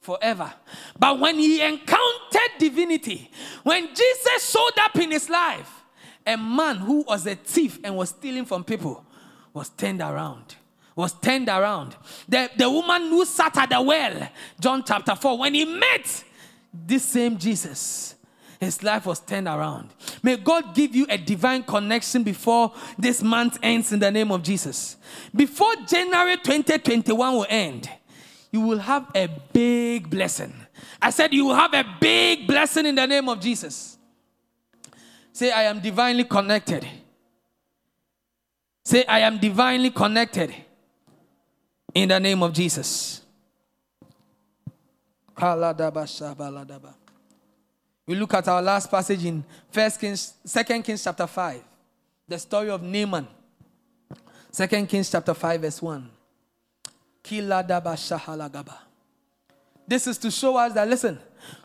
forever. 0.00 0.52
But 0.98 1.20
when 1.20 1.38
he 1.38 1.60
encountered 1.60 2.58
divinity, 2.58 3.30
when 3.62 3.88
Jesus 3.88 4.50
showed 4.50 4.78
up 4.80 4.96
in 4.96 5.10
his 5.10 5.28
life, 5.28 5.82
a 6.26 6.36
man 6.36 6.76
who 6.76 7.02
was 7.02 7.26
a 7.26 7.34
thief 7.34 7.78
and 7.84 7.96
was 7.96 8.10
stealing 8.10 8.44
from 8.44 8.64
people 8.64 9.04
was 9.52 9.68
turned 9.70 10.00
around. 10.00 10.56
Was 10.94 11.14
turned 11.14 11.48
around. 11.48 11.96
The, 12.28 12.50
the 12.56 12.68
woman 12.68 13.08
who 13.08 13.24
sat 13.24 13.56
at 13.56 13.70
the 13.70 13.80
well, 13.80 14.28
John 14.60 14.84
chapter 14.86 15.14
4, 15.14 15.38
when 15.38 15.54
he 15.54 15.64
met 15.64 16.24
this 16.72 17.04
same 17.04 17.38
Jesus, 17.38 18.14
his 18.60 18.82
life 18.82 19.06
was 19.06 19.18
turned 19.18 19.48
around. 19.48 19.90
May 20.22 20.36
God 20.36 20.74
give 20.74 20.94
you 20.94 21.06
a 21.08 21.18
divine 21.18 21.64
connection 21.64 22.22
before 22.22 22.72
this 22.96 23.22
month 23.22 23.58
ends 23.62 23.92
in 23.92 23.98
the 23.98 24.10
name 24.10 24.30
of 24.30 24.42
Jesus. 24.42 24.96
Before 25.34 25.74
January 25.86 26.36
2021 26.36 27.34
will 27.34 27.46
end, 27.48 27.90
you 28.52 28.60
will 28.60 28.78
have 28.78 29.10
a 29.16 29.28
big 29.52 30.08
blessing. 30.08 30.54
I 31.00 31.10
said, 31.10 31.32
You 31.32 31.46
will 31.46 31.54
have 31.54 31.74
a 31.74 31.84
big 32.00 32.46
blessing 32.46 32.86
in 32.86 32.94
the 32.94 33.06
name 33.06 33.28
of 33.28 33.40
Jesus. 33.40 33.98
Say, 35.32 35.50
I 35.50 35.64
am 35.64 35.80
divinely 35.80 36.24
connected. 36.24 36.86
Say, 38.84 39.04
I 39.06 39.20
am 39.20 39.38
divinely 39.38 39.90
connected 39.90 40.54
in 41.94 42.08
the 42.08 42.18
name 42.18 42.42
of 42.42 42.52
Jesus. 42.52 43.20
We 48.06 48.14
look 48.16 48.34
at 48.34 48.48
our 48.48 48.62
last 48.62 48.90
passage 48.90 49.24
in 49.24 49.44
First 49.70 50.00
Kings, 50.00 50.34
Second 50.44 50.82
Kings 50.82 51.02
chapter 51.04 51.26
5, 51.26 51.62
the 52.28 52.38
story 52.38 52.70
of 52.70 52.82
Naaman. 52.82 53.26
Second 54.50 54.88
Kings 54.88 55.10
chapter 55.10 55.34
5, 55.34 55.60
verse 55.60 55.80
1. 55.82 56.10
This 59.88 60.06
is 60.06 60.18
to 60.18 60.30
show 60.30 60.56
us 60.56 60.72
that, 60.74 60.88
listen, 60.88 61.18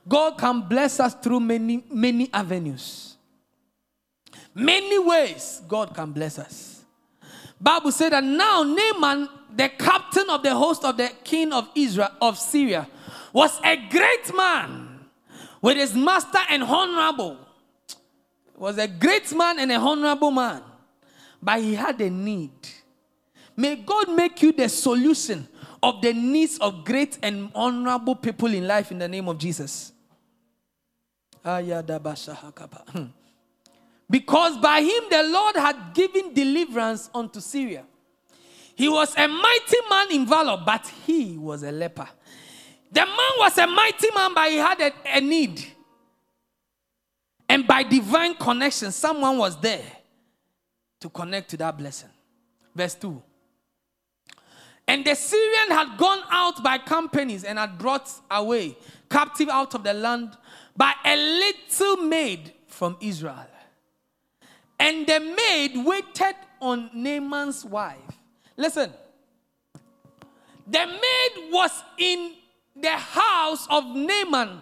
God 0.07 0.37
can 0.37 0.61
bless 0.61 0.99
us 0.99 1.13
through 1.15 1.39
many, 1.39 1.83
many 1.91 2.29
avenues. 2.33 3.15
Many 4.55 4.99
ways 4.99 5.61
God 5.67 5.93
can 5.93 6.11
bless 6.11 6.39
us. 6.39 6.83
Bible 7.59 7.91
said 7.91 8.11
that 8.13 8.23
now 8.23 8.63
Naaman, 8.63 9.29
the 9.57 9.69
captain 9.69 10.29
of 10.29 10.43
the 10.43 10.55
host 10.55 10.85
of 10.85 10.97
the 10.97 11.11
king 11.23 11.51
of 11.51 11.67
Israel, 11.73 12.09
of 12.21 12.37
Syria, 12.37 12.87
was 13.33 13.59
a 13.63 13.75
great 13.89 14.33
man 14.35 14.99
with 15.61 15.77
his 15.77 15.95
master 15.95 16.37
and 16.49 16.61
honorable. 16.61 17.37
Was 18.55 18.77
a 18.77 18.87
great 18.87 19.33
man 19.35 19.59
and 19.59 19.71
a 19.71 19.75
honorable 19.75 20.31
man. 20.31 20.61
But 21.41 21.61
he 21.61 21.73
had 21.73 21.99
a 22.01 22.09
need. 22.09 22.51
May 23.55 23.75
God 23.77 24.09
make 24.09 24.41
you 24.43 24.51
the 24.51 24.69
solution 24.69 25.47
of 25.81 26.01
the 26.03 26.13
needs 26.13 26.59
of 26.59 26.85
great 26.85 27.17
and 27.23 27.51
honorable 27.55 28.15
people 28.15 28.53
in 28.53 28.67
life 28.67 28.91
in 28.91 28.99
the 28.99 29.07
name 29.07 29.27
of 29.27 29.39
Jesus. 29.39 29.91
Hmm. 31.43 33.05
Because 34.09 34.57
by 34.57 34.81
him 34.81 35.03
the 35.09 35.23
Lord 35.23 35.55
had 35.55 35.93
given 35.93 36.33
deliverance 36.33 37.09
unto 37.13 37.39
Syria. 37.39 37.85
He 38.77 38.87
was 38.87 39.13
a 39.17 39.27
mighty 39.27 39.77
man 39.89 40.11
in 40.11 40.25
valor, 40.25 40.61
but 40.65 40.87
he 41.05 41.37
was 41.37 41.63
a 41.63 41.71
leper. 41.71 42.07
The 42.91 43.01
man 43.01 43.31
was 43.39 43.57
a 43.57 43.67
mighty 43.67 44.07
man, 44.15 44.33
but 44.33 44.49
he 44.49 44.57
had 44.57 44.79
a, 44.79 44.91
a 45.17 45.19
need. 45.19 45.65
And 47.49 47.67
by 47.67 47.83
divine 47.83 48.35
connection, 48.35 48.91
someone 48.91 49.37
was 49.37 49.59
there 49.59 49.83
to 50.99 51.09
connect 51.09 51.49
to 51.49 51.57
that 51.57 51.77
blessing. 51.77 52.09
Verse 52.75 52.95
2 52.95 53.21
and 54.87 55.03
the 55.03 55.15
Syrian 55.15 55.69
had 55.69 55.97
gone 55.97 56.23
out 56.31 56.63
by 56.63 56.77
companies 56.77 57.43
and 57.43 57.59
had 57.59 57.77
brought 57.77 58.09
away 58.31 58.77
captive 59.09 59.49
out 59.49 59.75
of 59.75 59.83
the 59.83 59.93
land 59.93 60.37
by 60.75 60.93
a 61.03 61.15
little 61.15 61.97
maid 61.97 62.53
from 62.67 62.95
Israel. 63.01 63.47
And 64.79 65.05
the 65.05 65.19
maid 65.19 65.85
waited 65.85 66.35
on 66.61 66.89
Naaman's 66.93 67.65
wife. 67.65 67.97
Listen, 68.57 68.91
the 70.65 70.85
maid 70.85 71.51
was 71.51 71.71
in 71.97 72.33
the 72.75 72.91
house 72.91 73.67
of 73.69 73.85
Naaman, 73.85 74.61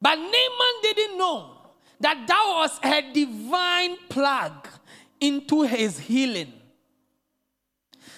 but 0.00 0.14
Naaman 0.16 0.74
didn't 0.82 1.18
know 1.18 1.56
that 1.98 2.26
that 2.26 2.44
was 2.54 2.78
a 2.84 3.12
divine 3.12 3.96
plug 4.10 4.68
into 5.18 5.62
his 5.62 5.98
healing. 5.98 6.52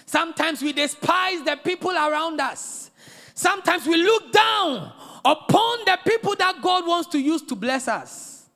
Sometimes 0.04 0.62
we 0.62 0.72
despise 0.72 1.42
the 1.44 1.56
people 1.56 1.90
around 1.90 2.40
us. 2.40 2.90
Sometimes 3.34 3.86
we 3.86 3.96
look 3.96 4.32
down 4.32 4.92
upon 5.24 5.78
the 5.84 5.98
people 6.04 6.34
that 6.36 6.60
God 6.60 6.86
wants 6.86 7.08
to 7.10 7.18
use 7.18 7.42
to 7.42 7.54
bless 7.54 7.86
us. 7.86 8.46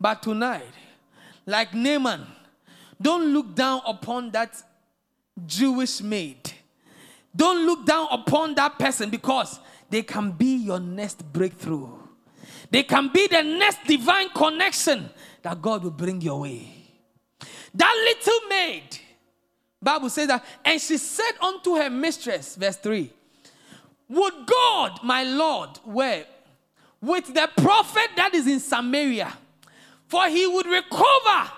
But 0.00 0.22
tonight, 0.22 0.72
like 1.46 1.74
Naaman, 1.74 2.26
don't 3.00 3.32
look 3.32 3.54
down 3.54 3.82
upon 3.86 4.30
that 4.32 4.62
Jewish 5.46 6.00
maid. 6.00 6.52
Don't 7.34 7.66
look 7.66 7.84
down 7.84 8.08
upon 8.10 8.54
that 8.54 8.78
person 8.78 9.10
because 9.10 9.58
they 9.90 10.02
can 10.02 10.30
be 10.30 10.56
your 10.56 10.80
next 10.80 11.32
breakthrough. 11.32 11.88
They 12.70 12.82
can 12.82 13.10
be 13.12 13.26
the 13.26 13.42
next 13.42 13.84
divine 13.86 14.28
connection 14.30 15.10
that 15.42 15.60
God 15.60 15.84
will 15.84 15.90
bring 15.90 16.20
your 16.20 16.40
way. 16.40 16.68
That 17.74 18.14
little 18.16 18.48
maid, 18.48 18.98
Bible 19.82 20.08
says 20.10 20.28
that, 20.28 20.44
and 20.64 20.80
she 20.80 20.96
said 20.96 21.32
unto 21.40 21.74
her 21.74 21.90
mistress, 21.90 22.56
verse 22.56 22.76
3, 22.76 23.12
Would 24.08 24.34
God, 24.46 25.00
my 25.02 25.24
Lord, 25.24 25.70
were 25.84 26.24
with 27.00 27.34
the 27.34 27.50
prophet 27.56 28.10
that 28.16 28.34
is 28.34 28.46
in 28.46 28.60
Samaria, 28.60 29.32
for 30.06 30.26
he 30.28 30.46
would 30.46 30.66
recover 30.66 31.50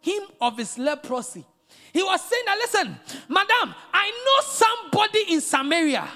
him 0.00 0.22
of 0.40 0.58
his 0.58 0.78
leprosy. 0.78 1.44
He 1.92 2.02
was 2.02 2.20
saying 2.22 2.42
that, 2.46 2.56
listen, 2.58 2.98
madam, 3.28 3.74
I 3.92 4.10
know 4.24 4.48
somebody 4.48 5.34
in 5.34 5.40
Samaria. 5.40 6.08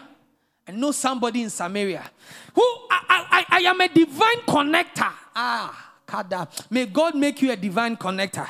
I 0.66 0.72
know 0.72 0.92
somebody 0.92 1.42
in 1.42 1.50
Samaria 1.50 2.10
who 2.54 2.62
I, 2.90 3.44
I, 3.48 3.58
I 3.58 3.60
am 3.60 3.80
a 3.80 3.88
divine 3.88 4.40
connector. 4.46 5.12
Ah, 5.34 5.92
Kada. 6.06 6.48
May 6.70 6.86
God 6.86 7.14
make 7.16 7.42
you 7.42 7.50
a 7.50 7.56
divine 7.56 7.96
connector. 7.96 8.48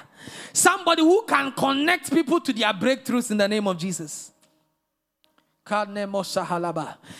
Somebody 0.53 1.03
who 1.03 1.23
can 1.23 1.53
connect 1.53 2.13
people 2.13 2.41
to 2.41 2.53
their 2.53 2.73
breakthroughs 2.73 3.31
in 3.31 3.37
the 3.37 3.49
name 3.49 3.67
of 3.67 3.79
Jesus. 3.79 4.33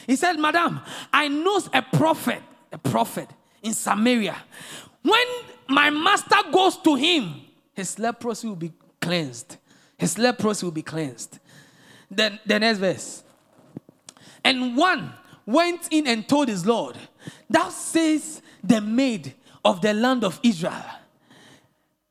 He 0.07 0.17
said, 0.17 0.35
Madam, 0.39 0.81
I 1.13 1.29
know 1.29 1.61
a 1.73 1.81
prophet, 1.81 2.43
a 2.71 2.79
prophet 2.79 3.29
in 3.63 3.73
Samaria. 3.73 4.37
When 5.03 5.27
my 5.69 5.89
master 5.89 6.37
goes 6.53 6.77
to 6.79 6.95
him, 6.95 7.41
his 7.75 7.99
leprosy 7.99 8.49
will 8.49 8.57
be 8.57 8.73
cleansed. 9.01 9.57
His 9.99 10.19
leprosy 10.19 10.67
will 10.67 10.73
be 10.73 10.83
cleansed. 10.83 11.39
Then 12.11 12.39
the 12.47 12.59
next 12.59 12.79
verse. 12.79 13.23
And 14.45 14.77
one 14.77 15.13
went 15.47 15.89
in 15.91 16.07
and 16.07 16.29
told 16.29 16.49
his 16.49 16.65
Lord, 16.67 16.97
Thou 17.49 17.69
says 17.71 18.43
the 18.63 18.81
maid 18.81 19.35
of 19.65 19.81
the 19.81 19.95
land 19.95 20.25
of 20.25 20.39
Israel. 20.43 20.85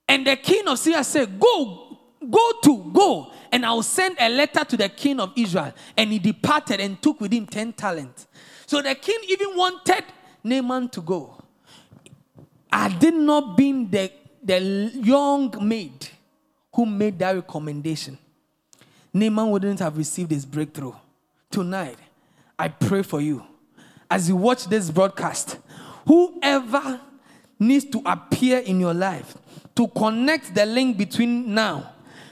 And 0.08 0.28
the 0.28 0.36
king 0.36 0.68
of 0.68 0.80
Syria 0.80 1.04
said, 1.04 1.40
Go, 1.40 1.98
go 2.30 2.52
to, 2.64 2.92
go, 2.94 3.32
and 3.52 3.66
I 3.66 3.72
will 3.72 3.84
send 3.84 4.18
a 4.20 4.30
letter 4.30 4.64
to 4.64 4.78
the 4.78 4.90
king 4.90 5.20
of 5.20 5.32
Israel. 5.36 5.74
And 5.96 6.12
he 6.12 6.20
departed 6.20 6.80
and 6.80 7.02
took 7.02 7.22
with 7.22 7.32
him 7.32 7.46
10 7.46 7.74
talents. 7.74 8.28
So 8.66 8.82
the 8.82 8.96
king 8.96 9.20
even 9.28 9.56
wanted 9.56 10.04
Naaman 10.44 10.90
to 10.90 11.02
go. 11.02 11.44
I 12.72 12.90
did 12.90 13.14
not 13.14 13.56
been 13.56 13.90
the, 13.90 14.12
the 14.44 14.60
young 14.94 15.56
maid 15.62 16.10
who 16.74 16.86
made 16.86 17.18
that 17.20 17.36
recommendation. 17.36 18.18
Naaman 19.14 19.50
wouldn't 19.50 19.80
have 19.80 19.98
received 19.98 20.32
his 20.32 20.46
breakthrough. 20.46 20.94
Tonight, 21.52 21.98
I 22.58 22.68
pray 22.68 23.04
for 23.04 23.22
you. 23.22 23.44
As 24.10 24.28
you 24.28 24.36
watch 24.36 24.66
this 24.66 24.90
broadcast, 24.90 25.58
whoever 26.08 27.00
needs 27.60 27.86
to 27.86 28.02
appear 28.06 28.60
in 28.60 28.80
your 28.80 28.94
life 28.94 29.38
to 29.76 29.88
connect 29.88 30.54
the 30.54 30.66
link 30.66 30.98
between 30.98 31.54
now, 31.54 31.92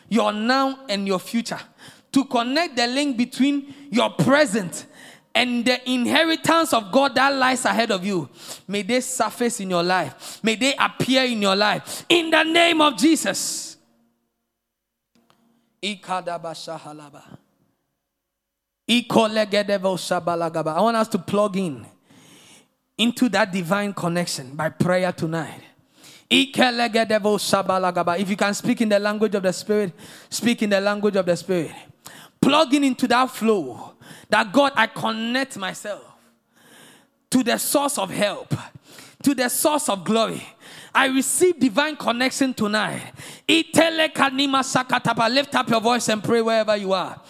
your 0.09 0.33
now, 0.33 0.79
and 0.89 1.07
your 1.07 1.19
future, 1.19 1.59
to 2.11 2.25
connect 2.25 2.75
the 2.75 2.87
link 2.87 3.17
between 3.17 3.73
your 3.89 4.09
present 4.09 4.85
and 5.33 5.63
the 5.63 5.89
inheritance 5.89 6.73
of 6.73 6.91
God 6.91 7.15
that 7.15 7.33
lies 7.33 7.63
ahead 7.65 7.91
of 7.91 8.05
you, 8.05 8.29
may 8.67 8.81
they 8.81 8.99
surface 8.99 9.59
in 9.59 9.69
your 9.69 9.83
life. 9.83 10.43
May 10.43 10.55
they 10.55 10.75
appear 10.75 11.23
in 11.23 11.41
your 11.41 11.55
life. 11.55 12.05
In 12.09 12.29
the 12.29 12.43
name 12.43 12.81
of 12.81 12.97
Jesus. 12.97 13.77
I 15.83 15.99
want 20.79 20.97
us 20.97 21.07
to 21.07 21.17
plug 21.17 21.57
in 21.57 21.85
into 22.97 23.29
that 23.29 23.51
divine 23.51 23.93
connection 23.93 24.55
by 24.55 24.69
prayer 24.69 25.11
tonight. 25.11 25.61
If 26.29 28.29
you 28.29 28.37
can 28.37 28.53
speak 28.53 28.81
in 28.81 28.89
the 28.89 28.99
language 28.99 29.35
of 29.35 29.43
the 29.43 29.53
Spirit, 29.53 29.93
speak 30.29 30.61
in 30.61 30.69
the 30.69 30.79
language 30.79 31.15
of 31.15 31.25
the 31.25 31.35
Spirit. 31.35 31.71
Plugging 32.39 32.83
into 32.83 33.07
that 33.07 33.31
flow 33.31 33.90
that 34.31 34.51
God, 34.51 34.73
I 34.75 34.87
connect 34.87 35.57
myself 35.57 36.03
to 37.29 37.43
the 37.43 37.57
source 37.57 37.97
of 37.97 38.09
help, 38.09 38.53
to 39.23 39.35
the 39.35 39.49
source 39.49 39.89
of 39.89 40.03
glory. 40.03 40.41
I 40.93 41.07
receive 41.07 41.59
divine 41.59 41.95
connection 41.95 42.53
tonight. 42.53 43.13
Lift 43.47 43.77
up 45.55 45.69
your 45.69 45.81
voice 45.81 46.09
and 46.09 46.23
pray 46.23 46.41
wherever 46.41 46.75
you 46.75 46.93
are. 46.93 47.21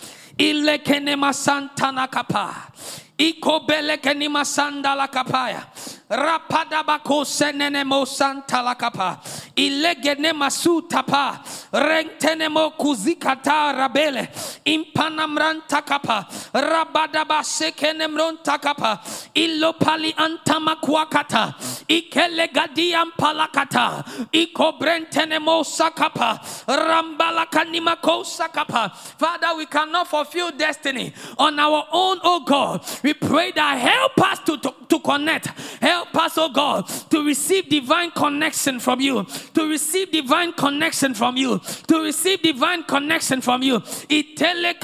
Iko 3.20 3.68
beleke 3.68 4.16
ni 4.18 4.28
masanda 4.28 4.96
la 4.96 5.08
kapaya. 5.08 5.64
Rapada 6.12 6.84
bako 6.84 7.24
senene 7.24 7.86
mo 7.86 8.04
santa 8.04 8.62
la 8.62 8.76
kapa. 8.76 9.22
Ilegene 9.56 10.34
masu 10.34 10.82
tapa. 10.90 11.42
Rentene 11.72 12.52
mo 12.52 12.72
kuzikata 12.72 13.72
rabele. 13.74 14.28
Impana 14.66 15.26
mranta 15.26 15.82
kapa. 15.86 16.28
Rabada 16.54 17.26
ba 17.26 17.42
sekene 17.44 18.08
mronta 18.10 18.60
kapa. 18.62 19.00
Illo 19.36 19.72
pali 19.74 20.12
antama 20.14 20.76
kuakata. 20.82 21.56
Ikele 21.88 22.52
gadiam 22.52 23.12
palakata. 23.18 24.04
Iko 24.34 24.78
brentene 24.78 25.40
mo 25.40 25.64
sakapa. 25.64 26.40
Rambala 26.68 27.46
kanima 27.50 27.96
ko 28.02 28.24
sakapa. 28.24 28.94
Father, 29.18 29.56
we 29.56 29.66
cannot 29.66 30.10
fulfill 30.10 30.52
destiny 30.52 31.14
on 31.38 31.58
our 31.58 31.88
own, 31.94 32.20
oh 32.22 32.42
God. 32.42 32.84
We 33.02 33.14
pray 33.14 33.54
that 33.54 33.78
help 33.78 34.20
us 34.30 34.40
to, 34.40 34.58
to, 34.58 34.76
to 34.90 35.00
connect. 35.00 35.48
Help 35.82 36.01
us, 36.14 36.38
oh 36.38 36.50
God, 36.50 36.88
to 37.10 37.26
receive 37.26 37.70
divine 37.70 38.12
connection 38.12 38.80
from 38.80 39.02
you. 39.02 39.26
To 39.54 39.70
receive 39.70 40.12
divine 40.12 40.54
connection 40.54 41.14
from 41.14 41.38
you. 41.38 41.60
To 41.88 42.02
receive 42.02 42.42
divine 42.42 42.84
connection 42.84 43.42
from 43.42 43.64
you. 43.64 43.80
Itele 43.80 44.80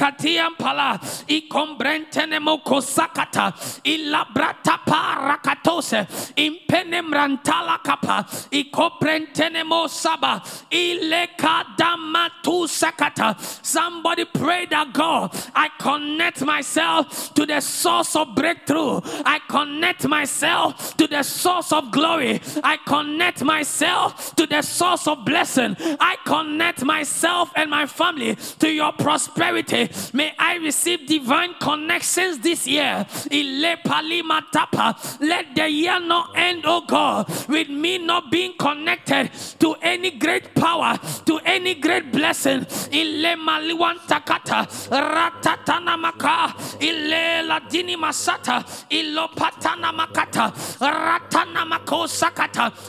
parakatose. 4.86 6.07
Kapa. 7.84 8.26
Sakata. 12.68 13.65
Somebody 13.65 14.26
pray 14.26 14.65
that 14.68 14.93
God, 14.93 15.36
I 15.55 15.70
connect 15.80 16.41
myself 16.41 17.34
to 17.34 17.45
the 17.45 17.59
source 17.61 18.15
of 18.15 18.36
breakthrough. 18.36 19.01
I 19.26 19.39
connect 19.47 20.07
myself 20.07 20.95
to 20.97 21.07
the 21.08 21.24
source 21.24 21.72
of 21.72 21.91
glory. 21.91 22.39
I 22.64 22.78
connect 22.86 23.43
myself 23.43 24.36
to 24.36 24.45
the 24.45 24.62
source 24.62 25.08
of 25.08 25.26
blessing. 25.26 25.76
I 25.99 26.18
connect 26.26 26.84
myself 26.84 27.51
and 27.55 27.70
my 27.70 27.86
family 27.86 28.36
to 28.60 28.70
your 28.70 28.91
prosperity. 28.93 29.89
May 30.14 30.34
I 30.38 30.55
receive 30.58 31.08
divine 31.08 31.55
connections 31.60 32.39
this 32.39 32.68
year. 32.68 33.05
Let 33.32 33.84
the 35.55 35.70
year 35.70 35.99
not 35.99 36.32
end, 36.36 36.64
oh 36.66 36.82
God, 36.86 37.28
with 37.47 37.70
me 37.70 37.97
not 37.97 38.32
being 38.32 38.53
connected 38.58 39.32
to 39.60 39.76
any 39.82 40.12
great 40.12 40.53
power, 40.55 40.99
to 41.26 41.39
any 41.45 41.76
great 41.76 42.12
blessing. 42.12 42.66
Ratatana 44.89 45.97
maka 45.99 46.53
ile 46.82 47.43
ladini 47.47 47.95
masata 47.95 48.64
ilopatana 48.89 49.91
makata 49.93 50.51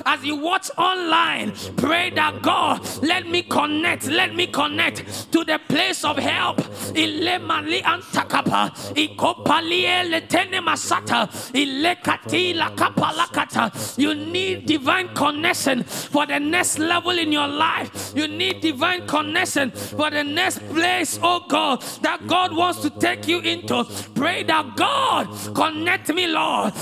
as 0.07 0.25
you 0.25 0.37
watch 0.37 0.71
online 0.77 1.53
pray 1.77 2.11
that 2.11 2.43
God 2.43 2.81
let 3.03 3.27
me 3.27 3.43
connect 3.43 4.07
let 4.07 4.35
me 4.35 4.47
connect 4.47 5.31
to 5.33 5.45
the 5.45 5.59
place 5.69 6.05
of 6.05 6.17
help. 6.19 6.59
Ile 6.97 7.39
mali 7.39 7.83
antakapa 7.83 8.71
letene 10.11 10.61
masata 10.61 11.29
ile 11.55 11.95
katila 11.97 12.75
kapalakata 12.77 13.99
you 13.99 14.15
need 14.15 14.67
divine 14.67 15.09
connection 15.15 15.85
for 15.85 16.27
the 16.27 16.39
next 16.39 16.79
level 16.79 17.19
in 17.19 17.33
your 17.33 17.49
life. 17.49 18.13
You 18.15 18.29
need 18.29 18.61
divine 18.61 19.07
connection 19.07 19.71
for 19.71 20.11
the 20.11 20.25
next 20.25 20.59
place 20.71 21.19
oh 21.23 21.45
God 21.49 21.83
that 22.03 22.27
God 22.27 22.55
wants 22.55 22.81
to 22.83 22.91
take 22.91 23.29
you 23.29 23.41
into. 23.41 23.85
Pray 24.15 24.43
that 24.45 24.77
God 24.77 25.29
connect 25.55 26.09
me 26.13 26.27
Lord 26.27 26.75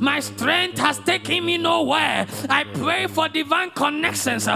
my 0.00 0.20
strength 0.20 0.78
has 0.78 0.98
taken 1.00 1.44
me 1.44 1.58
nowhere 1.58 2.26
I 2.48 2.64
pray 2.64 3.06
for 3.06 3.28
divine 3.28 3.70
connections 3.70 4.46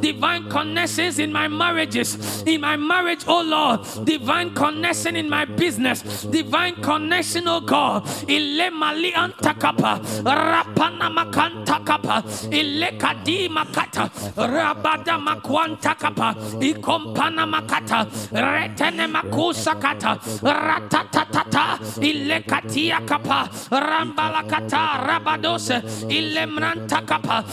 divine 0.00 0.48
connections 0.48 1.18
in 1.18 1.32
my 1.32 1.48
marriages 1.48 2.42
in 2.46 2.60
my 2.60 2.76
marriage 2.76 3.24
oh 3.26 3.42
Lord. 3.42 3.80
Divine 4.04 4.54
connection 4.54 5.16
in 5.16 5.28
my 5.28 5.44
business. 5.44 6.02
Divine 6.22 6.74
connection, 6.82 7.44
oh 7.48 7.60
God. 7.60 8.06
Ile 8.28 8.70
mali 8.70 9.12
antakapa. 9.12 10.00
Rapana 10.24 11.08
makantakapa. 11.10 12.22
Ile 12.52 12.98
kadi 12.98 13.48
makata. 13.48 14.10
Rabada 14.36 15.18
makwantakapa. 15.18 16.34
Ikompana 16.60 17.46
makata. 17.46 18.06
Retene 18.32 19.06
makusa 19.06 19.74
makusakata. 19.74 20.18
Ratatatata. 20.42 21.78
Ile 22.02 22.37
katia 22.40 23.00
kapa. 23.00 23.48
Rambala 23.70 24.42
kata. 24.48 24.82
Rabadose. 25.06 25.82
Ile 26.08 26.46
mranta 26.46 27.02
kapa. 27.02 27.44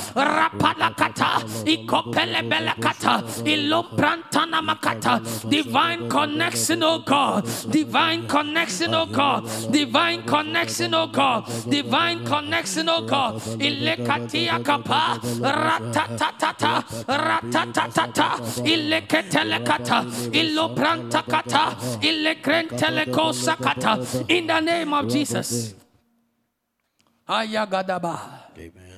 Kata. 0.96 1.42
Ikopele 1.66 2.42
bele 2.50 2.74
kata. 2.80 3.24
Ilomprantana 3.46 4.62
makata. 4.62 5.22
Divine 5.50 6.10
connection, 6.10 6.84
oh 6.84 7.00
God. 7.00 7.46
Divine 7.72 8.28
connection, 8.28 8.94
oh 8.94 9.06
God. 9.06 9.44
Divine 9.72 10.24
connection, 10.24 10.94
oh 10.94 11.08
God. 11.08 11.46
Divine 11.70 12.26
connection, 12.26 12.90
oh 12.90 13.02
God. 13.02 13.42
Ilekatia 13.60 14.60
kapa. 14.64 15.20
Ratatatata. 15.42 16.84
Ratatatata. 17.08 18.30
Ileketelekata. 18.66 20.06
Ilopranta 20.32 21.22
kata. 21.24 21.76
Ilekrenteleko 22.02 23.34
sakata. 23.34 23.98
In 24.30 24.48
the 24.48 24.60
name 24.62 24.75
of 24.84 25.10
Jesus. 25.12 25.74
Ayagadaba. 27.28 28.20
Amen. 28.58 28.96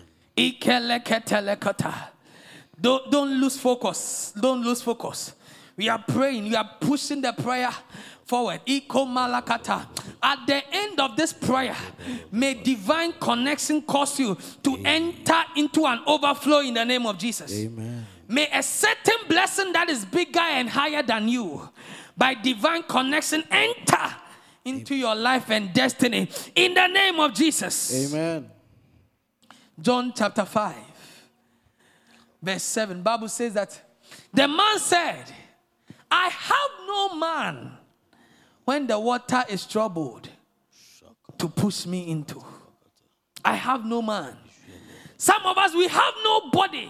Don't, 2.80 3.11
don't 3.11 3.41
lose 3.41 3.57
focus. 3.57 4.34
Don't 4.39 4.63
lose 4.63 4.82
focus. 4.82 5.34
We 5.75 5.89
are 5.89 6.03
praying. 6.07 6.43
We 6.43 6.55
are 6.55 6.69
pushing 6.80 7.21
the 7.21 7.34
prayer 7.34 7.71
forward. 8.25 8.61
Iko 8.65 9.07
malakata. 9.07 9.88
At 10.21 10.45
the 10.45 10.61
end 10.71 10.99
of 10.99 11.15
this 11.15 11.34
prayer, 11.34 11.75
may 12.32 12.55
divine 12.55 13.13
connection 13.13 13.82
cause 13.82 14.19
you 14.19 14.38
to 14.63 14.78
enter 14.84 15.43
into 15.55 15.86
an 15.86 16.01
overflow 16.05 16.59
in 16.59 16.73
the 16.73 16.86
name 16.86 17.05
of 17.05 17.17
Jesus. 17.17 17.51
Amen. 17.53 18.05
May 18.28 18.49
a 18.51 18.61
certain 18.61 19.28
blessing 19.30 19.71
that 19.73 19.89
is 19.89 20.03
bigger 20.03 20.39
and 20.39 20.69
higher 20.69 21.01
than 21.01 21.30
you, 21.30 21.69
by 22.17 22.34
divine 22.34 22.84
connection, 22.84 23.43
enter 23.49 24.15
into 24.68 24.95
your 24.95 25.15
life 25.15 25.49
and 25.49 25.74
destiny 25.74 26.30
in 26.55 26.74
the 26.74 26.88
name 26.88 27.20
of 27.20 27.34
Jesus. 27.34 28.13
Amen. 28.13 28.49
John 29.80 30.11
chapter 30.15 30.45
5, 30.45 30.76
verse 32.41 32.63
7. 32.63 33.01
Bible 33.01 33.30
says 33.30 33.53
that 33.53 33.80
the 34.34 34.47
man 34.47 34.80
said, 34.80 35.24
I 36.09 36.30
have 36.30 36.88
no 36.88 37.15
man 37.15 37.72
when 38.65 38.88
the 38.88 38.99
water 38.99 39.43
is 39.49 39.65
troubled 39.65 40.30
to 41.38 41.47
push 41.47 41.86
me 41.86 42.09
into. 42.09 42.43
I 43.45 43.53
have 43.53 43.86
no 43.86 44.01
man. 44.01 44.36
Some 45.18 45.45
of 45.45 45.57
us, 45.57 45.74
we 45.74 45.88
have 45.88 46.13
nobody. 46.24 46.89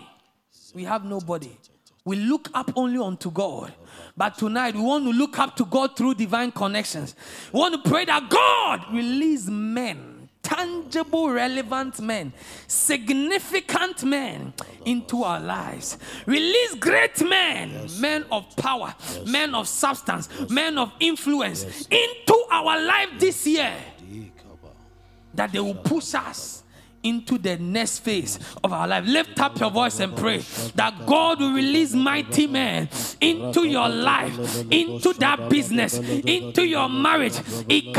We 0.73 0.83
have 0.83 1.05
nobody. 1.05 1.55
We 2.07 2.15
look 2.15 2.49
up 2.53 2.71
only 2.77 2.99
unto 2.99 3.29
God. 3.29 3.73
But 4.15 4.37
tonight, 4.37 4.75
we 4.75 4.79
want 4.79 5.03
to 5.03 5.11
look 5.11 5.37
up 5.39 5.57
to 5.57 5.65
God 5.65 5.97
through 5.97 6.13
divine 6.13 6.53
connections. 6.53 7.13
We 7.51 7.59
want 7.59 7.83
to 7.83 7.89
pray 7.89 8.05
that 8.05 8.29
God 8.29 8.93
release 8.93 9.47
men, 9.47 10.29
tangible, 10.41 11.29
relevant 11.29 11.99
men, 11.99 12.31
significant 12.65 14.05
men 14.05 14.53
into 14.85 15.21
our 15.25 15.41
lives. 15.41 15.97
Release 16.25 16.75
great 16.75 17.21
men, 17.27 17.89
men 17.99 18.23
of 18.31 18.55
power, 18.55 18.95
men 19.25 19.53
of 19.53 19.67
substance, 19.67 20.29
men 20.49 20.77
of 20.77 20.93
influence 21.01 21.87
into 21.87 22.45
our 22.49 22.81
life 22.85 23.09
this 23.19 23.45
year 23.45 23.73
that 25.33 25.51
they 25.51 25.59
will 25.59 25.75
push 25.75 26.15
us 26.15 26.56
into 27.07 27.37
the 27.37 27.57
next 27.57 27.99
phase 27.99 28.39
of 28.63 28.73
our 28.73 28.87
life. 28.87 29.05
Lift 29.05 29.39
up 29.39 29.59
your 29.59 29.71
voice 29.71 29.99
and 29.99 30.15
pray 30.15 30.39
that 30.75 31.05
God 31.05 31.39
will 31.39 31.53
release 31.53 31.93
mighty 31.93 32.47
men 32.47 32.89
into 33.21 33.67
your 33.67 33.89
life, 33.89 34.65
into 34.71 35.13
that 35.13 35.49
business, 35.49 35.97
into 35.97 36.65
your 36.65 36.89
marriage. 36.89 37.35
Ile 37.69 37.93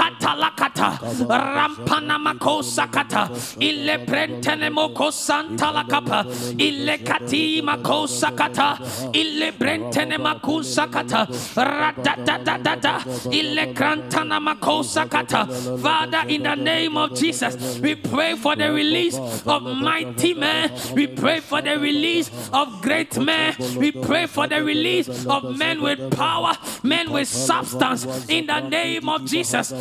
sakata. 14.88 15.38
Father, 15.82 16.24
in 16.28 16.42
the 16.42 16.54
name 16.56 16.96
of 16.96 17.14
Jesus, 17.14 17.78
we 17.80 17.94
pray 17.94 18.36
for 18.36 18.56
the 18.56 18.72
release 18.72 18.97
of 19.46 19.62
mighty 19.62 20.34
men. 20.34 20.70
We 20.94 21.06
pray 21.06 21.40
for 21.40 21.60
the 21.62 21.78
release 21.78 22.30
of 22.52 22.82
great 22.82 23.16
men. 23.18 23.54
We 23.76 23.92
pray 23.92 24.26
for 24.26 24.46
the 24.46 24.62
release 24.62 25.08
of 25.26 25.56
men 25.56 25.82
with 25.82 26.10
power, 26.16 26.54
men 26.82 27.10
with 27.12 27.28
substance. 27.28 28.06
In 28.28 28.46
the 28.46 28.60
name 28.60 29.08
of 29.08 29.24
Jesus. 29.24 29.72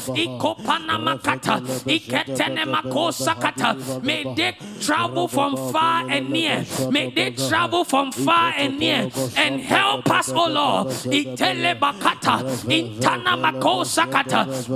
May 4.01 4.25
they 4.35 4.55
travel 4.81 5.27
from 5.27 5.71
far 5.71 6.09
and 6.09 6.29
near. 6.29 6.65
May 6.91 7.09
they 7.09 7.31
travel 7.31 7.83
from 7.83 8.11
far 8.11 8.53
and 8.57 8.79
near 8.79 9.09
and 9.35 9.61
help 9.61 10.09
us, 10.09 10.29
oh 10.33 10.47
Lord. 10.47 10.87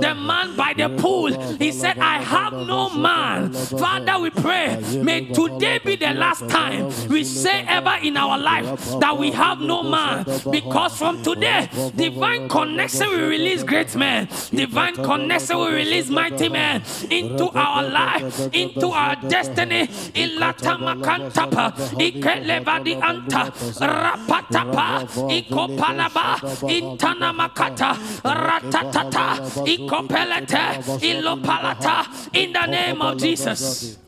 The 0.02 0.14
man 0.14 0.56
by 0.56 0.74
the 0.76 0.88
pool, 1.00 1.32
he 1.58 1.72
said, 1.72 1.98
I 1.98 2.20
have 2.22 2.52
no 2.52 2.90
man. 2.90 3.52
Father, 3.52 4.18
we 4.22 4.30
pray, 4.30 4.78
may 5.02 5.26
today 5.26 5.78
be 5.84 5.96
the 5.96 6.14
last 6.14 6.48
time 6.48 6.86
we 7.08 7.24
say 7.24 7.64
ever 7.68 7.96
in 8.02 8.16
our 8.16 8.38
life 8.38 8.64
that 9.00 9.18
we 9.18 9.30
have 9.32 9.60
no 9.60 9.82
man. 9.82 10.24
Because 10.50 10.96
from 10.96 11.22
today, 11.22 11.68
divine 11.96 12.48
connection 12.48 13.08
will 13.10 13.28
release 13.28 13.62
great 13.64 13.94
men, 13.96 14.28
divine 14.50 14.94
connection 14.94 15.56
will 15.58 15.72
release 15.72 16.08
mighty 16.08 16.48
men 16.48 16.82
into 17.10 17.50
our 17.54 17.82
life, 17.82 18.54
into 18.54 18.86
our 18.86 19.16
destiny. 19.28 19.88
Ilata 20.14 20.78
makantapa, 20.78 21.72
ikelevadi 21.98 22.94
anta, 23.00 23.50
rapatapa, 23.80 25.02
ikopalaba, 25.38 26.38
intana 26.68 27.32
makata, 27.32 27.90
ratatata, 28.22 29.26
ikopelete, 29.66 30.64
ilopalata, 31.10 32.06
in 32.34 32.52
the 32.52 32.66
name 32.66 33.02
of 33.02 33.18
Jesus. 33.18 33.98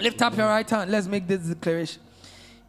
Lift 0.00 0.22
up 0.22 0.36
your 0.36 0.46
right 0.46 0.68
hand. 0.68 0.90
Let's 0.90 1.06
make 1.06 1.26
this 1.26 1.40
declaration. 1.40 2.02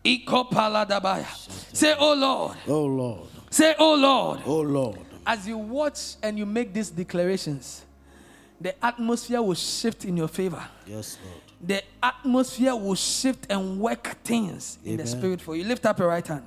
Say, 0.03 1.95
Oh 1.97 2.13
Lord. 2.13 2.57
Oh 2.67 2.85
Lord. 2.85 3.27
Say, 3.49 3.75
Oh 3.77 3.95
Lord. 3.95 4.39
Oh 4.45 4.61
Lord. 4.61 4.99
As 5.25 5.47
you 5.47 5.57
watch 5.57 6.15
and 6.23 6.39
you 6.39 6.45
make 6.45 6.73
these 6.73 6.89
declarations, 6.89 7.85
the 8.59 8.73
atmosphere 8.83 9.41
will 9.41 9.53
shift 9.53 10.05
in 10.05 10.17
your 10.17 10.27
favor. 10.27 10.63
Yes, 10.87 11.17
Lord. 11.23 11.41
The 11.61 11.83
atmosphere 12.01 12.75
will 12.75 12.95
shift 12.95 13.47
and 13.49 13.79
work 13.79 14.17
things 14.23 14.79
in 14.83 14.97
the 14.97 15.05
spirit 15.05 15.41
for 15.41 15.55
you. 15.55 15.65
Lift 15.65 15.85
up 15.85 15.99
your 15.99 16.07
right 16.07 16.25
hand. 16.25 16.45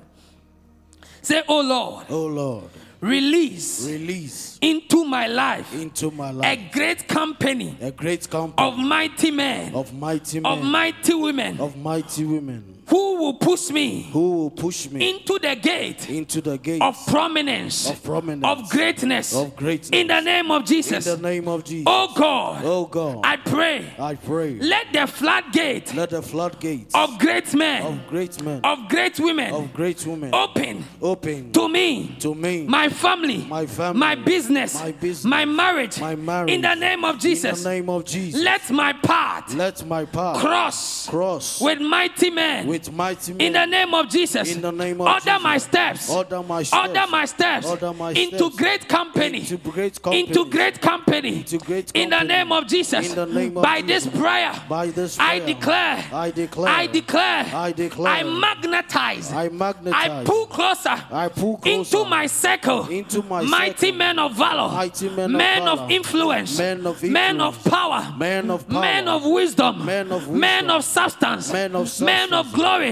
Say, 1.21 1.43
Oh 1.47 1.61
Lord, 1.61 2.05
Oh 2.09 2.25
Lord. 2.25 2.69
Release 3.03 3.85
Release 3.85 4.57
into 4.61 5.03
my 5.03 5.27
life 5.27 5.73
into 5.73 6.09
my 6.11 6.31
life, 6.31 6.57
a 6.57 6.69
great 6.71 7.07
company 7.07 7.75
a 7.81 7.91
great 7.91 8.29
company 8.29 8.67
of 8.67 8.77
mighty 8.77 9.29
men, 9.31 9.75
of 9.75 9.93
mighty 9.93 10.39
men, 10.39 10.51
of 10.51 10.63
mighty 10.63 11.13
women 11.13 11.59
of 11.59 11.75
mighty 11.75 12.23
women 12.23 12.72
who 12.87 13.15
will 13.17 13.33
push 13.35 13.69
me 13.69 14.03
who 14.11 14.31
will 14.31 14.49
push 14.49 14.89
me 14.89 15.09
into 15.15 15.39
the 15.39 15.55
gate 15.55 16.09
into 16.09 16.41
the 16.41 16.57
gate 16.57 16.81
of 16.81 16.97
prominence, 17.07 17.89
Of 17.89 18.03
prominence. 18.03 18.45
of 18.45 18.69
greatness, 18.69 19.35
of 19.35 19.55
greatness. 19.55 19.89
in 19.91 20.07
the 20.07 20.19
name 20.19 20.51
of 20.51 20.65
Jesus. 20.65 21.05
in 21.07 21.21
the 21.21 21.29
name 21.29 21.47
of 21.47 21.63
Jesus. 21.63 21.85
Oh 21.87 22.11
God, 22.15 22.61
Oh 22.65 22.85
God. 22.85 23.19
I 23.23 23.37
pray, 23.37 23.93
I 23.99 24.15
pray. 24.15 24.55
let 24.59 24.91
the 24.91 25.07
floodgate 25.07 25.93
Let 25.95 26.09
the 26.09 26.21
floodgate 26.21 26.87
of 26.93 27.17
great 27.19 27.53
men, 27.53 27.83
of 27.83 28.07
great 28.07 28.41
men, 28.43 28.61
of 28.63 28.89
great 28.89 29.19
women 29.19 29.53
of 29.53 29.73
great 29.73 30.05
women 30.05 30.33
open 30.33 30.83
open 31.01 31.51
to 31.53 31.69
me, 31.69 32.15
to 32.19 32.33
me, 32.35 32.63
my 32.67 32.89
family, 32.89 33.45
My 33.45 33.65
family, 33.65 33.99
my 33.99 34.15
business, 34.15 34.75
my 34.75 34.91
business, 34.91 35.25
my 35.25 35.45
marriage, 35.45 35.99
my 35.99 36.15
marriage. 36.15 36.51
in 36.51 36.61
the 36.61 36.75
name 36.75 37.05
of 37.05 37.19
Jesus. 37.19 37.57
in 37.59 37.63
the 37.63 37.69
name 37.69 37.89
of 37.89 38.03
Jesus. 38.05 38.41
Let 38.41 38.69
my 38.71 38.93
path 38.93 39.53
Let 39.53 39.85
my 39.87 40.05
path 40.05 40.39
cross 40.39 41.07
cross 41.07 41.61
with 41.61 41.79
mighty 41.79 42.29
men 42.29 42.67
with 42.67 42.72
mighty 42.91 43.33
men. 43.33 43.41
In 43.47 43.53
the 43.53 43.65
name 43.65 43.93
of 43.93 44.09
Jesus. 44.09 44.55
In 44.55 44.61
the 44.61 44.71
name 44.71 45.01
of 45.01 45.07
Order 45.07 45.19
Jesus. 45.25 45.43
my 45.43 45.57
steps. 45.57 46.09
Order 46.09 46.43
my 46.43 46.63
steps. 46.63 46.87
Order 46.87 47.07
my 47.09 47.25
steps. 47.25 47.65
Order 47.67 47.93
my 47.93 48.11
Into 48.11 48.49
great 48.51 48.87
company. 48.87 49.39
Into 49.39 49.57
great 49.57 50.01
company. 50.01 50.19
Into 50.27 50.45
great 50.45 50.81
company. 50.81 51.37
Into 51.39 51.57
great 51.59 51.91
In 51.93 52.09
the 52.09 52.23
name 52.23 52.51
of 52.51 52.67
Jesus. 52.67 53.09
In 53.09 53.15
the 53.15 53.25
name 53.25 53.57
of 53.57 53.63
By 53.63 53.81
Jesus. 53.81 54.05
this 54.05 54.21
prayer. 54.21 54.53
By 54.69 54.87
this 54.87 55.19
I 55.19 55.39
declare. 55.39 56.05
I 56.11 56.31
declare. 56.31 56.69
I 56.73 56.87
declare. 56.87 57.45
I 57.53 57.71
declare. 57.71 58.13
I 58.13 58.23
magnetize. 58.23 59.31
I 59.31 59.49
magnetize. 59.49 60.09
I 60.09 60.23
pull 60.23 60.45
closer. 60.47 60.97
I 61.11 61.29
pull 61.29 61.59
Into 61.65 62.05
my 62.05 62.27
circle. 62.27 62.87
Into 62.87 63.21
my 63.23 63.41
Mighty 63.41 63.87
circle. 63.87 63.97
men 63.97 64.19
of 64.19 64.33
valor. 64.33 64.69
Mighty 64.73 65.09
men 65.09 65.25
of 65.25 65.31
men 65.31 65.67
of 65.67 65.79
valor. 65.79 65.91
influence. 65.91 66.57
Men 66.57 66.87
of 66.87 67.03
Men 67.03 67.41
of 67.41 67.63
power. 67.63 68.13
Men 68.17 68.49
of 68.51 68.67
power. 68.67 68.81
Men 68.81 69.07
of 69.07 69.25
wisdom. 69.25 69.85
Men 69.85 70.11
of 70.11 70.29
Men 70.29 70.69
of 70.69 70.83
substance. 70.83 71.51
Men 71.51 71.75
of 71.75 72.01
Men 72.01 72.33
of 72.33 72.45
substance. 72.47 72.53
Glory. 72.63 72.89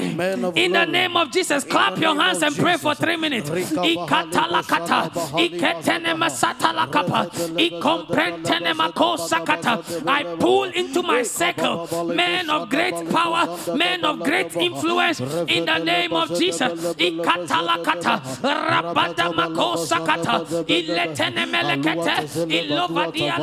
In 0.65 0.71
the 0.71 0.85
name 0.85 1.15
of 1.17 1.31
Jesus, 1.31 1.63
clap 1.63 1.97
your 1.97 2.15
hands 2.21 2.41
and 2.43 2.55
pray 2.55 2.77
for 2.77 2.93
three 2.95 3.17
minutes. 3.17 3.49
Rika 3.49 3.81
Ikatalakata. 3.81 5.09
bahali 5.15 5.57
Iketene 5.59 6.13
masatalakapa. 6.21 7.21
Ikomprentene 7.57 8.73
makosakata. 8.73 9.73
I 10.07 10.23
pull 10.39 10.69
into 10.81 11.01
my 11.03 11.23
circle 11.23 11.87
men 12.15 12.49
of 12.49 12.69
great 12.69 12.95
power, 13.09 13.43
men 13.75 14.03
of 14.05 14.19
great 14.23 14.55
influence. 14.55 15.19
In 15.47 15.65
the 15.65 15.79
name 15.79 16.13
of 16.13 16.27
Jesus. 16.29 16.71
Ikatalakata. 16.97 18.15
Rabada 18.43 19.27
makosakata. 19.39 20.35
Iletene 20.67 21.45
melekete. 21.45 22.37
Ilovadia 22.49 23.37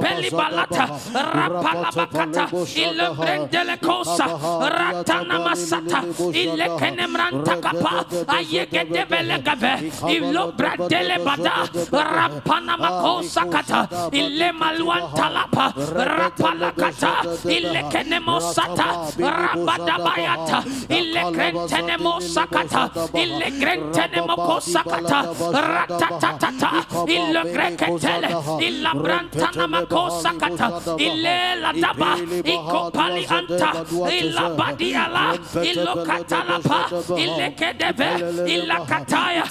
lapa. 0.00 0.84
Rabada 1.12 1.90
basanta. 1.92 2.42
Inkompenteneme. 2.42 2.42
Ilepelibata. 2.42 2.42
Ikopelibalata. 2.42 2.42
Rapalabakata. 2.42 2.44
Ilebrendele 2.74 3.76
kosa. 3.80 4.26
Ratana 4.60 5.38
masata. 5.40 5.98
Ilekene 6.32 7.06
mranta 7.06 7.56
kapa. 7.56 8.04
Ayegede 8.28 9.04
belegave. 9.10 9.72
Ilobradele 10.08 11.18
bada. 11.24 11.68
Rapana 11.92 12.76
makosa 12.76 13.44
kata. 13.50 13.88
Ile 14.12 14.52
maluanta 14.52 15.28
lapa. 15.30 15.72
Rapalakata. 15.76 17.12
Ilekene 17.48 18.18
mosata. 18.20 18.86
Rabada 19.18 19.96
bayata. 20.04 20.58
Ilekrentene 20.88 21.96
mosakata. 21.98 22.90
Ilekrentene 23.14 24.20
mokosakata. 24.26 25.18
Ratatata. 25.52 26.70
Ilekreketele. 27.06 28.28
Ilabrantana 28.60 29.66
makosakata. 29.90 30.72
Ile 30.98 31.54
la 31.62 31.72
daba. 31.72 32.16
Ikopali 32.44 33.26
anta. 33.26 33.84
Ilabadiala. 34.20 35.34
Ilokatalapa. 35.62 36.80
Ilekedeve. 37.16 38.08
Ilakataya. 38.54 39.44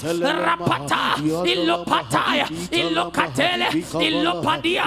Rapata. 0.46 1.16
Ilopataya. 1.44 2.46
Ilokatele. 2.70 3.66
Ilopadia. 4.00 4.84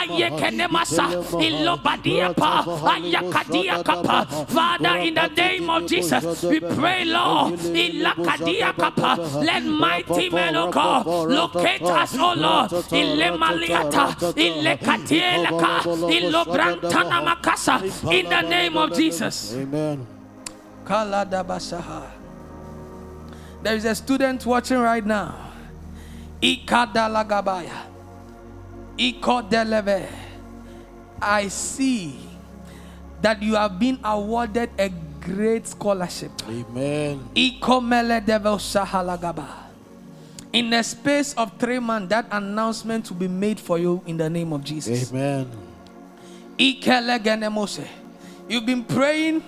Ayekene 0.00 0.66
masa. 0.68 1.08
Ilobadia 1.40 2.34
pa. 2.34 2.64
Ayakadia 2.94 3.82
kapa. 3.84 4.26
Father, 4.48 4.96
in 5.02 5.14
the 5.14 5.28
name 5.28 5.70
of 5.70 5.86
Jesus, 5.86 6.42
we 6.44 6.60
pray, 6.60 7.04
Lord. 7.04 7.52
Ilakadia 7.60 8.72
kapa. 8.76 9.16
Let 9.42 9.64
mighty 9.64 10.30
men, 10.30 10.56
O 10.56 10.70
God, 10.70 11.06
locate 11.30 11.82
us, 11.82 12.14
O 12.18 12.34
Lord. 12.34 12.70
Ilemaliata. 12.92 14.14
Ilekatieleka. 14.36 14.87
In 18.12 18.28
the 18.30 18.42
name 18.42 18.76
of 18.76 18.92
Jesus. 18.96 19.54
Amen. 19.54 20.06
There 23.62 23.76
is 23.76 23.84
a 23.84 23.94
student 23.94 24.46
watching 24.46 24.78
right 24.78 25.04
now. 25.04 25.34
I 31.20 31.48
see 31.48 32.14
that 33.20 33.42
you 33.42 33.54
have 33.56 33.78
been 33.78 33.98
awarded 34.04 34.70
a 34.78 34.88
great 35.20 35.66
scholarship. 35.66 36.30
Amen. 36.48 37.20
Ikomele 40.58 40.64
devil 40.64 40.64
shahalagaba. 40.64 40.64
In 40.64 40.70
the 40.70 40.82
space 40.82 41.34
of 41.34 41.52
three 41.58 41.78
months, 41.78 42.08
that 42.08 42.26
announcement 42.30 43.08
will 43.10 43.18
be 43.18 43.28
made 43.28 43.60
for 43.60 43.78
you 43.78 44.02
in 44.06 44.16
the 44.16 44.28
name 44.28 44.52
of 44.52 44.64
Jesus. 44.64 45.12
Amen. 45.12 45.46
You've 48.48 48.66
been 48.66 48.82
praying 48.84 49.42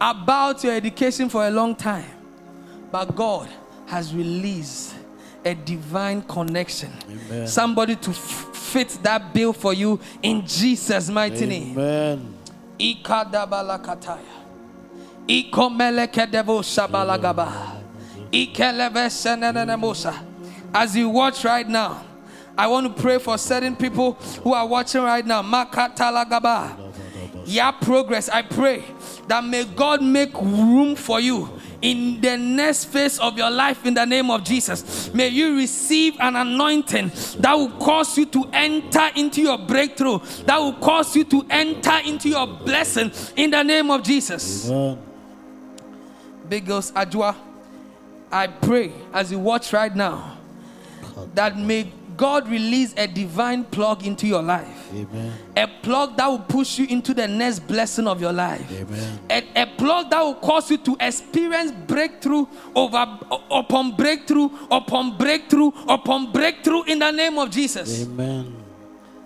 about 0.00 0.62
your 0.64 0.72
education 0.72 1.28
for 1.28 1.46
a 1.46 1.50
long 1.50 1.74
time, 1.74 2.10
but 2.90 3.14
God 3.14 3.48
has 3.86 4.14
released 4.14 4.94
a 5.44 5.54
divine 5.54 6.22
connection. 6.22 6.90
Amen. 7.10 7.46
Somebody 7.46 7.96
to 7.96 8.10
f- 8.10 8.56
fit 8.56 8.98
that 9.02 9.34
bill 9.34 9.52
for 9.52 9.74
you 9.74 10.00
in 10.22 10.46
Jesus' 10.46 11.10
mighty 11.10 11.46
name. 11.46 11.78
Amen. 11.78 12.34
As 20.74 20.96
you 20.96 21.08
watch 21.08 21.44
right 21.44 21.68
now, 21.68 22.04
I 22.58 22.66
want 22.66 22.94
to 22.96 23.02
pray 23.02 23.18
for 23.18 23.38
certain 23.38 23.76
people 23.76 24.14
who 24.42 24.52
are 24.52 24.66
watching 24.66 25.02
right 25.02 25.24
now. 25.24 25.40
Makatalagaba. 25.40 26.92
Your 27.46 27.72
progress, 27.72 28.28
I 28.28 28.42
pray 28.42 28.82
that 29.28 29.44
may 29.44 29.64
God 29.64 30.02
make 30.02 30.32
room 30.34 30.96
for 30.96 31.20
you 31.20 31.48
in 31.82 32.20
the 32.20 32.36
next 32.36 32.86
phase 32.86 33.18
of 33.18 33.36
your 33.36 33.50
life 33.50 33.84
in 33.84 33.94
the 33.94 34.04
name 34.04 34.30
of 34.30 34.42
Jesus. 34.42 35.12
May 35.12 35.28
you 35.28 35.56
receive 35.56 36.16
an 36.18 36.36
anointing 36.36 37.12
that 37.38 37.52
will 37.54 37.70
cause 37.72 38.16
you 38.16 38.24
to 38.26 38.48
enter 38.52 39.10
into 39.14 39.42
your 39.42 39.58
breakthrough, 39.58 40.18
that 40.46 40.58
will 40.58 40.72
cause 40.72 41.14
you 41.14 41.24
to 41.24 41.46
enter 41.50 41.98
into 42.06 42.30
your 42.30 42.46
blessing 42.46 43.12
in 43.36 43.50
the 43.50 43.62
name 43.62 43.90
of 43.90 44.02
Jesus. 44.02 44.70
Amen. 44.70 44.98
Big 46.48 46.66
girls, 46.66 46.92
Ajwa, 46.92 47.36
I 48.32 48.46
pray 48.46 48.92
as 49.12 49.30
you 49.30 49.38
watch 49.38 49.72
right 49.72 49.94
now 49.94 50.38
that 51.34 51.58
may 51.58 51.92
God 52.16 52.48
release 52.48 52.94
a 52.96 53.06
divine 53.06 53.64
plug 53.64 54.06
into 54.06 54.26
your 54.26 54.42
life. 54.42 54.92
Amen. 54.92 55.32
A 55.56 55.66
plug 55.82 56.16
that 56.16 56.26
will 56.26 56.38
push 56.38 56.78
you 56.78 56.86
into 56.86 57.12
the 57.12 57.26
next 57.26 57.60
blessing 57.60 58.06
of 58.06 58.20
your 58.20 58.32
life. 58.32 58.70
Amen. 58.70 59.18
A, 59.30 59.62
a 59.62 59.66
plug 59.66 60.10
that 60.10 60.20
will 60.20 60.34
cause 60.34 60.70
you 60.70 60.78
to 60.78 60.96
experience 61.00 61.72
breakthrough 61.72 62.46
over 62.74 63.18
upon 63.50 63.96
breakthrough 63.96 64.48
upon 64.70 65.16
breakthrough 65.16 65.72
upon 65.88 66.32
breakthrough 66.32 66.82
in 66.84 66.98
the 66.98 67.10
name 67.10 67.38
of 67.38 67.50
Jesus. 67.50 68.02
Amen. 68.02 68.60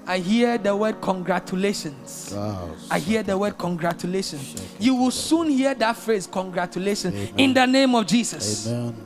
I 0.07 0.19
hear 0.19 0.57
the 0.57 0.75
word 0.75 1.03
congratulations. 1.03 2.33
Wow. 2.35 2.71
I 2.91 2.99
hear 2.99 3.23
the 3.23 3.37
word 3.37 3.59
congratulations. 3.59 4.57
You 4.79 4.95
will 4.95 5.11
soon 5.11 5.51
hear 5.51 5.75
that 5.75 5.97
phrase 5.97 6.27
congratulations 6.27 7.33
in 7.37 7.53
the 7.53 7.67
name 7.67 7.95
of 7.95 8.07
Jesus. 8.07 8.67
Amen. 8.67 8.97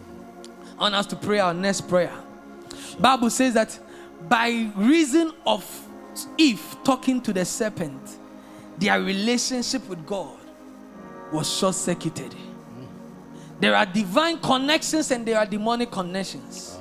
I 0.78 0.82
want 0.82 0.94
us 0.94 1.06
to 1.06 1.16
pray 1.16 1.40
our 1.40 1.52
next 1.52 1.88
prayer. 1.88 2.12
Bible 2.98 3.30
says 3.30 3.54
that 3.54 3.78
by 4.28 4.70
reason 4.76 5.32
of 5.46 5.64
Eve 6.38 6.76
talking 6.84 7.20
to 7.22 7.32
the 7.32 7.44
serpent, 7.44 8.18
their 8.78 9.00
relationship 9.00 9.88
with 9.88 10.04
God 10.06 10.38
was 11.32 11.50
short-circuited. 11.58 12.34
There 13.60 13.74
are 13.74 13.86
divine 13.86 14.38
connections 14.38 15.10
and 15.10 15.24
there 15.26 15.38
are 15.38 15.46
demonic 15.46 15.90
connections. 15.90 16.78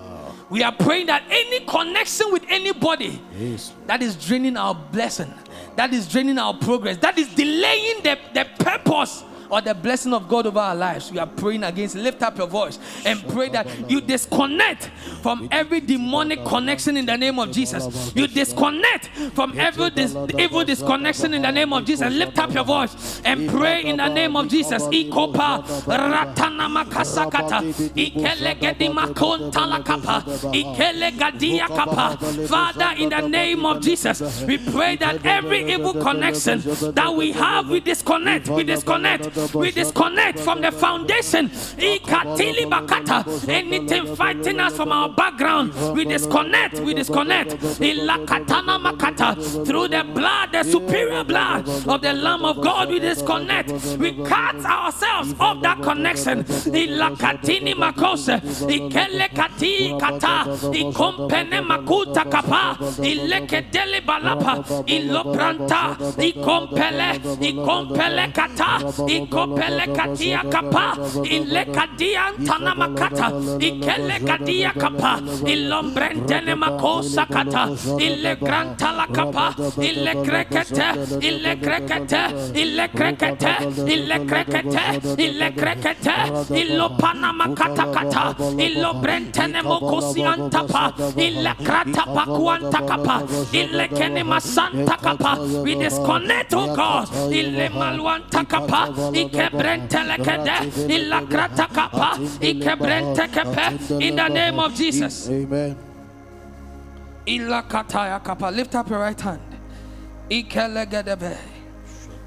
We 0.50 0.64
are 0.64 0.72
praying 0.74 1.06
that 1.08 1.24
any 1.30 1.62
connection 1.66 2.32
with 2.34 2.44
anybody 2.50 3.22
Yes. 3.38 3.72
that 3.88 4.02
is 4.02 4.16
draining 4.16 4.58
our 4.58 4.76
blessing, 4.76 5.34
that 5.78 5.94
is 5.94 6.08
draining 6.08 6.38
our 6.38 6.54
progress, 6.54 6.98
that 6.98 7.18
is 7.18 7.34
delaying 7.34 8.04
the, 8.04 8.18
the 8.34 8.46
purpose 8.60 9.24
or 9.52 9.62
the 9.62 9.74
blessing 9.76 10.14
of 10.14 10.28
God 10.30 10.48
over 10.48 10.60
our 10.60 10.76
lives. 10.76 11.12
We 11.12 11.20
are 11.20 11.28
praying 11.28 11.64
against. 11.64 11.96
Lift 11.96 12.24
up 12.24 12.38
your 12.38 12.48
voice 12.48 12.80
and 13.06 13.22
pray 13.28 13.50
that 13.50 13.68
you 13.90 14.00
disconnect 14.02 14.90
from 15.22 15.48
every 15.52 15.82
demonic 15.82 16.44
connection 16.46 16.96
in 16.98 17.06
the 17.06 17.18
name 17.18 17.38
of 17.38 17.52
Jesus. 17.52 18.14
You 18.16 18.28
disconnect 18.28 19.10
from 19.36 19.60
every 19.60 19.90
dis- 19.90 20.16
evil 20.40 20.64
disconnection 20.64 21.34
in 21.34 21.42
the 21.42 21.52
name 21.52 21.74
of 21.74 21.86
Jesus. 21.86 22.12
Lift 22.14 22.40
up 22.40 22.54
your 22.54 22.64
voice 22.64 23.22
and 23.26 23.50
pray 23.50 23.84
in 23.84 23.98
the 23.98 24.08
name 24.08 24.36
of 24.36 24.48
Jesus. 24.48 24.84
Ikopa 24.88 25.64
ratana 25.86 26.70
makasakata 26.70 27.62
ikelegedi 27.96 28.90
makonta 28.90 29.66
lakapa 29.68 30.24
ikelegadia 30.54 31.68
kapa. 31.68 32.18
Father, 32.48 32.94
in 32.98 33.10
the 33.10 33.28
name 33.28 33.66
of 33.66 33.82
Jesus, 33.82 34.44
we 34.48 34.58
pray 34.58 34.96
that 34.96 35.26
every 35.26 35.72
evil 35.74 35.94
connection 35.94 36.62
that 36.96 37.14
we 37.14 37.32
have, 37.34 37.70
we 37.70 37.80
disconnect. 37.82 38.48
We 38.50 38.64
disconnect. 38.64 39.41
We 39.54 39.72
disconnect 39.72 40.40
from 40.40 40.62
the 40.62 40.72
foundation. 40.72 41.50
Anything 43.50 44.16
fighting 44.16 44.60
us 44.60 44.76
from 44.76 44.92
our 44.92 45.10
background, 45.10 45.74
we 45.96 46.06
disconnect. 46.06 46.80
We 46.80 46.94
disconnect. 46.94 47.58
Through 49.68 49.88
the 49.88 50.04
blood, 50.14 50.52
the 50.52 50.64
superior 50.64 51.24
blood 51.24 51.68
of 51.88 52.02
the 52.02 52.14
Lamb 52.14 52.46
of 52.46 52.62
God, 52.62 52.90
we 52.90 53.00
disconnect. 53.00 53.72
We 53.98 54.12
cut 54.24 54.64
ourselves 54.66 55.34
off 55.40 55.62
that 55.62 55.82
connection. 55.82 56.44
Ilekedele 63.12 64.02
balapa. 64.06 64.64
Ilopranta. 64.88 65.98
Ikompele. 66.18 67.20
Ikompele 67.42 68.34
kata. 68.34 68.80
Katia 69.96 70.44
kapa. 70.50 70.98
Ilekadia 71.24 72.24
ntana 72.40 72.76
makata. 72.76 73.32
Ikele 73.60 74.20
kadia 74.28 74.72
kapa. 74.74 75.20
Ilombrentene 75.46 76.56
makosa 76.56 77.26
kata. 77.26 77.70
Ilegranta 78.00 78.92
la 78.92 79.08
kapa. 79.08 79.56
Ilekrekete. 79.82 80.88
Ilekrekete. 81.22 82.22
Ilekrekete. 82.54 83.54
Ilekrekete. 83.88 84.84
Ilekrekete. 85.18 86.16
Ilopana 86.56 87.34
makata 87.34 87.86
kata. 87.86 88.36
Ilobrentene 88.58 89.62
mokosi 89.62 90.24
antapa. 90.24 90.94
Ilekrata 91.18 92.04
pakuanta 92.16 92.82
kapa. 92.82 93.22
Ilekene 93.52 94.24
masanta 94.24 94.98
kapa. 94.98 95.38
We 95.64 95.76
disconnect, 95.76 96.54
oh 96.54 96.68
God. 96.76 97.08
Ile 97.34 97.70
maluanta 97.70 98.44
kapa. 98.44 98.90
Ikebrente 99.22 100.04
lekede. 100.04 100.58
Ilakrata 100.96 101.68
kapa. 101.68 102.18
Ikebrente 102.42 103.28
kepe. 103.28 103.66
In 104.02 104.16
the 104.16 104.28
name 104.30 104.60
of 104.60 104.74
Jesus. 104.76 105.30
Amen. 105.30 105.76
Lift 108.56 108.76
up 108.76 108.90
your 108.90 109.00
right 109.00 109.22
hand. 109.22 109.42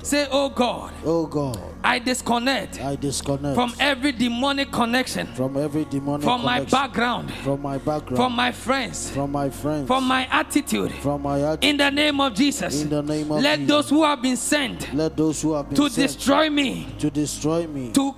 Say, 0.04 0.28
oh 0.30 0.50
God, 0.50 0.92
Oh 1.04 1.26
God, 1.26 1.58
I 1.82 1.98
disconnect 1.98 2.78
I 2.80 2.94
disconnect 2.96 3.54
from 3.54 3.72
every 3.80 4.12
demonic 4.12 4.70
connection, 4.70 5.26
from 5.34 5.56
every 5.56 5.86
demonic 5.86 6.24
from 6.24 6.42
my 6.44 6.60
background, 6.60 7.32
from 7.42 7.62
my 7.62 7.78
background, 7.78 8.16
from 8.16 8.32
my 8.36 8.52
friends, 8.52 9.10
from 9.10 9.32
my 9.32 9.48
friends, 9.48 9.86
from 9.86 10.04
my 10.04 10.26
attitude. 10.30 10.92
from 10.92 11.22
my 11.22 11.40
attitude. 11.40 11.70
In 11.70 11.76
the 11.78 11.90
name 11.90 12.20
of 12.20 12.34
Jesus, 12.34 12.82
In 12.82 12.90
the 12.90 13.02
name 13.02 13.32
of 13.32 13.42
let 13.42 13.60
Jesus. 13.60 13.68
those 13.68 13.90
who 13.90 14.04
have 14.04 14.20
been 14.20 14.36
sent 14.36 14.92
Let 14.92 15.16
those 15.16 15.40
who 15.40 15.54
have 15.54 15.70
been 15.70 15.76
to 15.76 15.88
sent 15.88 16.12
destroy 16.12 16.50
me, 16.50 16.86
to 16.98 17.10
destroy 17.10 17.66
me, 17.66 17.90
to 17.92 18.14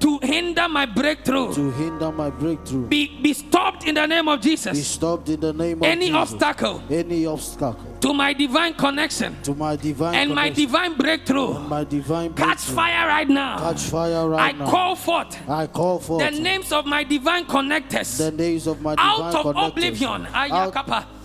to 0.00 0.18
hinder 0.22 0.68
my 0.68 0.86
breakthrough, 0.86 1.52
to 1.54 1.70
hinder 1.72 2.10
my 2.10 2.30
breakthrough, 2.30 2.86
be, 2.88 3.20
be 3.20 3.32
stopped 3.32 3.86
in 3.86 3.94
the 3.94 4.06
name 4.06 4.28
of 4.28 4.40
jesus. 4.40 4.76
Be 4.76 4.82
stopped 4.82 5.28
in 5.28 5.40
the 5.40 5.52
name 5.52 5.78
of 5.78 5.84
Any 5.84 6.06
Jesus. 6.06 6.16
obstacle 6.32 6.82
any 6.90 7.26
obstacle. 7.26 7.76
to 8.00 8.12
my 8.14 8.32
divine 8.32 8.74
connection 8.74 9.40
to 9.42 9.54
my 9.54 9.76
divine 9.76 10.14
and 10.14 10.34
my 10.34 10.48
divine 10.48 10.94
breakthrough, 10.96 11.54
and 11.56 11.68
my 11.68 11.84
divine 11.84 12.32
breakthrough. 12.32 12.54
catch 12.54 12.60
fire 12.64 13.06
right 13.08 13.28
now. 13.28 13.58
catch 13.58 13.82
fire 13.82 14.16
I 14.16 14.24
right 14.24 14.58
now. 14.58 14.70
call 14.70 14.96
forth 14.96 15.36
I 15.48 15.66
call 15.66 15.98
for 16.00 16.18
the 16.18 16.30
names 16.30 16.72
of 16.72 16.86
my 16.86 17.04
divine 17.04 17.44
connectors. 17.44 18.16
The 18.18 18.30
names 18.32 18.66
of 18.66 18.80
my 18.80 18.94
divine 18.94 19.20
out 19.20 19.34
of 19.34 19.46
connectors, 19.54 19.68
oblivion, 19.68 20.24
ayakapa, 20.26 20.90
out 20.92 21.19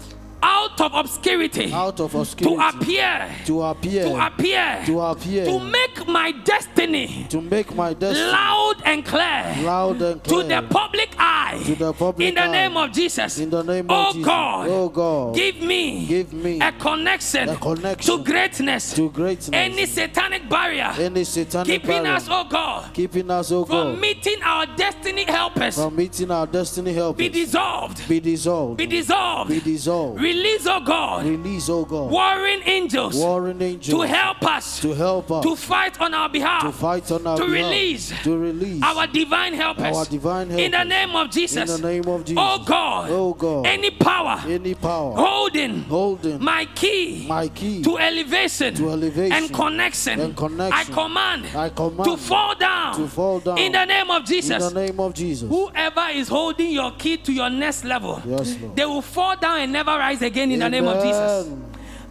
of 0.86 0.94
obscurity, 0.94 1.72
out 1.74 2.00
of 2.00 2.12
to 2.12 2.18
obscurity, 2.20 2.78
appear, 2.78 3.36
to 3.46 3.62
appear, 3.64 4.04
to 4.04 4.26
appear, 4.26 4.84
to 4.86 5.00
appear, 5.00 5.46
to 5.46 5.60
make 5.60 6.08
my 6.08 6.32
destiny 6.32 7.26
to 7.30 7.42
make 7.42 7.74
my 7.76 7.94
destiny 7.94 8.30
loud 8.32 8.76
and 8.86 9.06
clear 9.06 9.56
loud 9.64 10.02
and 10.02 10.24
to 10.24 10.44
the 10.44 10.66
public 10.70 11.16
eye. 11.18 11.62
To 11.66 11.76
the 11.76 11.94
public 11.94 12.28
in 12.28 12.36
the 12.36 12.42
eye. 12.42 12.52
name 12.52 12.78
of 12.78 12.92
Jesus. 12.92 13.40
in 13.40 13.50
the 13.50 13.64
name 13.64 13.86
oh 13.90 14.10
of 14.10 14.14
Jesus. 14.16 14.28
God, 14.28 14.68
Oh 14.70 14.90
God, 14.90 15.36
give 15.36 15.62
me, 15.62 16.06
give 16.06 16.34
me 16.34 16.60
a 16.62 16.72
connection, 16.74 17.50
a 17.50 17.56
connection 17.58 18.18
to 18.18 18.24
greatness. 18.24 18.94
to 18.94 19.10
greatness. 19.10 19.50
Any 19.54 19.86
satanic 19.86 20.48
barrier 20.50 20.94
any 20.98 21.24
satanic 21.24 21.68
keeping 21.68 22.04
barrier 22.04 22.12
us, 22.14 22.28
oh 22.30 22.46
God, 22.50 22.94
keeping 22.94 23.30
us, 23.32 23.52
oh 23.52 23.66
from 23.66 23.94
God, 23.94 24.00
meeting 24.00 24.42
our 24.44 24.66
destiny 24.78 25.24
helpers 25.24 25.76
from 25.76 25.96
meeting 25.96 26.32
our 26.32 26.46
destiny 26.48 26.94
helpers 26.94 27.18
be 27.18 27.30
dissolved. 27.30 28.08
be 28.08 28.20
dissolved, 28.20 28.78
Be 28.78 28.86
dissolved. 28.88 29.50
be 29.50 29.60
dissolved. 29.60 30.22
Release, 30.36 30.68
oh 30.68 30.82
God, 30.82 31.26
Release, 31.26 31.70
oh 31.70 31.86
God, 31.86 32.12
warring 32.12 32.62
angels 32.66 33.16
warring 33.16 33.62
angels 33.62 33.98
to 33.98 34.02
help 34.08 34.44
us 34.46 34.82
to 34.82 34.94
help 34.94 35.32
us 35.32 35.44
to 35.44 35.56
fight 35.56 36.00
on 36.02 36.14
our 36.14 36.28
to 36.28 36.34
behalf, 36.34 36.76
fight 36.76 37.10
on 37.12 37.26
our 37.26 37.38
to 37.38 37.46
behalf, 37.48 37.72
release 37.72 38.24
to 38.24 38.38
release 38.38 38.84
our 38.84 39.08
divine 39.08 39.54
helpers. 39.54 39.96
our 39.96 40.06
divine 40.06 40.52
In 40.52 40.72
the 40.72 40.84
name 40.84 41.16
of 41.16 41.32
Jesus. 41.32 41.70
in 41.74 41.82
the 41.82 41.88
name 41.88 42.08
of 42.08 42.22
oh 42.22 42.24
Jesus. 42.24 42.44
Oh 42.46 42.64
God. 42.66 43.10
Oh 43.10 43.34
God, 43.34 43.66
Any 43.66 43.92
power 43.92 44.42
any 44.48 44.74
power 44.76 45.16
holding 45.16 45.84
holding 45.84 46.44
my 46.44 46.66
key 46.76 47.26
my 47.28 47.48
key 47.48 47.82
to 47.84 47.98
elevation, 47.98 48.74
to 48.76 48.90
elevation 48.90 49.32
and 49.38 49.54
connection, 49.54 50.20
and 50.20 50.36
connection. 50.36 50.74
I 50.74 50.84
command, 50.84 51.46
I 51.56 51.70
command 51.70 52.04
to 52.10 52.18
fall 52.18 52.56
down, 52.56 52.96
to 52.98 53.08
fall 53.08 53.40
down 53.40 53.58
in 53.58 53.72
the 53.72 53.86
name 53.86 54.12
of 54.12 54.22
in 54.22 54.26
Jesus. 54.26 54.72
the 54.74 54.80
name 54.86 55.00
of 55.00 55.14
Jesus. 55.14 55.50
Whoever 55.50 56.08
is 56.12 56.28
holding 56.28 56.72
your 56.72 56.92
key 56.92 57.18
to 57.18 57.32
your 57.32 57.50
next 57.50 57.86
level, 57.86 58.22
Yes, 58.26 58.58
Lord. 58.60 58.76
they 58.76 58.86
will 58.86 59.02
fall 59.02 59.38
down 59.38 59.60
and 59.62 59.72
never 59.72 59.92
rise 59.92 60.22
again 60.26 60.52
in 60.52 60.60
the 60.60 60.70
name 60.70 60.88
of 60.88 61.02
Jesus. 61.02 61.48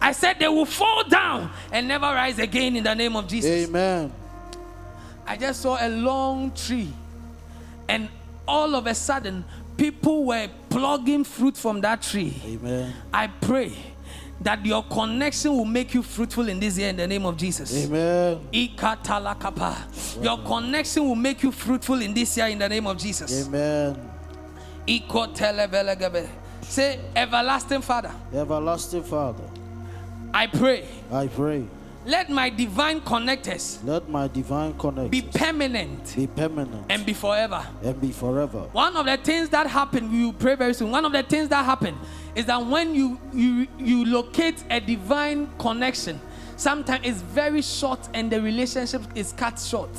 I 0.01 0.11
said 0.11 0.39
they 0.39 0.47
will 0.47 0.65
fall 0.65 1.03
down 1.07 1.51
and 1.71 1.87
never 1.87 2.05
rise 2.05 2.39
again 2.39 2.75
in 2.75 2.83
the 2.83 2.93
name 2.93 3.15
of 3.15 3.27
Jesus. 3.27 3.67
Amen. 3.69 4.11
I 5.25 5.37
just 5.37 5.61
saw 5.61 5.77
a 5.79 5.89
long 5.89 6.51
tree, 6.51 6.91
and 7.87 8.09
all 8.47 8.75
of 8.75 8.85
a 8.85 8.93
sudden, 8.93 9.43
people 9.77 10.25
were 10.25 10.47
plugging 10.69 11.23
fruit 11.23 11.57
from 11.57 11.81
that 11.81 12.01
tree. 12.01 12.35
Amen. 12.45 12.93
I 13.11 13.27
pray 13.27 13.73
that 14.41 14.63
your 14.65 14.83
connection 14.83 15.53
will 15.53 15.65
make 15.65 15.93
you 15.93 16.03
fruitful 16.03 16.47
in 16.49 16.59
this 16.59 16.77
year 16.77 16.89
in 16.89 16.97
the 16.97 17.07
name 17.07 17.25
of 17.25 17.37
Jesus. 17.37 17.85
Amen. 17.85 18.47
Your 20.21 20.37
connection 20.39 21.07
will 21.07 21.15
make 21.15 21.41
you 21.41 21.51
fruitful 21.51 22.01
in 22.01 22.13
this 22.13 22.37
year 22.37 22.47
in 22.47 22.59
the 22.59 22.69
name 22.69 22.85
of 22.85 22.97
Jesus. 22.97 23.47
Amen. 23.47 24.11
Say, 26.69 26.99
Everlasting 27.15 27.81
Father, 27.81 28.11
Everlasting 28.33 29.03
Father, 29.03 29.43
I 30.33 30.47
pray, 30.47 30.85
I 31.11 31.27
pray, 31.27 31.65
let 32.05 32.29
my 32.29 32.49
divine 32.49 32.99
connectors 33.01 33.83
let 33.83 34.09
my 34.09 34.27
divine 34.27 34.73
connect 34.77 35.09
be 35.09 35.21
permanent 35.21 36.15
be 36.15 36.27
permanent 36.27 36.85
and 36.89 37.05
be 37.05 37.13
forever. 37.13 37.65
and 37.81 37.99
be 38.01 38.11
forever. 38.11 38.59
One 38.73 38.95
of 38.97 39.05
the 39.05 39.17
things 39.17 39.49
that 39.49 39.67
happen, 39.67 40.11
we 40.11 40.25
will 40.25 40.33
pray 40.33 40.55
very 40.55 40.73
soon. 40.73 40.91
One 40.91 41.05
of 41.05 41.13
the 41.13 41.23
things 41.23 41.47
that 41.49 41.63
happen 41.65 41.97
is 42.35 42.45
that 42.47 42.63
when 42.65 42.93
you 42.93 43.19
you 43.33 43.67
you 43.79 44.05
locate 44.05 44.63
a 44.69 44.79
divine 44.81 45.47
connection, 45.57 46.19
sometimes 46.57 47.05
it's 47.05 47.21
very 47.21 47.61
short 47.61 47.99
and 48.13 48.29
the 48.31 48.41
relationship 48.41 49.01
is 49.15 49.31
cut 49.31 49.57
short. 49.59 49.91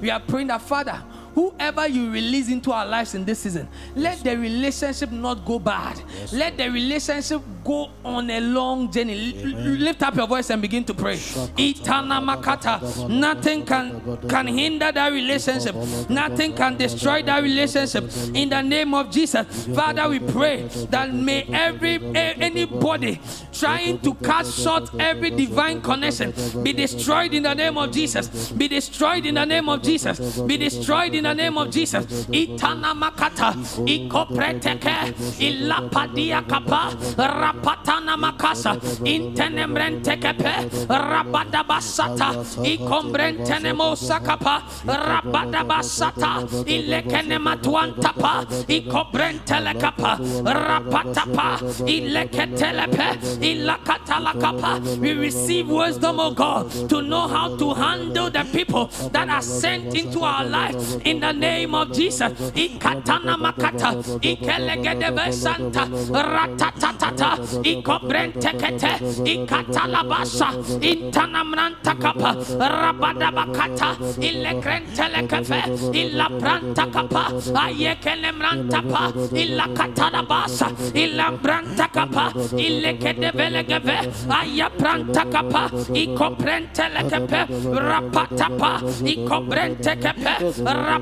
We 0.00 0.10
are 0.10 0.20
praying 0.20 0.48
that 0.48 0.60
Father, 0.62 1.02
whoever 1.34 1.86
you 1.88 2.10
release 2.10 2.48
into 2.48 2.72
our 2.72 2.86
lives 2.86 3.14
in 3.14 3.24
this 3.24 3.38
season, 3.40 3.68
let 3.94 4.22
the 4.24 4.36
relationship 4.36 5.10
not 5.10 5.44
go 5.44 5.58
bad. 5.58 6.00
let 6.32 6.56
the 6.56 6.68
relationship 6.70 7.40
go 7.64 7.90
on 8.04 8.30
a 8.30 8.40
long 8.40 8.90
journey. 8.90 9.34
L- 9.42 9.54
l- 9.54 9.60
lift 9.78 10.02
up 10.02 10.14
your 10.16 10.26
voice 10.26 10.50
and 10.50 10.60
begin 10.62 10.84
to 10.84 10.94
pray. 10.94 11.16
Itana 11.16 12.20
makata. 12.20 13.08
Nothing 13.08 13.64
can 13.64 14.00
can 14.28 14.46
hinder 14.46 14.90
that 14.92 15.12
relationship. 15.12 15.74
Nothing 16.08 16.54
can 16.54 16.76
destroy 16.76 17.22
that 17.22 17.42
relationship. 17.42 18.04
In 18.34 18.48
the 18.50 18.62
name 18.62 18.94
of 18.94 19.10
Jesus, 19.10 19.66
Father, 19.74 20.08
we 20.08 20.18
pray 20.18 20.62
that 20.90 21.12
may 21.12 21.42
every 21.52 22.00
anybody 22.40 23.20
trying 23.52 23.98
to 24.00 24.14
cut 24.14 24.46
short 24.46 24.90
every 24.98 25.30
divine 25.30 25.80
connection 25.80 26.32
be 26.62 26.72
destroyed 26.72 27.34
in 27.34 27.42
the 27.42 27.54
name 27.54 27.76
of 27.78 27.90
Jesus. 27.92 28.50
Be 28.52 28.68
destroyed 28.68 29.26
in 29.26 29.34
the 29.34 29.44
name 29.44 29.68
of 29.68 29.82
Jesus. 29.82 30.38
Be 30.40 30.56
destroyed 30.56 31.14
in 31.20 31.24
the 31.24 31.34
name 31.34 31.58
of 31.58 31.70
Jesus. 31.70 32.04
Itana 32.32 32.94
makata. 32.96 33.52
Ikopreteke. 33.84 35.12
Ilapadia 35.38 36.40
kapa. 36.48 36.96
Rapatana 37.16 38.16
makasa. 38.16 38.72
Intenemrente 39.04 40.16
kepe. 40.16 40.54
Rabadabasata. 40.88 42.28
Ikombrentene 42.64 43.72
mosakapa. 43.76 44.62
Rabadabasata. 44.86 46.32
Ilekene 46.66 47.38
matuantapa. 47.38 48.46
Ikobrentele 48.68 49.74
kapa. 49.78 50.18
Rapatapa. 50.44 51.60
Ileketelepe. 51.86 53.08
Ilakatalakapa. 53.44 54.80
We 55.00 55.12
receive 55.12 55.68
wisdom, 55.68 56.18
oh 56.20 56.30
God, 56.32 56.88
to 56.88 57.02
know 57.02 57.28
how 57.28 57.56
to 57.56 57.74
handle 57.74 58.30
the 58.30 58.44
people 58.52 58.86
that 59.12 59.28
are 59.28 59.42
sent 59.42 59.94
into 59.94 60.20
our 60.22 60.44
life 60.44 60.76
in 61.10 61.18
the 61.20 61.32
name 61.32 61.74
of 61.74 61.92
Jesus. 61.92 62.32
Ikatana 62.54 63.34
makata, 63.36 63.90
ikelegedebe 64.22 65.32
santa, 65.32 65.84
ratatatata, 66.14 67.30
ikobrentekete, 67.66 68.92
ikatalabasa, 69.26 70.48
intanamranta 70.80 71.94
kapa, 71.98 72.30
rabadabakata, 72.58 73.90
ilekrentelekeve, 74.22 75.60
ilabranta 75.92 76.86
kapa, 76.94 77.24
ayekelemranta 77.64 78.80
pa, 78.90 79.02
ilakatalabasa, 79.34 80.68
ilabranta 80.94 81.88
kapa, 81.92 82.26
ilekedevelegeve, 82.56 83.98
ayapranta 84.30 85.24
kapa, 85.34 85.64
ikoprentelekeve, 85.94 87.40
rapatapa, 87.74 88.72
ikobrentekepe, 89.04 90.34
rapatapa, 90.64 90.99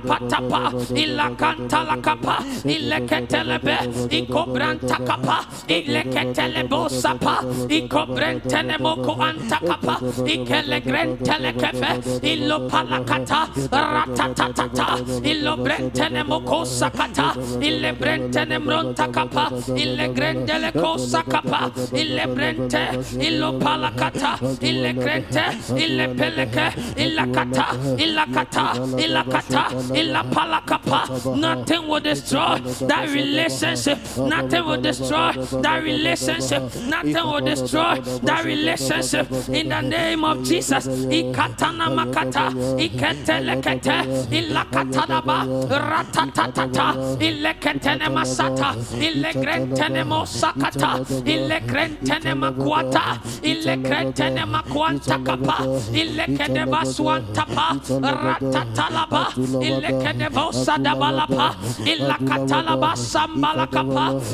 ilakantalakapa, 0.95 2.37
ileketelebe, 2.65 3.77
ikobrantakapa, 4.11 5.39
ileketelebosapa, 5.69 7.35
ikobrentenemoko 7.69 9.13
antakapa, 9.23 9.95
ikelegrentelekeve, 10.27 11.91
ilopalakata, 12.23 13.41
ratatatata, 13.73 14.89
ilobrentenemoko 15.23 16.65
sakata, 16.65 17.35
ilebrentenemrontakapa, 17.61 19.45
ilegrendeleko 19.77 20.99
sakapa, 20.99 21.71
ilebrente, 21.93 22.83
ilopalakata, 23.21 24.39
ilegrente, 24.61 25.45
ilepeleke, 25.77 26.67
ilakata, 26.97 27.67
ilakata, 27.99 28.67
ilakata. 28.99 29.65
In 29.95 30.13
La 30.13 30.23
Palakapa, 30.23 31.37
nothing 31.37 31.89
will 31.89 32.01
destroy 32.01 32.59
that 32.87 33.09
relationship. 33.11 33.99
Nothing 34.17 34.65
will 34.67 34.81
destroy 34.81 35.33
that 35.63 35.83
relationship. 35.83 36.63
Nothing 36.87 37.27
will 37.27 37.41
destroy 37.41 38.01
that 38.23 38.45
relationship. 38.45 39.31
In 39.49 39.69
the 39.69 39.81
name 39.81 40.25
of 40.25 40.45
Jesus. 40.45 40.87
Ikatana 40.89 41.89
makata, 41.95 42.53
iketelekete, 42.79 44.05
ilakatanaba, 44.31 45.47
ratatatata, 45.69 46.95
ileketene 47.21 48.09
masata, 48.09 48.75
ilegrentene 49.01 50.05
mosakata, 50.05 51.01
ilegrentene 51.25 52.35
makwata, 52.35 53.21
ilegrentene 53.43 54.45
makwanta 54.47 55.19
kapa, 55.25 55.59
ilekede 55.93 56.67
baswantapa, 56.67 57.77
ratatalaba, 58.01 59.33
ilekede 59.61 59.69
bosadabalapa, 59.69 59.69
ilakatalaba 59.69 59.69
sambalakapa. 59.69 59.78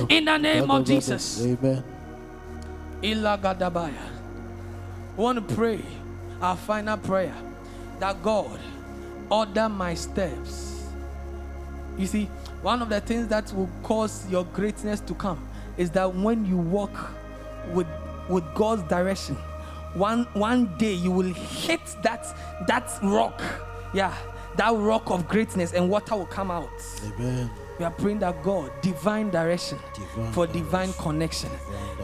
In 0.09 0.25
the 0.25 0.39
name 0.39 0.71
of 0.71 0.85
Jesus. 0.85 1.45
Amen. 1.45 1.85
We 3.03 3.15
want 5.23 5.49
to 5.49 5.55
pray 5.55 5.81
our 6.41 6.57
final 6.57 6.97
prayer 6.97 7.35
that 8.01 8.23
God 8.23 8.59
order 9.31 9.69
my 9.69 9.95
steps. 9.95 10.89
You 11.97 12.07
see, 12.07 12.25
one 12.62 12.83
of 12.83 12.89
the 12.89 13.01
things 13.01 13.29
that 13.29 13.53
will 13.53 13.71
cause 13.83 14.29
your 14.31 14.45
greatness 14.47 15.01
to 15.01 15.15
come 15.15 15.47
is 15.77 15.91
that 15.91 16.15
when 16.15 16.45
you 16.45 16.57
walk 16.57 17.11
with 17.73 17.87
with 18.29 18.45
God's 18.55 18.83
direction, 18.85 19.37
one 19.95 20.25
one 20.33 20.77
day 20.79 20.93
you 20.95 21.11
will 21.11 21.33
hit 21.33 21.81
that 22.03 22.27
that 22.66 22.91
rock. 23.03 23.41
Yeah, 23.93 24.15
that 24.56 24.74
rock 24.74 25.10
of 25.10 25.28
greatness 25.28 25.72
and 25.72 25.89
water 25.89 26.16
will 26.16 26.26
come 26.26 26.51
out. 26.51 26.70
Amen. 27.16 27.51
We 27.79 27.85
are 27.85 27.91
praying 27.91 28.21
that 28.21 28.43
God, 28.43 28.71
divine 28.83 29.31
direction 29.31 29.79
Divine 29.95 30.33
for 30.33 30.47
divine 30.47 30.93
connection. 30.95 31.51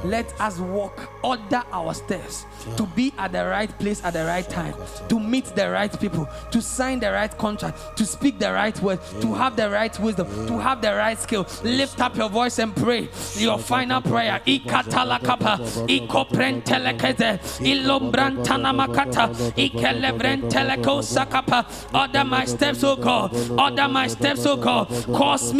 Let 0.04 0.32
us 0.40 0.58
walk, 0.58 1.10
order 1.22 1.62
our 1.72 1.94
steps 1.94 2.44
to 2.76 2.84
be 2.96 3.12
at 3.18 3.32
the 3.32 3.44
right 3.46 3.70
place 3.78 4.02
at 4.04 4.14
the 4.14 4.24
right 4.24 4.48
time, 4.48 4.74
to 5.08 5.20
meet 5.20 5.44
the 5.54 5.70
right 5.70 6.00
people, 6.00 6.28
to 6.50 6.60
sign 6.62 7.00
the 7.00 7.12
right 7.12 7.36
contract, 7.38 7.96
to 7.98 8.06
speak 8.06 8.38
the 8.38 8.50
right 8.52 8.78
word, 8.80 8.98
to 9.20 9.34
have 9.34 9.56
the 9.56 9.68
right 9.70 9.96
wisdom, 10.00 10.26
to 10.46 10.58
have 10.58 10.80
the 10.80 10.94
right 10.94 11.18
skill. 11.18 11.46
Lift 11.62 12.00
up 12.00 12.16
your 12.16 12.30
voice 12.30 12.58
and 12.58 12.74
pray 12.74 13.08
your 13.36 13.58
final 13.58 14.00
prayer. 14.00 14.40
Ikatalakapa, 14.46 15.58
ikoprentelekeze, 15.86 17.38
ilombrantanamaka, 17.60 19.30
ikelebrenteleko 19.56 21.02
sakapa. 21.02 21.66
Order 21.94 22.24
my 22.24 22.44
steps, 22.46 22.82
oh 22.84 22.96
God. 22.96 23.34
Order 23.58 23.88
my 23.88 24.06
steps, 24.06 24.46
oh 24.46 24.56
God. 24.56 24.88
Cause 25.14 25.52
me, 25.52 25.59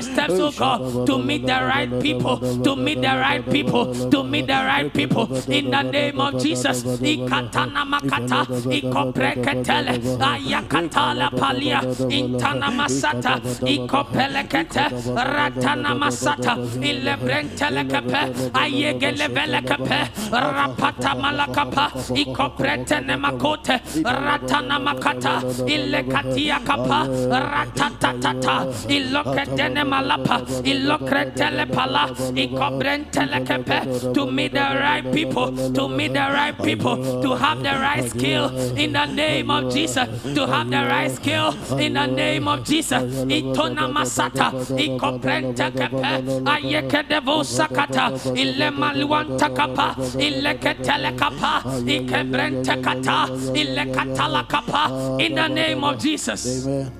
steps, 0.00 0.40
oh 0.40 0.52
God, 0.52 1.06
to 1.06 1.18
meet 1.18 1.46
the 1.46 1.52
right 1.52 2.00
people, 2.00 2.38
to 2.62 2.76
meet 2.76 3.00
the 3.02 3.08
right 3.08 3.48
people, 3.50 3.86
to 4.10 4.24
meet 4.24 4.46
the 4.46 4.52
right 4.54 4.92
people. 4.92 5.30
In 5.48 5.70
the 5.70 5.82
name 5.82 6.20
of 6.20 6.36
Jesus. 6.38 6.84
Ikatana 7.02 7.84
makata, 7.84 8.46
ikopreketele, 8.70 9.94
ayakatala 10.20 11.30
palia, 11.30 11.80
intana 12.08 12.70
masata, 12.70 13.40
ikopelekete, 13.64 14.84
ratana 15.14 15.94
masata, 15.94 16.58
ilebrentelekape, 16.82 18.22
ayegelebelekape, 18.54 19.98
rapata 20.32 21.14
malakapa, 21.14 21.92
ikopretene 22.14 23.16
makote, 23.16 23.80
ratana 24.04 24.78
makata, 24.80 25.42
ilekatia 25.66 26.60
kapa, 26.60 27.08
ratatatata, 27.30 28.66
iloketene 28.88 29.84
malapa, 29.88 30.36
ilokretele 30.64 31.66
pala, 31.72 32.04
ikobrentelekape, 32.34 34.14
to 34.14 34.26
meet 34.26 34.52
the 34.52 34.58
right 34.58 35.12
people, 35.12 35.48
to 35.72 35.88
meet 35.88 36.12
the 36.12 36.26
right 36.38 36.56
people, 36.62 36.96
to 37.22 37.34
have 37.34 37.62
the 37.62 37.70
right 37.70 38.08
skill 38.10 38.46
in 38.76 38.92
the 38.92 39.06
name 39.06 39.50
of 39.50 39.72
Jesus, 39.72 40.08
to 40.34 40.46
have 40.46 40.70
the 40.70 40.76
right 40.76 41.10
skill 41.10 41.54
in 41.78 41.94
the 41.94 42.06
name 42.06 42.48
of 42.48 42.64
Jesus. 42.64 43.02
Itona 43.28 43.88
masata, 43.88 44.52
ikoprenta 44.76 45.70
kepe, 45.70 46.12
ayeke 46.44 47.02
devo 47.08 47.44
sakata, 47.44 48.12
ile 48.36 48.70
maluanta 48.70 49.48
kapa, 49.54 49.96
ile 50.18 50.54
ketele 50.54 51.12
kapa, 51.16 51.62
ikebrente 51.86 52.82
kata, 52.82 53.28
ile 53.54 53.84
katala 53.94 54.42
kapa, 54.48 55.18
in 55.20 55.34
the 55.34 55.48
name 55.48 55.84
of 55.84 55.98
Jesus. 55.98 56.66
Amen. 56.66 56.92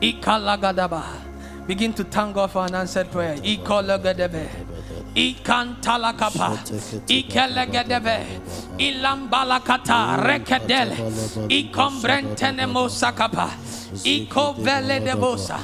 Ikalagadaba. 0.00 1.02
Begin 1.66 1.92
to 1.94 2.04
thank 2.04 2.34
God 2.34 2.50
for 2.50 2.64
an 2.64 2.74
answered 2.74 3.10
prayer. 3.10 3.36
Ikantalakapa. 5.14 6.58
Ikelegedebe. 7.06 8.26
Ilambalakata. 8.78 10.16
Rekedele. 10.26 10.96
Ikombrentene 11.48 12.66
mosakapa. 12.66 13.50
Ikovele 14.04 15.00
debosa. 15.00 15.58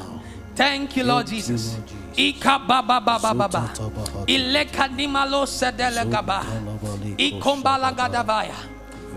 Thank 0.55 0.97
you, 0.97 1.05
Lord 1.05 1.27
Jesus. 1.27 1.77
Ika 2.17 2.59
baba 2.59 3.01
baba 3.01 3.35
baba. 3.35 3.71
Ilekadimalo. 4.27 5.47
Ikombala 7.19 7.93
gadavaya. 7.93 8.78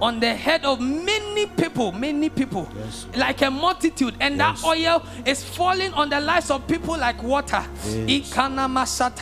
on 0.00 0.20
the 0.20 0.34
head 0.34 0.64
of 0.64 0.80
many 0.80 1.46
people, 1.46 1.92
many 1.92 2.28
people, 2.28 2.68
like 3.16 3.42
a 3.42 3.50
multitude, 3.50 4.14
and 4.20 4.40
that 4.40 4.62
oil 4.64 5.04
is 5.26 5.44
falling 5.44 5.92
on 5.94 6.08
the 6.10 6.20
lives 6.20 6.50
of 6.50 6.66
people 6.66 6.96
like 6.98 7.22
water. 7.22 7.64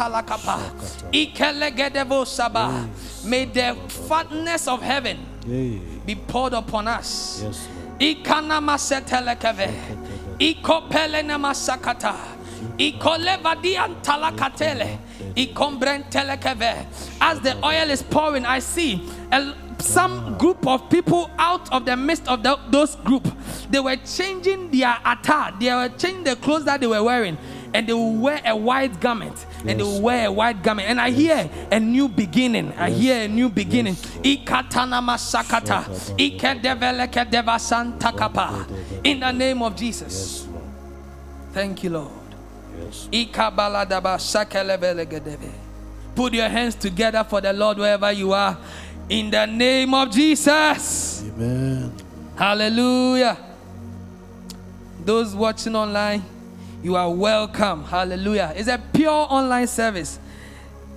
Lakapa. 0.08 0.58
May 3.24 3.44
the 3.46 3.76
fatness 3.88 4.68
of 4.68 4.82
heaven 4.82 5.18
be 6.06 6.14
poured 6.14 6.52
upon 6.52 6.88
us. 6.88 7.42
Yes, 7.42 7.68
Lord. 8.00 8.24
Ikana 8.24 8.60
masetelekeve. 8.60 9.72
Ikopelene 10.38 11.36
masakata. 11.38 12.14
Ikolevadian 12.78 14.02
talakatele. 14.02 14.98
Ikombrentelekeve. 15.34 16.86
As 17.20 17.40
the 17.40 17.56
oil 17.64 17.90
is 17.90 18.02
pouring, 18.02 18.46
I 18.46 18.60
see 18.60 19.02
a, 19.32 19.54
some 19.80 20.36
group 20.38 20.66
of 20.66 20.88
people 20.90 21.30
out 21.38 21.72
of 21.72 21.84
the 21.84 21.96
midst 21.96 22.26
of 22.28 22.42
the, 22.42 22.58
those 22.70 22.96
group. 22.96 23.26
They 23.70 23.80
were 23.80 23.96
changing 23.96 24.70
their 24.70 24.96
attire. 25.04 25.52
They 25.58 25.72
were 25.72 25.88
changing 25.88 26.24
the 26.24 26.36
clothes 26.36 26.64
that 26.64 26.80
they 26.80 26.86
were 26.86 27.02
wearing. 27.02 27.38
And 27.74 27.86
they 27.86 27.92
will 27.92 28.14
wear 28.14 28.40
a 28.44 28.56
white 28.56 28.98
garment. 28.98 29.44
And 29.66 29.78
they 29.78 29.82
will 29.84 30.00
wear 30.00 30.28
a 30.28 30.32
white 30.32 30.62
garment. 30.62 30.88
And 30.88 31.00
I 31.00 31.10
hear 31.10 31.50
a 31.70 31.78
new 31.78 32.08
beginning. 32.08 32.72
I 32.72 32.90
hear 32.90 33.24
a 33.24 33.28
new 33.28 33.48
beginning. 33.48 33.94
Ikatana 33.94 35.02
masakata. 35.02 35.84
Ikedeveleke 36.16 37.30
devasantakapa. 37.30 39.04
In 39.04 39.20
the 39.20 39.32
name 39.32 39.62
of 39.62 39.76
Jesus. 39.76 40.46
Yes, 40.46 40.48
Thank 41.52 41.84
you, 41.84 41.90
Lord. 41.90 42.10
Yes. 42.80 43.08
Ikabaladaba 43.12 44.18
shakelebelekedebe. 44.18 45.52
Put 46.14 46.34
your 46.34 46.48
hands 46.48 46.74
together 46.74 47.22
for 47.22 47.40
the 47.40 47.52
Lord 47.52 47.78
wherever 47.78 48.10
you 48.10 48.32
are. 48.32 48.56
In 49.08 49.30
the 49.30 49.46
name 49.46 49.94
of 49.94 50.10
Jesus. 50.10 51.22
Amen. 51.24 51.90
Hallelujah. 52.36 53.38
Those 55.02 55.34
watching 55.34 55.74
online, 55.74 56.22
you 56.82 56.94
are 56.94 57.10
welcome. 57.10 57.84
Hallelujah. 57.84 58.52
It's 58.54 58.68
a 58.68 58.78
pure 58.92 59.10
online 59.10 59.66
service. 59.66 60.18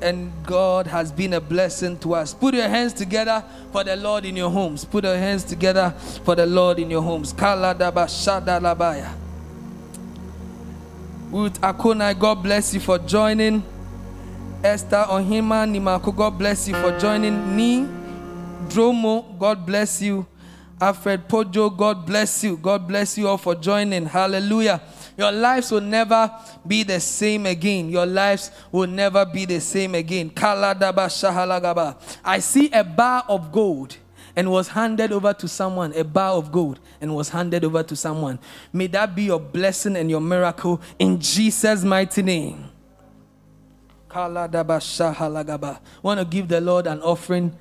And 0.02 0.30
God 0.46 0.88
has 0.88 1.10
been 1.12 1.32
a 1.34 1.40
blessing 1.40 1.98
to 2.00 2.16
us. 2.16 2.34
Put 2.34 2.54
your 2.54 2.68
hands 2.68 2.92
together 2.92 3.46
for 3.72 3.86
the 3.86 3.96
Lord 3.96 4.26
in 4.26 4.36
your 4.36 4.50
homes. 4.50 4.84
Put 4.84 5.06
your 5.06 5.16
hands 5.16 5.46
together 5.46 5.92
for 6.26 6.36
the 6.36 6.46
Lord 6.46 6.80
in 6.80 6.92
your 6.92 7.02
homes. 7.04 7.34
Ruth 7.34 7.38
Akonai, 11.62 12.20
God 12.20 12.44
bless 12.44 12.74
you 12.74 12.82
for 12.82 12.98
joining. 12.98 13.64
Esther 14.64 15.06
Ohima 15.10 15.66
Nimako, 15.66 16.16
God 16.16 16.38
bless 16.38 16.68
you 16.68 16.76
for 16.76 16.96
joining. 17.00 17.56
Ni 17.56 17.88
Dromo, 18.72 19.38
God 19.38 19.66
bless 19.66 20.02
you. 20.02 20.26
Alfred 20.80 21.28
Pojo, 21.28 21.76
God 21.76 22.06
bless 22.06 22.44
you. 22.44 22.58
God 22.58 22.88
bless 22.88 23.18
you 23.18 23.28
all 23.28 23.38
for 23.38 23.54
joining. 23.54 24.06
Hallelujah. 24.06 24.82
Your 25.16 25.32
lives 25.32 25.72
will 25.72 25.82
never 25.82 26.32
be 26.66 26.84
the 26.84 27.00
same 27.00 27.46
again. 27.46 27.90
Your 27.90 28.06
lives 28.06 28.50
will 28.72 28.88
never 28.88 29.26
be 29.26 29.46
the 29.46 29.60
same 29.60 29.94
again. 29.94 30.32
I 30.36 32.40
see 32.40 32.72
a 32.72 32.84
bar 32.84 33.26
of 33.28 33.52
gold 33.52 33.98
and 34.36 34.50
was 34.50 34.70
handed 34.70 35.12
over 35.12 35.34
to 35.34 35.48
someone, 35.48 35.94
a 35.94 36.04
bar 36.04 36.32
of 36.32 36.52
gold, 36.52 36.80
and 37.00 37.14
was 37.14 37.30
handed 37.30 37.64
over 37.64 37.84
to 37.84 37.96
someone. 37.96 38.40
May 38.74 38.88
that 38.88 39.14
be 39.14 39.24
your 39.24 39.40
blessing 39.40 39.98
and 39.98 40.10
your 40.10 40.22
miracle 40.22 40.82
in 40.98 41.20
Jesus' 41.20 41.84
mighty 41.84 42.24
name. 42.24 42.70
Want 44.14 46.20
to 46.20 46.28
give 46.30 46.48
the 46.48 46.62
Lord 46.62 46.88
an 46.88 47.02
offering 47.02 47.56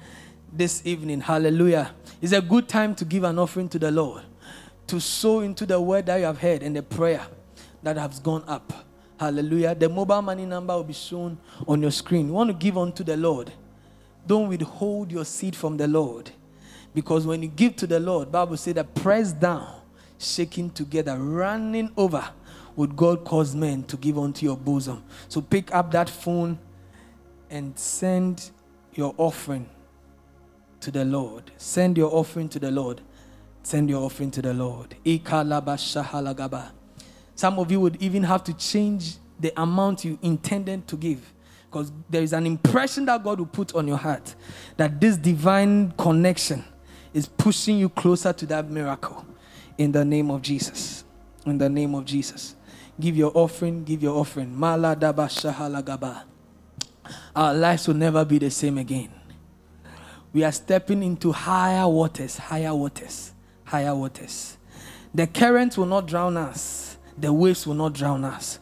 this 0.52 0.82
evening. 0.84 1.20
Hallelujah. 1.20 1.94
It's 2.20 2.32
a 2.32 2.40
good 2.40 2.68
time 2.68 2.94
to 2.96 3.04
give 3.04 3.24
an 3.24 3.38
offering 3.38 3.68
to 3.70 3.78
the 3.78 3.90
Lord, 3.90 4.22
to 4.86 5.00
sow 5.00 5.40
into 5.40 5.66
the 5.66 5.80
word 5.80 6.06
that 6.06 6.16
you 6.16 6.24
have 6.24 6.38
heard 6.38 6.62
and 6.62 6.74
the 6.74 6.82
prayer 6.82 7.26
that 7.82 7.96
has 7.96 8.18
gone 8.18 8.44
up. 8.46 8.72
Hallelujah. 9.18 9.74
The 9.74 9.88
mobile 9.88 10.22
money 10.22 10.46
number 10.46 10.74
will 10.74 10.84
be 10.84 10.92
shown 10.92 11.38
on 11.68 11.82
your 11.82 11.90
screen. 11.90 12.28
You 12.28 12.32
want 12.32 12.48
to 12.48 12.54
give 12.54 12.78
unto 12.78 13.04
the 13.04 13.16
Lord. 13.16 13.52
Don't 14.26 14.48
withhold 14.48 15.12
your 15.12 15.24
seed 15.24 15.54
from 15.54 15.76
the 15.76 15.86
Lord. 15.86 16.30
Because 16.94 17.26
when 17.26 17.42
you 17.42 17.48
give 17.48 17.76
to 17.76 17.86
the 17.86 18.00
Lord, 18.00 18.32
Bible 18.32 18.56
says 18.56 18.74
that 18.74 18.94
press 18.94 19.32
down, 19.32 19.80
shaking 20.18 20.70
together, 20.70 21.16
running 21.16 21.90
over, 21.96 22.28
would 22.76 22.96
God 22.96 23.24
cause 23.24 23.54
men 23.54 23.82
to 23.84 23.96
give 23.96 24.18
unto 24.18 24.46
your 24.46 24.56
bosom. 24.56 25.04
So 25.28 25.40
pick 25.40 25.74
up 25.74 25.90
that 25.92 26.08
phone 26.08 26.58
and 27.50 27.78
send 27.78 28.50
your 28.94 29.14
offering 29.18 29.68
to 30.80 30.90
the 30.90 31.04
Lord. 31.04 31.50
Send 31.56 31.96
your 31.96 32.14
offering 32.14 32.48
to 32.50 32.58
the 32.58 32.70
Lord. 32.70 33.00
Send 33.62 33.90
your 33.90 34.02
offering 34.02 34.30
to 34.32 34.42
the 34.42 34.54
Lord. 34.54 34.94
Some 37.34 37.58
of 37.58 37.70
you 37.70 37.80
would 37.80 38.02
even 38.02 38.22
have 38.22 38.44
to 38.44 38.54
change 38.54 39.16
the 39.38 39.52
amount 39.60 40.04
you 40.04 40.18
intended 40.22 40.86
to 40.88 40.96
give 40.96 41.32
because 41.70 41.92
there 42.08 42.22
is 42.22 42.32
an 42.32 42.46
impression 42.46 43.06
that 43.06 43.22
God 43.22 43.38
will 43.38 43.46
put 43.46 43.74
on 43.74 43.86
your 43.86 43.96
heart 43.96 44.34
that 44.76 45.00
this 45.00 45.16
divine 45.16 45.92
connection 45.92 46.64
is 47.14 47.26
pushing 47.26 47.78
you 47.78 47.88
closer 47.88 48.32
to 48.32 48.46
that 48.46 48.68
miracle 48.68 49.24
in 49.78 49.92
the 49.92 50.04
name 50.04 50.30
of 50.30 50.42
Jesus. 50.42 51.04
In 51.46 51.58
the 51.58 51.68
name 51.68 51.94
of 51.94 52.04
Jesus. 52.04 52.56
Give 52.98 53.16
your 53.16 53.32
offering, 53.34 53.84
give 53.84 54.02
your 54.02 54.18
offering. 54.18 54.62
Our 57.34 57.54
lives 57.54 57.88
will 57.88 57.94
never 57.94 58.24
be 58.24 58.38
the 58.38 58.50
same 58.50 58.76
again. 58.78 59.19
We 60.32 60.44
are 60.44 60.52
stepping 60.52 61.02
into 61.02 61.32
higher 61.32 61.88
waters, 61.88 62.36
higher 62.38 62.74
waters, 62.74 63.32
higher 63.64 63.94
waters. 63.94 64.56
The 65.12 65.26
current 65.26 65.76
will 65.76 65.86
not 65.86 66.06
drown 66.06 66.36
us, 66.36 66.96
the 67.18 67.32
waves 67.32 67.66
will 67.66 67.74
not 67.74 67.94
drown 67.94 68.24
us. 68.24 68.58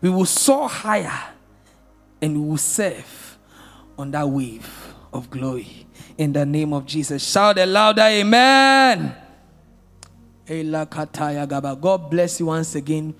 We 0.00 0.08
will 0.08 0.24
soar 0.24 0.68
higher 0.68 1.34
and 2.22 2.42
we 2.42 2.48
will 2.48 2.56
surf 2.56 3.38
on 3.98 4.10
that 4.12 4.28
wave 4.28 4.94
of 5.12 5.28
glory 5.28 5.86
in 6.16 6.32
the 6.32 6.46
name 6.46 6.72
of 6.72 6.86
Jesus. 6.86 7.22
Shout 7.22 7.58
a 7.58 7.66
louder 7.66 8.02
amen. 8.02 9.14
God 10.48 12.10
bless 12.10 12.40
you 12.40 12.46
once 12.46 12.74
again 12.74 13.14